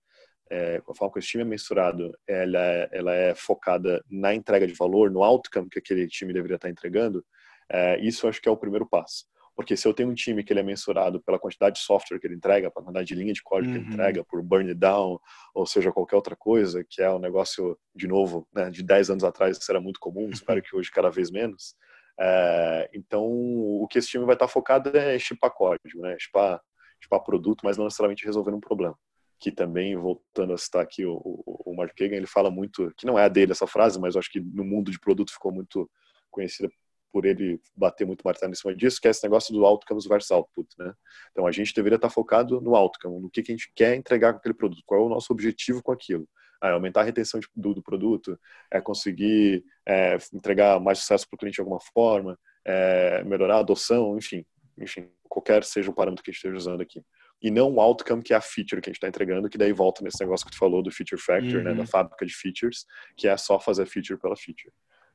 é, 0.50 0.78
a 0.78 0.94
forma 0.94 1.12
como 1.12 1.20
esse 1.20 1.28
time 1.28 1.44
é 1.44 1.46
mensurado, 1.46 2.18
ela 2.26 2.60
é, 2.60 2.90
ela 2.94 3.14
é 3.14 3.36
focada 3.36 4.02
na 4.10 4.34
entrega 4.34 4.66
de 4.66 4.74
valor, 4.74 5.12
no 5.12 5.24
outcome 5.24 5.70
que 5.70 5.80
aquele 5.80 6.08
time 6.08 6.32
deveria 6.32 6.56
estar 6.56 6.70
entregando, 6.70 7.24
é, 7.70 8.00
isso 8.00 8.28
acho 8.28 8.42
que 8.42 8.48
é 8.48 8.52
o 8.52 8.58
primeiro 8.58 8.88
passo. 8.88 9.26
Porque 9.62 9.78
se 9.78 9.88
eu 9.88 9.94
tenho 9.94 10.10
um 10.10 10.16
time 10.16 10.44
que 10.44 10.52
ele 10.52 10.60
é 10.60 10.64
mensurado 10.64 11.22
pela 11.22 11.38
quantidade 11.38 11.76
de 11.76 11.84
software 11.84 12.20
que 12.20 12.26
ele 12.26 12.34
entrega, 12.34 12.72
pela 12.72 12.84
quantidade 12.84 13.08
de 13.08 13.14
linha 13.14 13.32
de 13.32 13.44
código 13.44 13.68
uhum. 13.68 13.74
que 13.74 13.80
ele 13.80 13.88
uhum. 13.90 13.94
entrega, 13.94 14.24
por 14.24 14.42
burn 14.42 14.74
down, 14.74 15.20
ou 15.54 15.68
seja, 15.68 15.92
qualquer 15.92 16.16
outra 16.16 16.36
coisa, 16.36 16.84
que 16.84 17.00
é 17.00 17.12
um 17.12 17.20
negócio, 17.20 17.78
de 17.96 18.08
novo, 18.08 18.48
né, 18.52 18.72
de 18.72 18.82
10 18.82 19.12
anos 19.12 19.24
atrás 19.24 19.60
isso 19.60 19.72
era 19.72 19.80
muito 19.80 20.00
comum, 20.00 20.24
uhum. 20.24 20.32
espero 20.32 20.64
que 20.64 20.76
hoje 20.76 20.90
cada 20.90 21.12
vez 21.12 21.30
menos. 21.30 21.76
É, 22.20 22.90
então, 22.92 23.24
o 23.24 23.88
que 23.88 24.00
esse 24.00 24.08
time 24.08 24.26
vai 24.26 24.34
estar 24.34 24.48
focado 24.48 24.98
é 24.98 25.20
chipar 25.20 25.52
código, 25.52 26.02
né, 26.02 26.18
chipar, 26.20 26.60
chipar 27.00 27.24
produto, 27.24 27.62
mas 27.64 27.78
não 27.78 27.86
necessariamente 27.86 28.26
resolver 28.26 28.52
um 28.52 28.60
problema 28.60 28.98
que 29.40 29.52
também, 29.52 29.96
voltando 29.96 30.54
a 30.54 30.58
citar 30.58 30.84
aqui 30.84 31.04
o, 31.04 31.14
o, 31.14 31.72
o 31.72 31.76
Mark 31.76 31.96
Kagan, 31.96 32.16
ele 32.16 32.28
fala 32.28 32.52
muito, 32.52 32.92
que 32.96 33.08
não 33.08 33.18
é 33.18 33.26
a 33.26 33.28
dele 33.28 33.52
essa 33.52 33.66
frase, 33.66 34.00
mas 34.00 34.14
eu 34.14 34.20
acho 34.20 34.32
que 34.32 34.40
no 34.40 34.64
mundo 34.64 34.92
de 34.92 35.00
produto 35.00 35.34
ficou 35.34 35.52
muito 35.52 35.90
conhecida 36.30 36.70
por 37.12 37.26
ele 37.26 37.60
bater 37.76 38.06
muito 38.06 38.24
martelo 38.24 38.52
em 38.52 38.56
cima 38.56 38.76
disso, 38.76 39.00
que 39.02 39.08
é 39.08 39.12
esse 39.12 39.24
negócio 39.24 39.54
do 39.54 39.66
outcomes 39.66 40.06
versus 40.06 40.32
output, 40.32 40.68
né? 40.80 40.94
Então 41.32 41.46
a 41.46 41.52
gente 41.52 41.74
deveria 41.74 41.98
estar 41.98 42.10
focado 42.10 42.62
no 42.62 42.76
outcome, 42.76 43.20
no 43.20 43.30
que, 43.30 43.44
que 43.44 43.52
a 43.52 43.56
gente 43.56 43.72
quer 43.76 43.96
entregar 43.96 44.34
com 44.34 44.40
aquele 44.40 44.54
produto, 44.54 44.82
qual 44.86 45.02
é 45.02 45.06
o 45.06 45.10
nosso 45.10 45.32
objetivo 45.34 45.84
com 45.84 45.92
aquilo. 45.92 46.28
Ah, 46.62 46.70
é 46.70 46.72
aumentar 46.74 47.02
a 47.02 47.04
retenção 47.04 47.40
de, 47.40 47.48
do, 47.56 47.74
do, 47.74 47.82
produto, 47.82 48.40
é 48.70 48.80
conseguir 48.80 49.64
é, 49.86 50.16
entregar 50.32 50.80
mais 50.80 51.00
sucesso 51.00 51.28
para 51.28 51.36
o 51.36 51.40
cliente 51.40 51.56
de 51.56 51.62
alguma 51.62 51.80
forma, 51.80 52.38
é, 52.64 53.24
melhorar 53.24 53.56
a 53.56 53.60
adoção, 53.60 54.16
enfim, 54.16 54.46
enfim, 54.78 55.10
qualquer 55.28 55.64
seja 55.64 55.90
o 55.90 55.94
parâmetro 55.94 56.24
que 56.24 56.30
a 56.30 56.32
gente 56.32 56.38
esteja 56.38 56.58
usando 56.58 56.82
aqui. 56.82 57.02
e 57.42 57.50
não 57.50 57.74
o 57.74 57.82
outcome 57.82 58.22
que 58.22 58.34
é 58.34 58.38
a 58.38 58.42
feature 58.42 58.80
que 58.80 58.90
a 58.90 58.92
gente 58.92 58.98
está 58.98 59.08
entregando, 59.08 59.50
que 59.50 59.58
daí 59.58 59.74
volta 59.74 60.04
nesse 60.04 60.20
negócio 60.20 60.46
que 60.46 60.52
tu 60.52 60.60
falou 60.60 60.84
do 60.84 60.92
feature 60.92 61.20
factor, 61.20 61.58
uhum. 61.58 61.64
né, 61.64 61.74
da 61.74 61.82
uhum. 61.82 61.88
fábrica 61.88 62.24
de 62.24 62.34
features, 62.34 62.86
que 63.18 63.28
é 63.28 63.36
só 63.36 63.60
fazer 63.60 63.88
feature 63.88 64.20
pela 64.20 64.36
feature. 64.36 64.72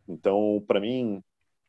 Então, 0.08 0.64
para 0.66 0.80
mim, 0.80 1.22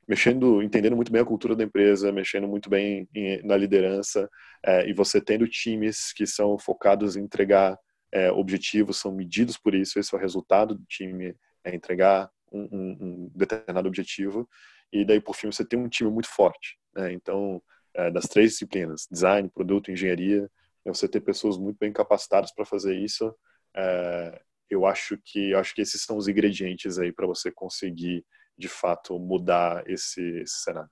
mexendo, 0.07 0.61
entendendo 0.61 0.95
muito 0.95 1.11
bem 1.11 1.21
a 1.21 1.25
cultura 1.25 1.55
da 1.55 1.63
empresa, 1.63 2.11
mexendo 2.11 2.47
muito 2.47 2.69
bem 2.69 3.07
em, 3.13 3.41
na 3.43 3.57
liderança, 3.57 4.29
é, 4.65 4.89
e 4.89 4.93
você 4.93 5.19
tendo 5.19 5.47
times 5.47 6.13
que 6.13 6.25
são 6.25 6.57
focados 6.57 7.15
em 7.15 7.23
entregar 7.23 7.77
é, 8.11 8.31
objetivos, 8.31 8.97
são 8.97 9.11
medidos 9.11 9.57
por 9.57 9.75
isso, 9.75 9.99
esse 9.99 10.13
é 10.13 10.17
o 10.17 10.21
resultado 10.21 10.75
do 10.75 10.85
time, 10.85 11.35
é 11.63 11.75
entregar 11.75 12.29
um, 12.51 12.61
um, 12.71 12.97
um 13.01 13.31
determinado 13.35 13.87
objetivo, 13.87 14.47
e 14.91 15.03
daí 15.03 15.19
por 15.19 15.35
fim 15.35 15.47
você 15.47 15.65
tem 15.65 15.77
um 15.77 15.89
time 15.89 16.09
muito 16.09 16.29
forte. 16.29 16.77
Né? 16.95 17.11
Então, 17.11 17.61
é, 17.93 18.09
das 18.09 18.25
três 18.25 18.51
disciplinas, 18.51 19.07
design, 19.11 19.49
produto, 19.49 19.91
engenharia, 19.91 20.43
né, 20.85 20.93
você 20.93 21.07
ter 21.07 21.19
pessoas 21.19 21.57
muito 21.57 21.77
bem 21.77 21.91
capacitadas 21.91 22.53
para 22.53 22.63
fazer 22.63 22.95
isso, 22.95 23.35
é, 23.75 24.41
eu 24.69 24.85
acho 24.85 25.17
que 25.23 25.51
eu 25.51 25.59
acho 25.59 25.73
que 25.75 25.81
esses 25.81 26.01
são 26.01 26.17
os 26.17 26.27
ingredientes 26.27 26.99
aí 26.99 27.11
para 27.11 27.27
você 27.27 27.51
conseguir 27.51 28.25
de 28.57 28.67
fato 28.67 29.19
mudar 29.19 29.83
esse, 29.87 30.21
esse 30.39 30.63
cenário. 30.63 30.89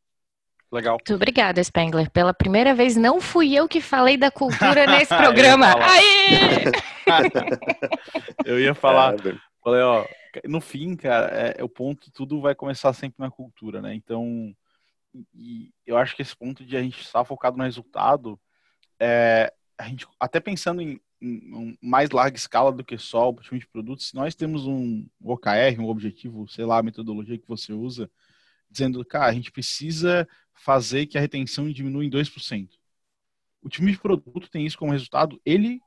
Legal. 0.72 0.94
Muito 0.96 1.16
obrigada, 1.16 1.64
Spengler. 1.64 2.10
Pela 2.12 2.34
primeira 2.34 2.74
vez, 2.74 2.96
não 2.96 3.22
fui 3.22 3.56
eu 3.56 3.68
que 3.68 3.80
falei 3.80 4.18
da 4.18 4.30
cultura 4.30 4.86
nesse 4.88 5.16
programa. 5.16 5.68
Aí! 5.82 6.66
eu 8.46 8.60
ia 8.60 8.74
falar. 8.74 9.14
É, 9.14 9.36
falei, 9.64 9.82
ó, 9.82 10.06
no 10.44 10.60
fim, 10.60 10.96
cara, 10.96 11.28
é, 11.32 11.56
é, 11.60 11.64
o 11.64 11.70
ponto, 11.70 12.12
tudo 12.12 12.42
vai 12.42 12.54
começar 12.54 12.92
sempre 12.94 13.16
na 13.20 13.32
cultura, 13.32 13.82
né? 13.82 13.94
Então, 13.94 14.54
e 15.34 15.72
eu 15.86 15.98
acho 15.98 16.16
que 16.16 16.22
esse 16.22 16.36
ponto 16.36 16.66
de 16.66 16.76
a 16.76 16.82
gente 16.82 17.00
estar 17.00 17.24
focado 17.24 17.58
no 17.58 17.64
resultado, 17.64 18.40
é, 19.00 19.54
a 19.78 19.88
gente 19.88 20.06
até 20.20 20.40
pensando 20.40 20.82
em, 20.82 21.00
mais 21.82 22.10
larga 22.10 22.38
escala 22.38 22.72
do 22.72 22.84
que 22.84 22.98
só 22.98 23.30
o 23.30 23.36
time 23.36 23.60
de 23.60 23.68
produtos, 23.68 24.08
se 24.08 24.16
nós 24.16 24.36
temos 24.36 24.66
um 24.68 25.06
OKR, 25.22 25.80
um 25.80 25.88
objetivo, 25.88 26.48
sei 26.48 26.66
lá, 26.66 26.80
a 26.80 26.84
metodologia 26.84 27.38
que 27.38 27.48
você 27.48 27.74
usa, 27.74 28.10
dizendo, 28.70 29.04
cara, 29.06 29.26
a 29.26 29.34
gente 29.34 29.52
precisa 29.52 30.28
fazer 30.54 31.06
que 31.06 31.18
a 31.18 31.22
retenção 31.22 31.70
diminua 31.72 32.04
em 32.04 32.10
2%. 32.10 32.70
O 33.62 33.70
time 33.70 33.92
de 33.92 33.98
produto 33.98 34.50
tem 34.50 34.66
isso 34.66 34.78
como 34.78 34.92
resultado, 34.92 35.40
ele 35.46 35.82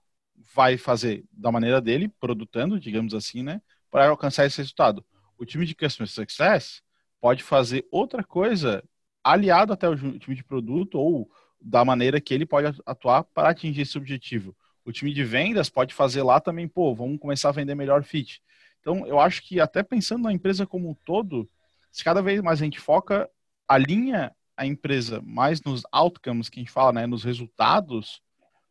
vai 0.54 0.76
fazer 0.76 1.24
da 1.32 1.50
maneira 1.50 1.80
dele, 1.80 2.08
produtando, 2.20 2.78
digamos 2.78 3.14
assim, 3.14 3.42
né, 3.42 3.60
para 3.90 4.08
alcançar 4.08 4.46
esse 4.46 4.58
resultado. 4.58 5.04
O 5.36 5.44
time 5.44 5.64
de 5.64 5.74
Customer 5.74 6.08
Success 6.08 6.82
pode 7.20 7.42
fazer 7.42 7.86
outra 7.90 8.24
coisa 8.24 8.82
aliado 9.22 9.72
até 9.72 9.88
o 9.88 10.18
time 10.18 10.34
de 10.34 10.44
produto 10.44 10.98
ou 10.98 11.30
da 11.60 11.84
maneira 11.84 12.20
que 12.20 12.32
ele 12.32 12.46
pode 12.46 12.80
atuar 12.86 13.24
para 13.24 13.50
atingir 13.50 13.82
esse 13.82 13.98
objetivo. 13.98 14.56
O 14.88 14.92
time 14.92 15.12
de 15.12 15.22
vendas 15.22 15.68
pode 15.68 15.92
fazer 15.92 16.22
lá 16.22 16.40
também, 16.40 16.66
pô, 16.66 16.94
vamos 16.94 17.20
começar 17.20 17.50
a 17.50 17.52
vender 17.52 17.74
melhor 17.74 18.02
fit. 18.02 18.40
Então, 18.80 19.06
eu 19.06 19.20
acho 19.20 19.42
que 19.42 19.60
até 19.60 19.82
pensando 19.82 20.22
na 20.22 20.32
empresa 20.32 20.66
como 20.66 20.88
um 20.88 20.94
todo, 20.94 21.46
se 21.92 22.02
cada 22.02 22.22
vez 22.22 22.40
mais 22.40 22.58
a 22.58 22.64
gente 22.64 22.80
foca, 22.80 23.28
alinha 23.68 24.34
a 24.56 24.64
empresa 24.64 25.20
mais 25.26 25.62
nos 25.62 25.82
outcomes 25.92 26.48
que 26.48 26.58
a 26.58 26.62
gente 26.62 26.72
fala, 26.72 26.90
né, 26.90 27.06
nos 27.06 27.22
resultados, 27.22 28.22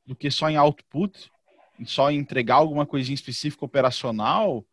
do 0.08 0.16
que 0.16 0.32
só 0.32 0.50
em 0.50 0.56
output, 0.56 1.32
só 1.86 2.10
em 2.10 2.18
entregar 2.18 2.56
alguma 2.56 2.88
coisinha 2.88 3.14
específica 3.14 3.64
operacional, 3.64 4.66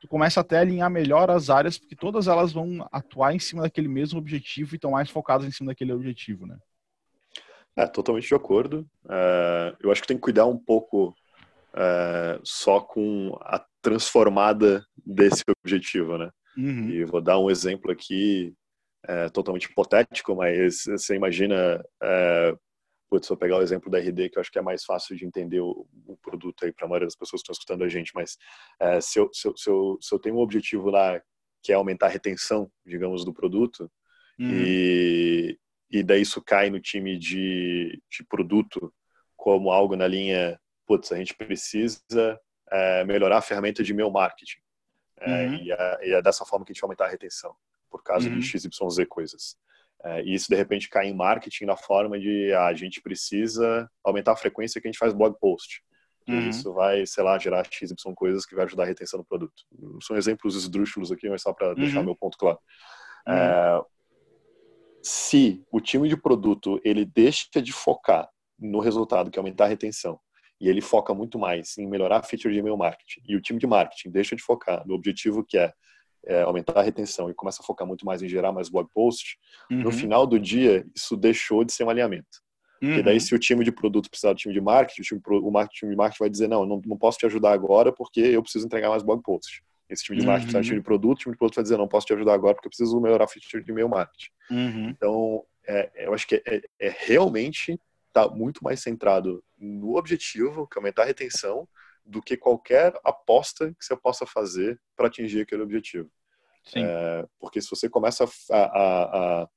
tu 0.00 0.08
começa 0.08 0.40
até 0.40 0.56
a 0.56 0.60
alinhar 0.62 0.88
melhor 0.88 1.30
as 1.30 1.50
áreas, 1.50 1.76
porque 1.76 1.94
todas 1.94 2.26
elas 2.26 2.54
vão 2.54 2.88
atuar 2.90 3.34
em 3.34 3.38
cima 3.38 3.60
daquele 3.60 3.88
mesmo 3.88 4.18
objetivo 4.18 4.74
e 4.74 4.76
estão 4.76 4.92
mais 4.92 5.10
focadas 5.10 5.46
em 5.46 5.50
cima 5.50 5.72
daquele 5.72 5.92
objetivo, 5.92 6.46
né? 6.46 6.56
É, 7.76 7.86
totalmente 7.86 8.26
de 8.26 8.34
acordo. 8.34 8.88
É, 9.08 9.76
eu 9.80 9.92
acho 9.92 10.00
que 10.00 10.08
tem 10.08 10.16
que 10.16 10.22
cuidar 10.22 10.46
um 10.46 10.56
pouco 10.56 11.14
é, 11.74 12.40
só 12.42 12.80
com 12.80 13.36
a 13.42 13.62
transformada 13.82 14.84
desse 15.04 15.44
objetivo, 15.62 16.16
né? 16.16 16.30
Uhum. 16.56 16.88
E 16.88 17.04
vou 17.04 17.20
dar 17.20 17.38
um 17.38 17.50
exemplo 17.50 17.92
aqui 17.92 18.54
é, 19.04 19.28
totalmente 19.28 19.64
hipotético, 19.64 20.34
mas 20.34 20.84
você 20.86 21.14
imagina 21.14 21.84
é, 22.02 22.56
putz, 23.10 23.28
vou 23.28 23.36
pegar 23.36 23.58
o 23.58 23.62
exemplo 23.62 23.90
da 23.90 23.98
RD, 23.98 24.30
que 24.30 24.38
eu 24.38 24.40
acho 24.40 24.50
que 24.50 24.58
é 24.58 24.62
mais 24.62 24.82
fácil 24.82 25.14
de 25.14 25.26
entender 25.26 25.60
o, 25.60 25.86
o 26.06 26.16
produto 26.16 26.64
aí 26.64 26.72
para 26.72 26.86
a 26.86 26.88
maioria 26.88 27.06
das 27.06 27.14
pessoas 27.14 27.42
que 27.42 27.52
estão 27.52 27.52
escutando 27.52 27.84
a 27.84 27.88
gente, 27.88 28.10
mas 28.14 28.36
se, 29.02 29.20
eu, 29.20 29.30
se, 29.32 29.46
eu, 29.46 29.56
se, 29.56 29.70
eu, 29.70 29.98
se 30.00 30.14
eu 30.14 30.18
tenho 30.18 30.36
um 30.36 30.40
objetivo 30.40 30.90
lá 30.90 31.20
que 31.62 31.72
é 31.72 31.74
aumentar 31.74 32.06
a 32.06 32.10
retenção, 32.10 32.70
digamos, 32.84 33.24
do 33.24 33.32
produto, 33.32 33.90
hum. 34.40 34.50
e, 34.50 35.58
e 35.90 36.02
daí 36.02 36.22
isso 36.22 36.42
cai 36.42 36.70
no 36.70 36.80
time 36.80 37.18
de, 37.18 38.02
de 38.10 38.24
produto 38.24 38.92
como 39.36 39.70
algo 39.70 39.94
na 39.94 40.06
linha, 40.06 40.58
putz, 40.86 41.12
a 41.12 41.16
gente 41.16 41.34
precisa 41.34 42.00
é, 42.70 43.04
melhorar 43.04 43.38
a 43.38 43.42
ferramenta 43.42 43.82
de 43.82 43.92
e-mail 43.92 44.10
marketing. 44.10 44.58
É, 45.18 45.46
uhum. 45.46 45.54
e, 45.54 45.72
é, 45.72 46.08
e, 46.08 46.12
é, 46.12 46.22
dessa 46.22 46.44
forma 46.44 46.64
que 46.64 46.72
a 46.72 46.74
gente 46.74 46.80
vai 46.80 46.88
aumentar 46.88 47.06
a 47.06 47.10
retenção, 47.10 47.54
por 47.90 48.02
causa 48.02 48.28
uhum. 48.28 48.38
de 48.38 48.46
XYZ 48.46 49.06
coisas. 49.08 49.56
É, 50.04 50.22
e 50.22 50.34
isso 50.34 50.48
de 50.48 50.56
repente 50.56 50.88
cai 50.88 51.06
em 51.06 51.14
marketing 51.14 51.64
na 51.64 51.76
forma 51.76 52.18
de 52.18 52.52
ah, 52.52 52.66
a 52.66 52.74
gente 52.74 53.00
precisa 53.00 53.90
aumentar 54.04 54.32
a 54.32 54.36
frequência 54.36 54.80
que 54.80 54.86
a 54.86 54.90
gente 54.90 54.98
faz 54.98 55.12
blog 55.12 55.36
post. 55.40 55.82
Uhum. 56.28 56.48
Isso 56.48 56.72
vai, 56.72 57.06
sei 57.06 57.22
lá, 57.22 57.38
gerar 57.38 57.64
XY 57.70 57.94
coisas 58.14 58.44
que 58.44 58.54
vai 58.54 58.64
ajudar 58.64 58.82
a 58.82 58.86
retenção 58.86 59.20
do 59.20 59.24
produto. 59.24 59.62
São 60.02 60.16
exemplos 60.16 60.56
esdrúxulos 60.56 61.12
aqui, 61.12 61.28
mas 61.30 61.42
só 61.42 61.52
para 61.52 61.68
uhum. 61.68 61.74
deixar 61.76 62.02
meu 62.02 62.16
ponto 62.16 62.36
claro. 62.36 62.58
Se 65.06 65.62
o 65.70 65.80
time 65.80 66.08
de 66.08 66.16
produto 66.16 66.80
ele 66.84 67.04
deixa 67.04 67.62
de 67.62 67.72
focar 67.72 68.28
no 68.58 68.80
resultado, 68.80 69.30
que 69.30 69.38
é 69.38 69.40
aumentar 69.40 69.66
a 69.66 69.68
retenção, 69.68 70.18
e 70.60 70.68
ele 70.68 70.80
foca 70.80 71.14
muito 71.14 71.38
mais 71.38 71.78
em 71.78 71.86
melhorar 71.86 72.18
a 72.18 72.22
feature 72.24 72.52
de 72.52 72.58
e-mail 72.58 72.76
marketing, 72.76 73.20
e 73.28 73.36
o 73.36 73.40
time 73.40 73.58
de 73.58 73.68
marketing 73.68 74.10
deixa 74.10 74.34
de 74.34 74.42
focar 74.42 74.84
no 74.84 74.94
objetivo 74.94 75.44
que 75.44 75.58
é 75.58 75.72
é, 76.26 76.42
aumentar 76.42 76.80
a 76.80 76.82
retenção 76.82 77.30
e 77.30 77.34
começa 77.34 77.62
a 77.62 77.64
focar 77.64 77.86
muito 77.86 78.04
mais 78.04 78.20
em 78.20 78.28
gerar 78.28 78.50
mais 78.50 78.68
blog 78.68 78.88
posts, 78.92 79.36
uhum. 79.70 79.82
no 79.82 79.92
final 79.92 80.26
do 80.26 80.40
dia, 80.40 80.84
isso 80.92 81.16
deixou 81.16 81.64
de 81.64 81.72
ser 81.72 81.84
um 81.84 81.90
alinhamento. 81.90 82.42
Uhum. 82.82 82.88
Porque 82.88 83.02
daí, 83.04 83.20
se 83.20 83.32
o 83.32 83.38
time 83.38 83.64
de 83.64 83.70
produto 83.70 84.10
precisar 84.10 84.32
do 84.32 84.38
time 84.38 84.52
de 84.52 84.60
marketing, 84.60 85.02
o 85.02 85.04
time, 85.04 85.20
o 85.24 85.50
marketing 85.52 85.90
de 85.90 85.96
marketing 85.96 86.18
vai 86.18 86.30
dizer: 86.30 86.48
não, 86.48 86.66
não, 86.66 86.82
não 86.84 86.98
posso 86.98 87.18
te 87.18 87.26
ajudar 87.26 87.52
agora 87.52 87.92
porque 87.92 88.20
eu 88.20 88.42
preciso 88.42 88.66
entregar 88.66 88.90
mais 88.90 89.04
blog 89.04 89.22
posts. 89.22 89.60
Esse 89.88 90.04
time 90.04 90.18
de 90.18 90.26
marketing 90.26 90.56
uhum. 90.56 90.62
time 90.62 90.76
de 90.76 90.82
produto, 90.82 91.18
o 91.18 91.20
time 91.20 91.32
de 91.32 91.38
produto 91.38 91.56
vai 91.56 91.62
dizer: 91.62 91.76
não 91.76 91.88
posso 91.88 92.06
te 92.06 92.12
ajudar 92.12 92.34
agora 92.34 92.54
porque 92.54 92.66
eu 92.66 92.70
preciso 92.70 93.00
melhorar 93.00 93.24
a 93.24 93.28
feature 93.28 93.62
de 93.62 93.70
e-mail 93.70 93.88
marketing. 93.88 94.30
Uhum. 94.50 94.88
Então, 94.90 95.44
é, 95.66 96.06
eu 96.06 96.14
acho 96.14 96.26
que 96.26 96.42
é, 96.46 96.62
é 96.78 96.94
realmente 97.06 97.78
está 98.08 98.28
muito 98.28 98.64
mais 98.64 98.80
centrado 98.80 99.44
no 99.58 99.96
objetivo, 99.96 100.66
que 100.66 100.78
é 100.78 100.80
aumentar 100.80 101.02
a 101.02 101.06
retenção, 101.06 101.68
do 102.04 102.22
que 102.22 102.36
qualquer 102.36 102.94
aposta 103.04 103.74
que 103.74 103.84
você 103.84 103.96
possa 103.96 104.24
fazer 104.24 104.80
para 104.96 105.08
atingir 105.08 105.42
aquele 105.42 105.62
objetivo. 105.62 106.10
É, 106.74 107.26
porque 107.38 107.60
se 107.60 107.68
você 107.68 107.88
começa 107.88 108.24
a, 108.24 108.56
a, 108.56 109.42
a, 109.42 109.48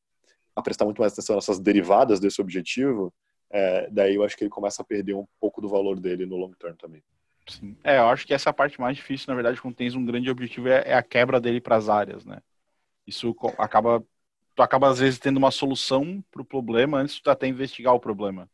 a, 0.55 0.61
prestar 0.61 0.85
muito 0.85 1.01
mais 1.01 1.13
atenção 1.13 1.35
nessas 1.35 1.59
derivadas 1.59 2.19
desse 2.19 2.41
objetivo, 2.41 3.13
é, 3.51 3.89
daí 3.89 4.15
eu 4.15 4.23
acho 4.23 4.37
que 4.37 4.43
ele 4.43 4.51
começa 4.51 4.81
a 4.81 4.85
perder 4.85 5.15
um 5.15 5.25
pouco 5.39 5.61
do 5.61 5.69
valor 5.69 5.99
dele 5.99 6.25
no 6.25 6.35
long 6.35 6.51
term 6.53 6.75
também. 6.75 7.03
Sim. 7.49 7.75
É, 7.83 7.97
eu 7.97 8.07
acho 8.09 8.25
que 8.25 8.33
essa 8.33 8.49
é 8.49 8.51
a 8.51 8.53
parte 8.53 8.79
mais 8.79 8.95
difícil, 8.95 9.25
na 9.27 9.35
verdade, 9.35 9.61
quando 9.61 9.75
tens 9.75 9.95
um 9.95 10.05
grande 10.05 10.29
objetivo, 10.29 10.67
é, 10.67 10.83
é 10.85 10.93
a 10.93 11.03
quebra 11.03 11.39
dele 11.39 11.59
para 11.59 11.75
as 11.75 11.89
áreas, 11.89 12.25
né? 12.25 12.39
Isso 13.05 13.35
acaba, 13.57 14.03
tu 14.55 14.61
acaba 14.61 14.89
às 14.89 14.99
vezes 14.99 15.19
tendo 15.19 15.37
uma 15.37 15.51
solução 15.51 16.23
para 16.31 16.41
o 16.41 16.45
problema 16.45 16.99
antes 16.99 17.15
de 17.15 17.23
tu 17.23 17.29
até 17.29 17.47
investigar 17.47 17.93
o 17.93 17.99
problema. 17.99 18.47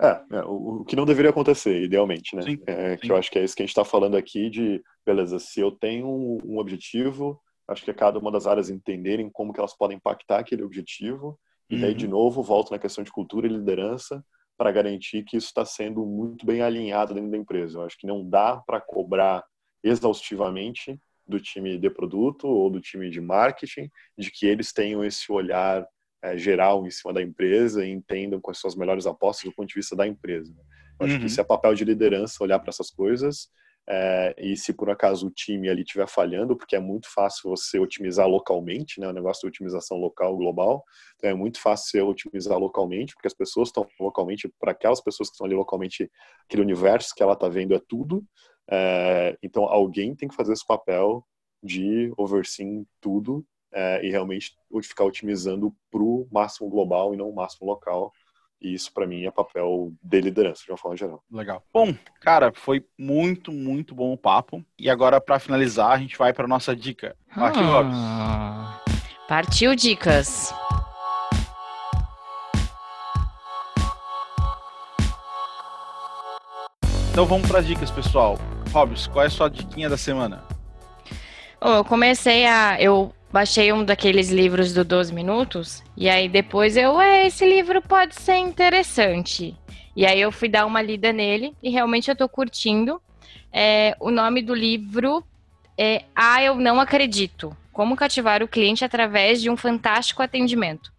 É, 0.00 0.20
é 0.32 0.44
o, 0.44 0.80
o, 0.80 0.84
que 0.84 0.96
não 0.96 1.06
deveria 1.06 1.30
acontecer, 1.30 1.82
idealmente, 1.82 2.34
né? 2.34 2.42
Sim, 2.42 2.58
é, 2.66 2.96
que 2.96 3.10
eu 3.10 3.16
acho 3.16 3.30
que 3.30 3.38
é 3.38 3.44
isso 3.44 3.54
que 3.54 3.62
a 3.62 3.64
gente 3.64 3.70
está 3.70 3.84
falando 3.84 4.16
aqui 4.16 4.50
de, 4.50 4.82
beleza, 5.04 5.38
se 5.38 5.60
eu 5.60 5.70
tenho 5.70 6.06
um, 6.06 6.38
um, 6.44 6.58
objetivo, 6.58 7.40
acho 7.68 7.84
que 7.84 7.90
é 7.90 7.94
cada 7.94 8.18
uma 8.18 8.30
das 8.30 8.46
áreas 8.46 8.68
entenderem 8.68 9.30
como 9.30 9.52
que 9.52 9.60
elas 9.60 9.76
podem 9.76 9.96
impactar 9.96 10.40
aquele 10.40 10.62
objetivo, 10.62 11.38
e 11.68 11.80
daí, 11.80 11.92
uhum. 11.92 11.96
de 11.96 12.06
novo, 12.06 12.42
volto 12.42 12.70
na 12.70 12.78
questão 12.78 13.02
de 13.02 13.10
cultura 13.10 13.46
e 13.46 13.50
liderança 13.50 14.24
para 14.56 14.72
garantir 14.72 15.22
que 15.24 15.36
isso 15.36 15.48
está 15.48 15.64
sendo 15.64 16.04
muito 16.04 16.46
bem 16.46 16.62
alinhado 16.62 17.14
dentro 17.14 17.30
da 17.30 17.36
empresa. 17.36 17.78
Eu 17.78 17.82
acho 17.82 17.98
que 17.98 18.06
não 18.06 18.28
dá 18.28 18.56
para 18.56 18.80
cobrar 18.80 19.44
exaustivamente 19.82 20.98
do 21.26 21.40
time 21.40 21.78
de 21.78 21.90
produto 21.90 22.46
ou 22.46 22.70
do 22.70 22.80
time 22.80 23.10
de 23.10 23.20
marketing 23.20 23.90
de 24.16 24.30
que 24.30 24.46
eles 24.46 24.72
tenham 24.72 25.04
esse 25.04 25.30
olhar 25.30 25.86
é, 26.22 26.36
geral 26.36 26.86
em 26.86 26.90
cima 26.90 27.12
da 27.12 27.22
empresa 27.22 27.84
e 27.84 27.90
entendam 27.90 28.40
quais 28.40 28.58
são 28.58 28.68
as 28.68 28.76
melhores 28.76 29.06
apostas 29.06 29.50
do 29.50 29.54
ponto 29.54 29.68
de 29.68 29.74
vista 29.74 29.94
da 29.94 30.06
empresa. 30.06 30.54
Eu 30.98 31.06
acho 31.06 31.14
uhum. 31.14 31.20
que 31.20 31.26
isso 31.26 31.40
é 31.40 31.44
papel 31.44 31.74
de 31.74 31.84
liderança, 31.84 32.42
olhar 32.42 32.58
para 32.58 32.70
essas 32.70 32.90
coisas. 32.90 33.48
É, 33.88 34.34
e 34.36 34.56
se 34.56 34.72
por 34.72 34.90
acaso 34.90 35.28
o 35.28 35.30
time 35.30 35.68
ali 35.68 35.82
estiver 35.82 36.08
falhando, 36.08 36.56
porque 36.56 36.74
é 36.74 36.80
muito 36.80 37.08
fácil 37.12 37.50
você 37.50 37.78
otimizar 37.78 38.26
localmente, 38.26 39.00
né? 39.00 39.08
O 39.08 39.12
negócio 39.12 39.42
de 39.42 39.46
otimização 39.48 39.96
local, 39.98 40.36
global. 40.36 40.84
Então 41.16 41.30
é 41.30 41.34
muito 41.34 41.60
fácil 41.60 41.90
você 41.90 42.02
otimizar 42.02 42.58
localmente, 42.58 43.14
porque 43.14 43.28
as 43.28 43.34
pessoas 43.34 43.68
estão 43.68 43.86
localmente, 44.00 44.52
para 44.58 44.72
aquelas 44.72 45.00
pessoas 45.00 45.28
que 45.28 45.34
estão 45.34 45.46
ali 45.46 45.54
localmente, 45.54 46.10
aquele 46.44 46.62
universo 46.62 47.14
que 47.14 47.22
ela 47.22 47.34
está 47.34 47.48
vendo 47.48 47.74
é 47.74 47.80
tudo. 47.88 48.24
É, 48.68 49.38
então 49.42 49.64
alguém 49.64 50.14
tem 50.14 50.28
que 50.28 50.34
fazer 50.34 50.52
esse 50.52 50.66
papel 50.66 51.24
de 51.62 52.12
overseeing 52.16 52.84
tudo 53.00 53.46
é, 53.72 54.04
e 54.04 54.10
realmente 54.10 54.56
ficar 54.82 55.04
otimizando 55.04 55.74
para 55.90 56.02
o 56.02 56.26
máximo 56.32 56.68
global 56.68 57.14
e 57.14 57.16
não 57.16 57.28
o 57.28 57.34
máximo 57.34 57.68
local, 57.68 58.12
e 58.60 58.74
isso 58.74 58.92
para 58.92 59.06
mim 59.06 59.24
é 59.24 59.30
papel 59.30 59.92
de 60.02 60.20
liderança 60.20 60.62
de 60.64 60.70
uma 60.70 60.78
forma 60.78 60.96
geral. 60.96 61.22
Legal. 61.30 61.62
Bom, 61.72 61.94
cara, 62.20 62.52
foi 62.54 62.84
muito, 62.98 63.52
muito 63.52 63.94
bom 63.94 64.12
o 64.12 64.18
papo. 64.18 64.64
E 64.78 64.88
agora 64.88 65.20
para 65.20 65.38
finalizar, 65.38 65.92
a 65.92 65.98
gente 65.98 66.16
vai 66.16 66.32
para 66.32 66.48
nossa 66.48 66.74
dica. 66.74 67.16
Aqui, 67.30 67.60
ah, 67.62 68.80
Partiu 69.28 69.74
dicas. 69.74 70.54
Então 77.10 77.24
vamos 77.24 77.48
para 77.48 77.60
as 77.60 77.66
dicas, 77.66 77.90
pessoal. 77.90 78.38
Robson, 78.72 79.10
qual 79.10 79.24
é 79.24 79.26
a 79.26 79.30
sua 79.30 79.48
diquinha 79.48 79.88
da 79.88 79.96
semana? 79.96 80.44
eu 81.60 81.84
comecei 81.84 82.46
a. 82.46 82.80
Eu 82.80 83.12
baixei 83.32 83.72
um 83.72 83.84
daqueles 83.84 84.30
livros 84.30 84.72
do 84.72 84.84
12 84.84 85.12
minutos, 85.12 85.82
e 85.96 86.08
aí 86.08 86.28
depois 86.28 86.76
eu, 86.76 87.00
é, 87.00 87.26
esse 87.26 87.44
livro 87.46 87.82
pode 87.82 88.14
ser 88.14 88.36
interessante. 88.36 89.56
E 89.94 90.04
aí 90.04 90.20
eu 90.20 90.30
fui 90.30 90.48
dar 90.48 90.66
uma 90.66 90.82
lida 90.82 91.12
nele, 91.12 91.54
e 91.62 91.70
realmente 91.70 92.10
eu 92.10 92.16
tô 92.16 92.28
curtindo. 92.28 93.00
É, 93.52 93.96
o 93.98 94.10
nome 94.10 94.42
do 94.42 94.54
livro 94.54 95.24
é 95.78 96.04
Ah, 96.14 96.42
Eu 96.42 96.56
Não 96.56 96.80
Acredito. 96.80 97.56
Como 97.72 97.96
cativar 97.96 98.42
o 98.42 98.48
cliente 98.48 98.84
através 98.84 99.40
de 99.40 99.50
um 99.50 99.56
fantástico 99.56 100.22
atendimento. 100.22 100.92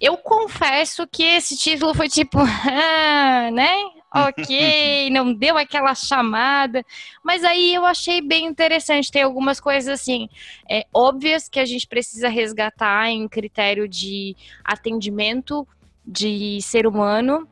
Eu 0.00 0.16
confesso 0.16 1.06
que 1.06 1.22
esse 1.22 1.56
título 1.56 1.94
foi 1.94 2.08
tipo, 2.08 2.38
ah, 2.40 3.50
né? 3.52 3.72
Ok, 4.14 5.10
não 5.10 5.34
deu 5.34 5.58
aquela 5.58 5.92
chamada, 5.92 6.84
mas 7.22 7.42
aí 7.42 7.74
eu 7.74 7.84
achei 7.84 8.20
bem 8.20 8.46
interessante. 8.46 9.10
Tem 9.10 9.22
algumas 9.22 9.58
coisas 9.58 9.88
assim, 9.88 10.28
é, 10.70 10.86
óbvias 10.94 11.48
que 11.48 11.58
a 11.58 11.64
gente 11.64 11.86
precisa 11.86 12.28
resgatar 12.28 13.10
em 13.10 13.26
critério 13.26 13.88
de 13.88 14.36
atendimento 14.64 15.66
de 16.06 16.60
ser 16.62 16.86
humano. 16.86 17.48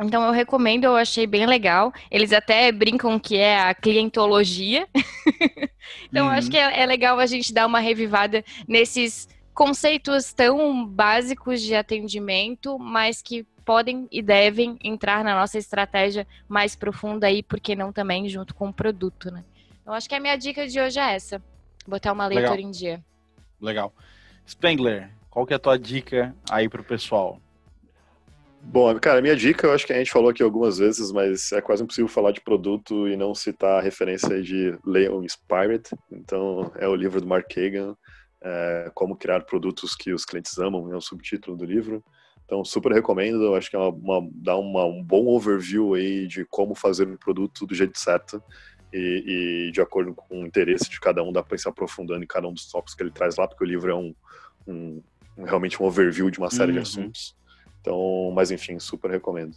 Então 0.00 0.24
eu 0.24 0.30
recomendo, 0.30 0.84
eu 0.84 0.94
achei 0.94 1.26
bem 1.26 1.46
legal. 1.46 1.92
Eles 2.08 2.32
até 2.32 2.70
brincam 2.70 3.18
que 3.18 3.36
é 3.36 3.60
a 3.60 3.74
clientologia. 3.74 4.86
então 6.08 6.26
uhum. 6.26 6.32
acho 6.32 6.48
que 6.48 6.56
é, 6.56 6.80
é 6.80 6.86
legal 6.86 7.18
a 7.18 7.26
gente 7.26 7.52
dar 7.52 7.66
uma 7.66 7.80
revivada 7.80 8.44
nesses 8.68 9.28
conceitos 9.52 10.32
tão 10.32 10.86
básicos 10.86 11.60
de 11.60 11.74
atendimento, 11.74 12.78
mas 12.78 13.20
que 13.20 13.44
podem 13.68 14.08
e 14.10 14.22
devem 14.22 14.78
entrar 14.82 15.22
na 15.22 15.34
nossa 15.34 15.58
estratégia 15.58 16.26
mais 16.48 16.74
profunda 16.74 17.26
aí, 17.26 17.42
porque 17.42 17.76
não 17.76 17.92
também 17.92 18.26
junto 18.26 18.54
com 18.54 18.70
o 18.70 18.72
produto, 18.72 19.30
né? 19.30 19.44
Eu 19.84 19.92
acho 19.92 20.08
que 20.08 20.14
a 20.14 20.20
minha 20.20 20.36
dica 20.36 20.66
de 20.66 20.80
hoje 20.80 20.98
é 20.98 21.14
essa, 21.14 21.42
botar 21.86 22.14
uma 22.14 22.26
leitura 22.26 22.52
Legal. 22.52 22.66
em 22.66 22.70
dia. 22.70 23.04
Legal. 23.60 23.92
Spengler, 24.48 25.10
qual 25.28 25.44
que 25.44 25.52
é 25.52 25.56
a 25.56 25.58
tua 25.58 25.78
dica 25.78 26.34
aí 26.50 26.66
pro 26.66 26.82
pessoal? 26.82 27.38
Bom, 28.62 28.98
cara, 28.98 29.18
a 29.18 29.22
minha 29.22 29.36
dica, 29.36 29.66
eu 29.66 29.74
acho 29.74 29.86
que 29.86 29.92
a 29.92 29.98
gente 29.98 30.10
falou 30.10 30.30
aqui 30.30 30.42
algumas 30.42 30.78
vezes, 30.78 31.12
mas 31.12 31.52
é 31.52 31.60
quase 31.60 31.82
impossível 31.82 32.08
falar 32.08 32.32
de 32.32 32.40
produto 32.40 33.06
e 33.06 33.18
não 33.18 33.34
citar 33.34 33.80
a 33.80 33.82
referência 33.82 34.42
de 34.42 34.78
Leon 34.82 35.22
Inspired. 35.22 35.90
Então, 36.10 36.72
é 36.76 36.88
o 36.88 36.94
livro 36.94 37.20
do 37.20 37.26
Mark 37.26 37.46
Kagan, 37.52 37.94
é, 38.42 38.90
como 38.94 39.14
criar 39.14 39.42
produtos 39.42 39.94
que 39.94 40.10
os 40.10 40.24
clientes 40.24 40.56
amam, 40.56 40.90
é 40.90 40.96
o 40.96 41.02
subtítulo 41.02 41.54
do 41.54 41.66
livro. 41.66 42.02
Então, 42.48 42.64
super 42.64 42.90
recomendo, 42.92 43.54
acho 43.54 43.68
que 43.68 43.76
é 43.76 43.78
uma, 43.78 43.90
uma, 43.90 44.30
dá 44.32 44.56
uma, 44.56 44.86
um 44.86 45.02
bom 45.02 45.26
overview 45.26 45.92
aí 45.92 46.26
de 46.26 46.46
como 46.46 46.74
fazer 46.74 47.06
o 47.06 47.18
produto 47.18 47.66
do 47.66 47.74
jeito 47.74 47.98
certo 47.98 48.42
e, 48.90 49.66
e, 49.68 49.70
de 49.70 49.82
acordo 49.82 50.14
com 50.14 50.40
o 50.40 50.46
interesse 50.46 50.88
de 50.88 50.98
cada 50.98 51.22
um, 51.22 51.30
dá 51.30 51.42
para 51.42 51.58
se 51.58 51.68
aprofundando 51.68 52.24
em 52.24 52.26
cada 52.26 52.48
um 52.48 52.54
dos 52.54 52.70
tópicos 52.70 52.94
que 52.94 53.02
ele 53.02 53.10
traz 53.10 53.36
lá, 53.36 53.46
porque 53.46 53.62
o 53.62 53.66
livro 53.66 53.90
é 53.90 53.94
um, 53.94 54.14
um 54.66 55.02
realmente 55.44 55.82
um 55.82 55.84
overview 55.84 56.30
de 56.30 56.38
uma 56.38 56.50
série 56.50 56.72
uhum. 56.72 56.78
de 56.78 56.82
assuntos. 56.82 57.36
Então, 57.82 58.32
mas 58.34 58.50
enfim, 58.50 58.78
super 58.78 59.10
recomendo. 59.10 59.54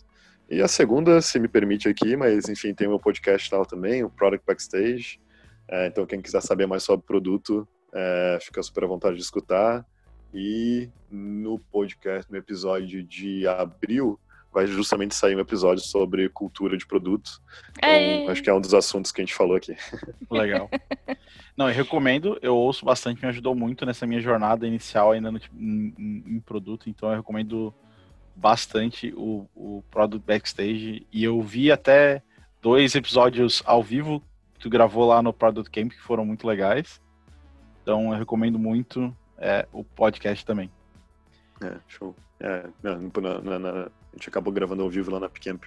E 0.50 0.62
a 0.62 0.68
segunda, 0.68 1.22
se 1.22 1.40
me 1.40 1.48
permite 1.48 1.88
aqui, 1.88 2.18
mas 2.18 2.50
enfim, 2.50 2.74
tem 2.74 2.88
o 2.88 2.90
meu 2.90 3.00
podcast 3.00 3.50
tal 3.50 3.66
também, 3.66 4.04
o 4.04 4.10
Product 4.10 4.46
Backstage. 4.46 5.18
É, 5.66 5.88
então, 5.88 6.06
quem 6.06 6.22
quiser 6.22 6.42
saber 6.42 6.68
mais 6.68 6.84
sobre 6.84 7.06
o 7.06 7.08
produto, 7.08 7.66
é, 7.94 8.38
fica 8.42 8.62
super 8.62 8.84
à 8.84 8.88
vontade 8.88 9.16
de 9.16 9.22
escutar. 9.22 9.86
E 10.34 10.90
no 11.10 11.60
podcast, 11.60 12.32
no 12.32 12.38
episódio 12.38 13.04
de 13.04 13.46
abril, 13.48 14.20
vai 14.52 14.68
justamente 14.68 15.16
sair 15.16 15.36
um 15.36 15.40
episódio 15.40 15.84
sobre 15.84 16.28
cultura 16.30 16.78
de 16.78 16.86
produto. 16.86 17.42
Então, 17.78 18.30
acho 18.30 18.44
que 18.44 18.50
é 18.50 18.54
um 18.54 18.62
dos 18.62 18.74
assuntos 18.74 19.12
que 19.12 19.22
a 19.22 19.26
gente 19.26 19.34
falou 19.34 19.56
aqui. 19.56 19.76
Legal. 20.30 20.70
Não, 21.56 21.70
eu 21.70 21.76
recomendo, 21.76 22.38
eu 22.42 22.56
ouço 22.56 22.86
bastante, 22.86 23.22
me 23.22 23.30
ajudou 23.30 23.56
muito 23.56 23.86
nessa 23.86 24.06
minha 24.06 24.22
jornada 24.22 24.68
inicial 24.68 25.12
ainda 25.12 25.32
no, 25.32 25.40
em, 25.58 25.94
em, 25.98 26.24
em 26.28 26.40
produto, 26.40 26.90
então 26.90 27.10
eu 27.10 27.18
recomendo 27.18 27.74
bastante 28.36 29.14
o, 29.16 29.48
o 29.56 29.84
Product 29.90 30.26
Backstage. 30.26 31.08
E 31.12 31.24
eu 31.24 31.42
vi 31.42 31.72
até 31.72 32.22
dois 32.62 32.96
episódios 32.96 33.62
ao 33.66 33.84
vivo 33.84 34.22
que 34.54 34.60
tu 34.60 34.70
gravou 34.70 35.06
lá 35.06 35.22
no 35.22 35.34
Product 35.34 35.70
Camp, 35.70 35.92
que 35.92 36.02
foram 36.02 36.26
muito 36.26 36.48
legais. 36.48 37.02
Então 37.82 38.12
eu 38.12 38.20
recomendo 38.20 38.60
muito 38.60 39.16
é, 39.42 39.68
o 39.74 39.84
podcast 39.84 40.46
também. 40.46 40.72
É, 41.64 41.80
show. 41.88 42.16
É, 42.40 42.68
na, 42.82 42.98
na, 43.42 43.60
na, 43.60 43.84
a 43.84 44.16
gente 44.16 44.30
acabou 44.30 44.52
gravando 44.52 44.82
ao 44.82 44.90
vivo 44.90 45.12
lá 45.12 45.20
na 45.20 45.30
Picamp 45.30 45.64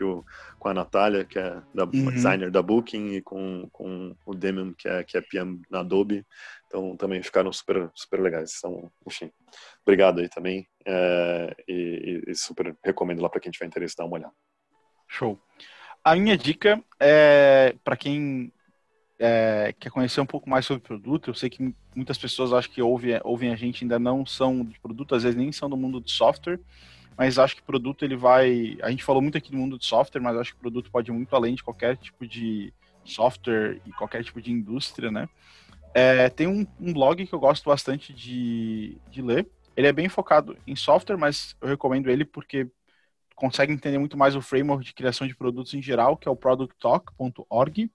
com 0.59 0.69
a 0.69 0.75
Natália, 0.75 1.25
que 1.25 1.39
é 1.39 1.63
da, 1.73 1.85
uhum. 1.85 2.11
designer 2.11 2.51
da 2.51 2.63
Booking, 2.63 3.15
e 3.15 3.23
com, 3.23 3.69
com 3.73 4.15
o 4.27 4.35
Demian, 4.35 4.73
que 4.75 4.89
é, 4.89 5.03
que 5.05 5.17
é 5.17 5.21
PM 5.21 5.63
na 5.71 5.81
Adobe. 5.81 6.27
Então 6.67 6.97
também 6.97 7.23
ficaram 7.23 7.53
super, 7.53 7.91
super 7.95 8.21
legais. 8.21 8.55
Então, 8.59 8.91
enfim, 9.07 9.31
obrigado 9.83 10.21
aí 10.21 10.29
também. 10.29 10.67
É, 10.87 11.57
e, 11.67 12.23
e, 12.27 12.35
super 12.35 12.77
recomendo 12.85 13.23
lá 13.23 13.29
para 13.29 13.41
quem 13.41 13.53
tiver 13.53 13.67
interesse 13.67 13.97
dar 13.97 14.05
uma 14.05 14.17
olhada. 14.17 14.35
Show. 15.09 15.41
A 16.03 16.15
minha 16.17 16.37
dica 16.37 16.83
é 17.01 17.75
para 17.83 17.97
quem 17.97 18.53
é, 19.27 19.75
quer 19.81 19.89
conhecer 19.91 20.21
um 20.21 20.27
pouco 20.27 20.51
mais 20.51 20.67
sobre 20.67 20.83
o 20.83 20.87
produto, 20.87 21.31
eu 21.31 21.35
sei 21.35 21.49
que 21.49 21.75
muitas 21.97 22.19
pessoas 22.19 22.53
acho 22.53 22.69
que 22.69 22.83
ouvem, 22.83 23.19
ouvem 23.25 23.51
a 23.51 23.57
gente 23.57 23.83
ainda 23.83 23.99
não 23.99 24.27
são 24.27 24.63
de 24.63 24.79
produto, 24.79 25.15
às 25.15 25.23
vezes 25.23 25.39
nem 25.39 25.51
são 25.51 25.71
do 25.71 25.79
mundo 25.79 25.99
de 25.99 26.13
software, 26.13 26.61
mas 27.17 27.39
acho 27.39 27.57
que 27.57 27.63
produto 27.63 28.05
ele 28.05 28.17
vai. 28.17 28.77
A 28.83 28.91
gente 28.91 29.03
falou 29.03 29.23
muito 29.23 29.39
aqui 29.39 29.51
do 29.51 29.57
mundo 29.57 29.79
de 29.79 29.87
software, 29.87 30.21
mas 30.21 30.37
acho 30.37 30.53
que 30.53 30.61
produto 30.61 30.91
pode 30.91 31.11
ir 31.11 31.15
muito 31.15 31.35
além 31.35 31.55
de 31.55 31.65
qualquer 31.65 31.97
tipo 31.97 32.27
de 32.27 32.71
software 33.03 33.81
e 33.87 33.93
qualquer 33.93 34.23
tipo 34.23 34.43
de 34.43 34.53
indústria, 34.53 35.11
né? 35.11 35.27
É, 35.95 36.29
tem 36.29 36.47
um, 36.47 36.67
um, 36.79 36.93
blog 36.93 37.27
que 37.27 37.33
eu 37.33 37.41
gosto 37.41 37.65
bastante 37.71 38.13
de, 38.13 38.99
de 39.11 39.23
ler. 39.23 39.49
Ele 39.75 39.87
é 39.87 39.93
bem 39.93 40.09
focado 40.09 40.55
em 40.67 40.77
software, 40.77 41.17
mas 41.17 41.57
eu 41.63 41.69
recomendo 41.69 42.11
ele 42.11 42.27
porque 42.27 42.69
consegue 43.35 43.73
entender 43.73 43.99
muito 43.99 44.19
mais 44.19 44.37
o 44.37 44.43
framework 44.43 44.85
de 44.85 44.93
criação 44.93 45.27
de 45.27 45.35
produtos 45.35 45.73
em 45.73 45.81
geral, 45.81 46.15
que 46.15 46.29
é 46.29 46.31
o 46.31 46.37
producttalk.org 46.37 47.91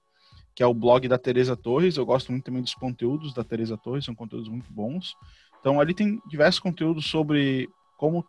que 0.60 0.64
é 0.64 0.68
o 0.68 0.74
blog 0.74 1.07
da 1.07 1.18
Teresa 1.18 1.55
Torres. 1.55 1.95
Eu 1.95 2.05
gosto 2.05 2.34
muito 2.34 2.43
também 2.43 2.62
dos 2.62 2.74
conteúdos 2.74 3.34
da 3.34 3.45
Teresa 3.45 3.78
Torres, 3.78 4.03
são 4.03 4.14
conteúdos 4.14 4.49
muito 4.49 4.70
bons. 4.70 5.16
Então 5.57 5.80
ali 5.80 5.93
tem 5.93 6.22
diversos 6.28 6.60
conteúdos 6.60 7.05
sobre 7.05 7.70
como 7.95 8.28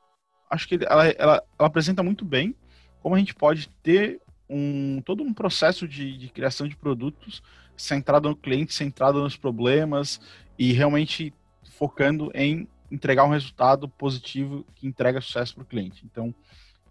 acho 0.48 0.68
que 0.68 0.78
ela, 0.88 1.08
ela, 1.08 1.42
ela 1.58 1.66
apresenta 1.66 2.04
muito 2.04 2.24
bem 2.24 2.54
como 3.00 3.16
a 3.16 3.18
gente 3.18 3.34
pode 3.34 3.68
ter 3.82 4.20
um 4.48 5.02
todo 5.04 5.24
um 5.24 5.34
processo 5.34 5.88
de, 5.88 6.16
de 6.16 6.28
criação 6.28 6.68
de 6.68 6.76
produtos 6.76 7.42
centrado 7.76 8.28
no 8.28 8.36
cliente, 8.36 8.74
centrado 8.74 9.20
nos 9.20 9.36
problemas 9.36 10.20
e 10.56 10.72
realmente 10.72 11.34
focando 11.72 12.30
em 12.32 12.68
entregar 12.92 13.24
um 13.24 13.30
resultado 13.30 13.88
positivo 13.88 14.64
que 14.76 14.86
entrega 14.86 15.20
sucesso 15.20 15.56
para 15.56 15.64
o 15.64 15.66
cliente. 15.66 16.04
Então, 16.04 16.32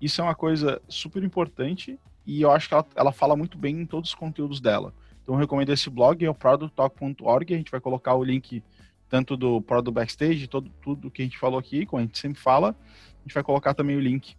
isso 0.01 0.19
é 0.19 0.23
uma 0.25 0.35
coisa 0.35 0.81
super 0.89 1.23
importante 1.23 1.97
e 2.25 2.41
eu 2.41 2.51
acho 2.51 2.67
que 2.67 2.73
ela, 2.73 2.85
ela 2.93 3.11
fala 3.13 3.37
muito 3.37 3.57
bem 3.57 3.79
em 3.79 3.85
todos 3.85 4.09
os 4.09 4.15
conteúdos 4.15 4.59
dela. 4.59 4.93
Então 5.23 5.35
eu 5.35 5.39
recomendo 5.39 5.71
esse 5.71 5.89
blog, 5.89 6.23
é 6.23 6.29
o 6.29 6.33
producttalk.org, 6.33 7.53
a 7.53 7.57
gente 7.57 7.71
vai 7.71 7.79
colocar 7.79 8.15
o 8.15 8.23
link 8.23 8.63
tanto 9.09 9.35
do 9.35 9.61
Product 9.61 9.93
Backstage, 9.93 10.47
todo, 10.47 10.69
tudo 10.81 11.09
que 11.09 11.21
a 11.21 11.25
gente 11.25 11.37
falou 11.37 11.59
aqui, 11.59 11.85
como 11.85 12.01
a 12.01 12.05
gente 12.05 12.17
sempre 12.17 12.39
fala, 12.39 12.69
a 12.69 13.21
gente 13.23 13.33
vai 13.33 13.43
colocar 13.43 13.73
também 13.73 13.95
o 13.95 13.99
link 13.99 14.35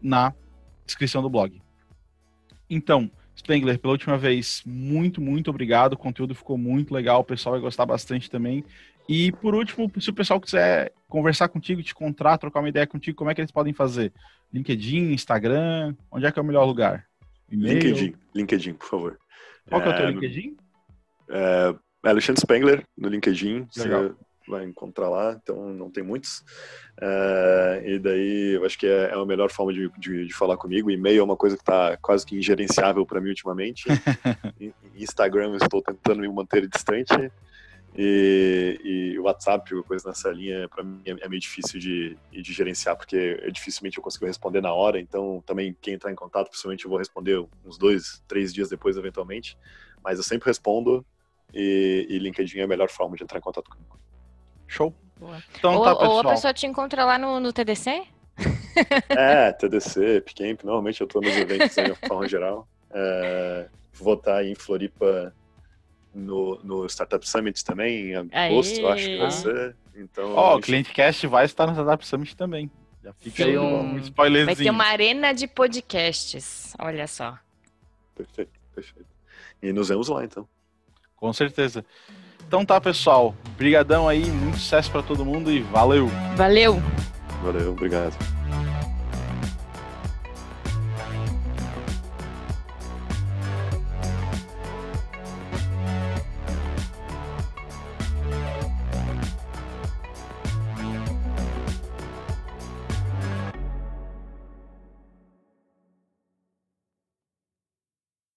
na 0.00 0.34
descrição 0.86 1.22
do 1.22 1.30
blog. 1.30 1.60
Então, 2.68 3.10
Spengler, 3.36 3.78
pela 3.78 3.92
última 3.92 4.16
vez, 4.16 4.62
muito, 4.64 5.20
muito 5.20 5.50
obrigado. 5.50 5.92
O 5.92 5.98
conteúdo 5.98 6.34
ficou 6.34 6.56
muito 6.56 6.94
legal, 6.94 7.20
o 7.20 7.24
pessoal 7.24 7.52
vai 7.52 7.60
gostar 7.60 7.84
bastante 7.84 8.30
também. 8.30 8.64
E 9.08 9.32
por 9.32 9.54
último, 9.54 9.90
se 10.00 10.08
o 10.08 10.14
pessoal 10.14 10.40
quiser 10.40 10.92
conversar 11.08 11.48
contigo, 11.48 11.82
te 11.82 11.92
encontrar, 11.92 12.38
trocar 12.38 12.60
uma 12.60 12.68
ideia 12.68 12.86
contigo, 12.86 13.18
como 13.18 13.30
é 13.30 13.34
que 13.34 13.40
eles 13.40 13.50
podem 13.50 13.72
fazer? 13.72 14.12
LinkedIn, 14.52 15.12
Instagram, 15.12 15.94
onde 16.10 16.26
é 16.26 16.32
que 16.32 16.38
é 16.38 16.42
o 16.42 16.44
melhor 16.44 16.64
lugar? 16.64 17.06
LinkedIn, 17.50 18.14
LinkedIn, 18.34 18.74
por 18.74 18.88
favor. 18.88 19.18
Qual 19.68 19.82
que 19.82 19.88
é 19.88 19.90
o 19.90 19.96
teu 19.96 20.06
é, 20.06 20.10
LinkedIn? 20.10 20.56
É, 21.30 21.74
é, 22.04 22.08
Alexandre 22.08 22.40
Spengler, 22.40 22.84
no 22.96 23.08
LinkedIn. 23.08 23.66
Legal. 23.76 24.02
Você 24.02 24.14
vai 24.50 24.64
encontrar 24.64 25.08
lá, 25.08 25.38
então 25.42 25.72
não 25.72 25.90
tem 25.90 26.04
muitos. 26.04 26.44
É, 27.00 27.82
e 27.86 27.98
daí 27.98 28.56
eu 28.56 28.64
acho 28.64 28.78
que 28.78 28.86
é, 28.86 29.10
é 29.10 29.14
a 29.14 29.24
melhor 29.24 29.50
forma 29.50 29.72
de, 29.72 29.90
de, 29.98 30.26
de 30.26 30.34
falar 30.34 30.56
comigo. 30.56 30.90
E-mail 30.90 31.20
é 31.20 31.24
uma 31.24 31.36
coisa 31.36 31.56
que 31.56 31.62
está 31.62 31.96
quase 31.96 32.26
que 32.26 32.36
ingerenciável 32.36 33.06
para 33.06 33.20
mim 33.20 33.30
ultimamente. 33.30 33.84
Instagram 34.94 35.52
eu 35.52 35.56
estou 35.56 35.82
tentando 35.82 36.20
me 36.20 36.28
manter 36.28 36.68
distante. 36.68 37.14
E, 37.96 38.80
e 38.82 39.18
o 39.18 39.22
WhatsApp, 39.22 39.70
coisa 39.84 40.08
nessa 40.08 40.30
linha, 40.30 40.68
para 40.68 40.82
mim 40.82 41.00
é 41.06 41.28
meio 41.28 41.40
difícil 41.40 41.78
de, 41.78 42.18
de 42.30 42.52
gerenciar, 42.52 42.96
porque 42.96 43.40
é 43.40 43.50
dificilmente 43.50 43.98
eu 43.98 44.02
consigo 44.02 44.26
responder 44.26 44.60
na 44.60 44.72
hora. 44.72 44.98
Então, 44.98 45.42
também 45.46 45.76
quem 45.80 45.94
entrar 45.94 46.10
em 46.10 46.16
contato, 46.16 46.50
possivelmente 46.50 46.84
eu 46.84 46.90
vou 46.90 46.98
responder 46.98 47.44
uns 47.64 47.78
dois, 47.78 48.22
três 48.26 48.52
dias 48.52 48.68
depois, 48.68 48.96
eventualmente. 48.96 49.56
Mas 50.02 50.18
eu 50.18 50.24
sempre 50.24 50.48
respondo 50.48 51.06
e, 51.52 52.06
e 52.10 52.18
LinkedIn 52.18 52.58
é 52.58 52.62
a 52.64 52.68
melhor 52.68 52.90
forma 52.90 53.16
de 53.16 53.22
entrar 53.22 53.38
em 53.38 53.42
contato 53.42 53.70
comigo. 53.70 53.98
Show. 54.66 54.92
Boa. 55.16 55.40
Então, 55.56 55.76
ou, 55.76 55.84
tá, 55.84 55.94
pessoal. 55.94 56.12
ou 56.12 56.20
a 56.20 56.30
pessoa 56.30 56.52
te 56.52 56.66
encontra 56.66 57.04
lá 57.04 57.16
no, 57.16 57.38
no 57.38 57.52
TDC? 57.52 58.02
É, 59.10 59.52
TDC, 59.52 60.22
Picamp, 60.22 60.64
normalmente 60.64 61.00
eu 61.00 61.06
estou 61.06 61.22
nos 61.22 61.36
eventos 61.36 61.76
de 61.76 62.08
forma 62.08 62.26
geral. 62.26 62.66
É, 62.90 63.68
vou 63.92 64.14
estar 64.14 64.44
em 64.44 64.56
Floripa 64.56 65.32
no, 66.14 66.60
no 66.62 66.86
Startup 66.86 67.28
Summit 67.28 67.64
também, 67.64 68.12
em 68.12 68.14
agosto, 68.14 68.86
Aê. 68.86 68.92
acho 68.92 69.06
que 69.06 69.18
vai 69.18 69.30
ser. 69.30 69.76
Então, 69.96 70.34
Ó, 70.34 70.54
oh, 70.54 70.58
o 70.58 70.60
ClienteCast 70.60 71.26
vai 71.26 71.44
estar 71.44 71.66
no 71.66 71.72
Startup 71.72 72.06
Summit 72.06 72.36
também. 72.36 72.70
Já 73.02 73.12
fica 73.14 73.44
aí 73.44 73.58
um, 73.58 73.94
um 73.94 73.98
spoilerzinho. 73.98 74.56
Vai 74.56 74.64
ter 74.64 74.70
uma 74.70 74.84
arena 74.84 75.32
de 75.32 75.46
podcasts, 75.46 76.74
olha 76.78 77.06
só. 77.06 77.38
Perfeito, 78.14 78.52
perfeito. 78.74 79.08
E 79.62 79.72
nos 79.72 79.88
vemos 79.88 80.08
lá, 80.08 80.24
então. 80.24 80.48
Com 81.16 81.32
certeza. 81.32 81.84
Então 82.46 82.64
tá, 82.64 82.80
pessoal. 82.80 83.34
Brigadão 83.56 84.08
aí, 84.08 84.24
muito 84.24 84.58
sucesso 84.58 84.90
para 84.90 85.02
todo 85.02 85.24
mundo 85.24 85.50
e 85.50 85.60
valeu. 85.60 86.06
Valeu. 86.36 86.82
Valeu, 87.42 87.72
obrigado. 87.72 88.33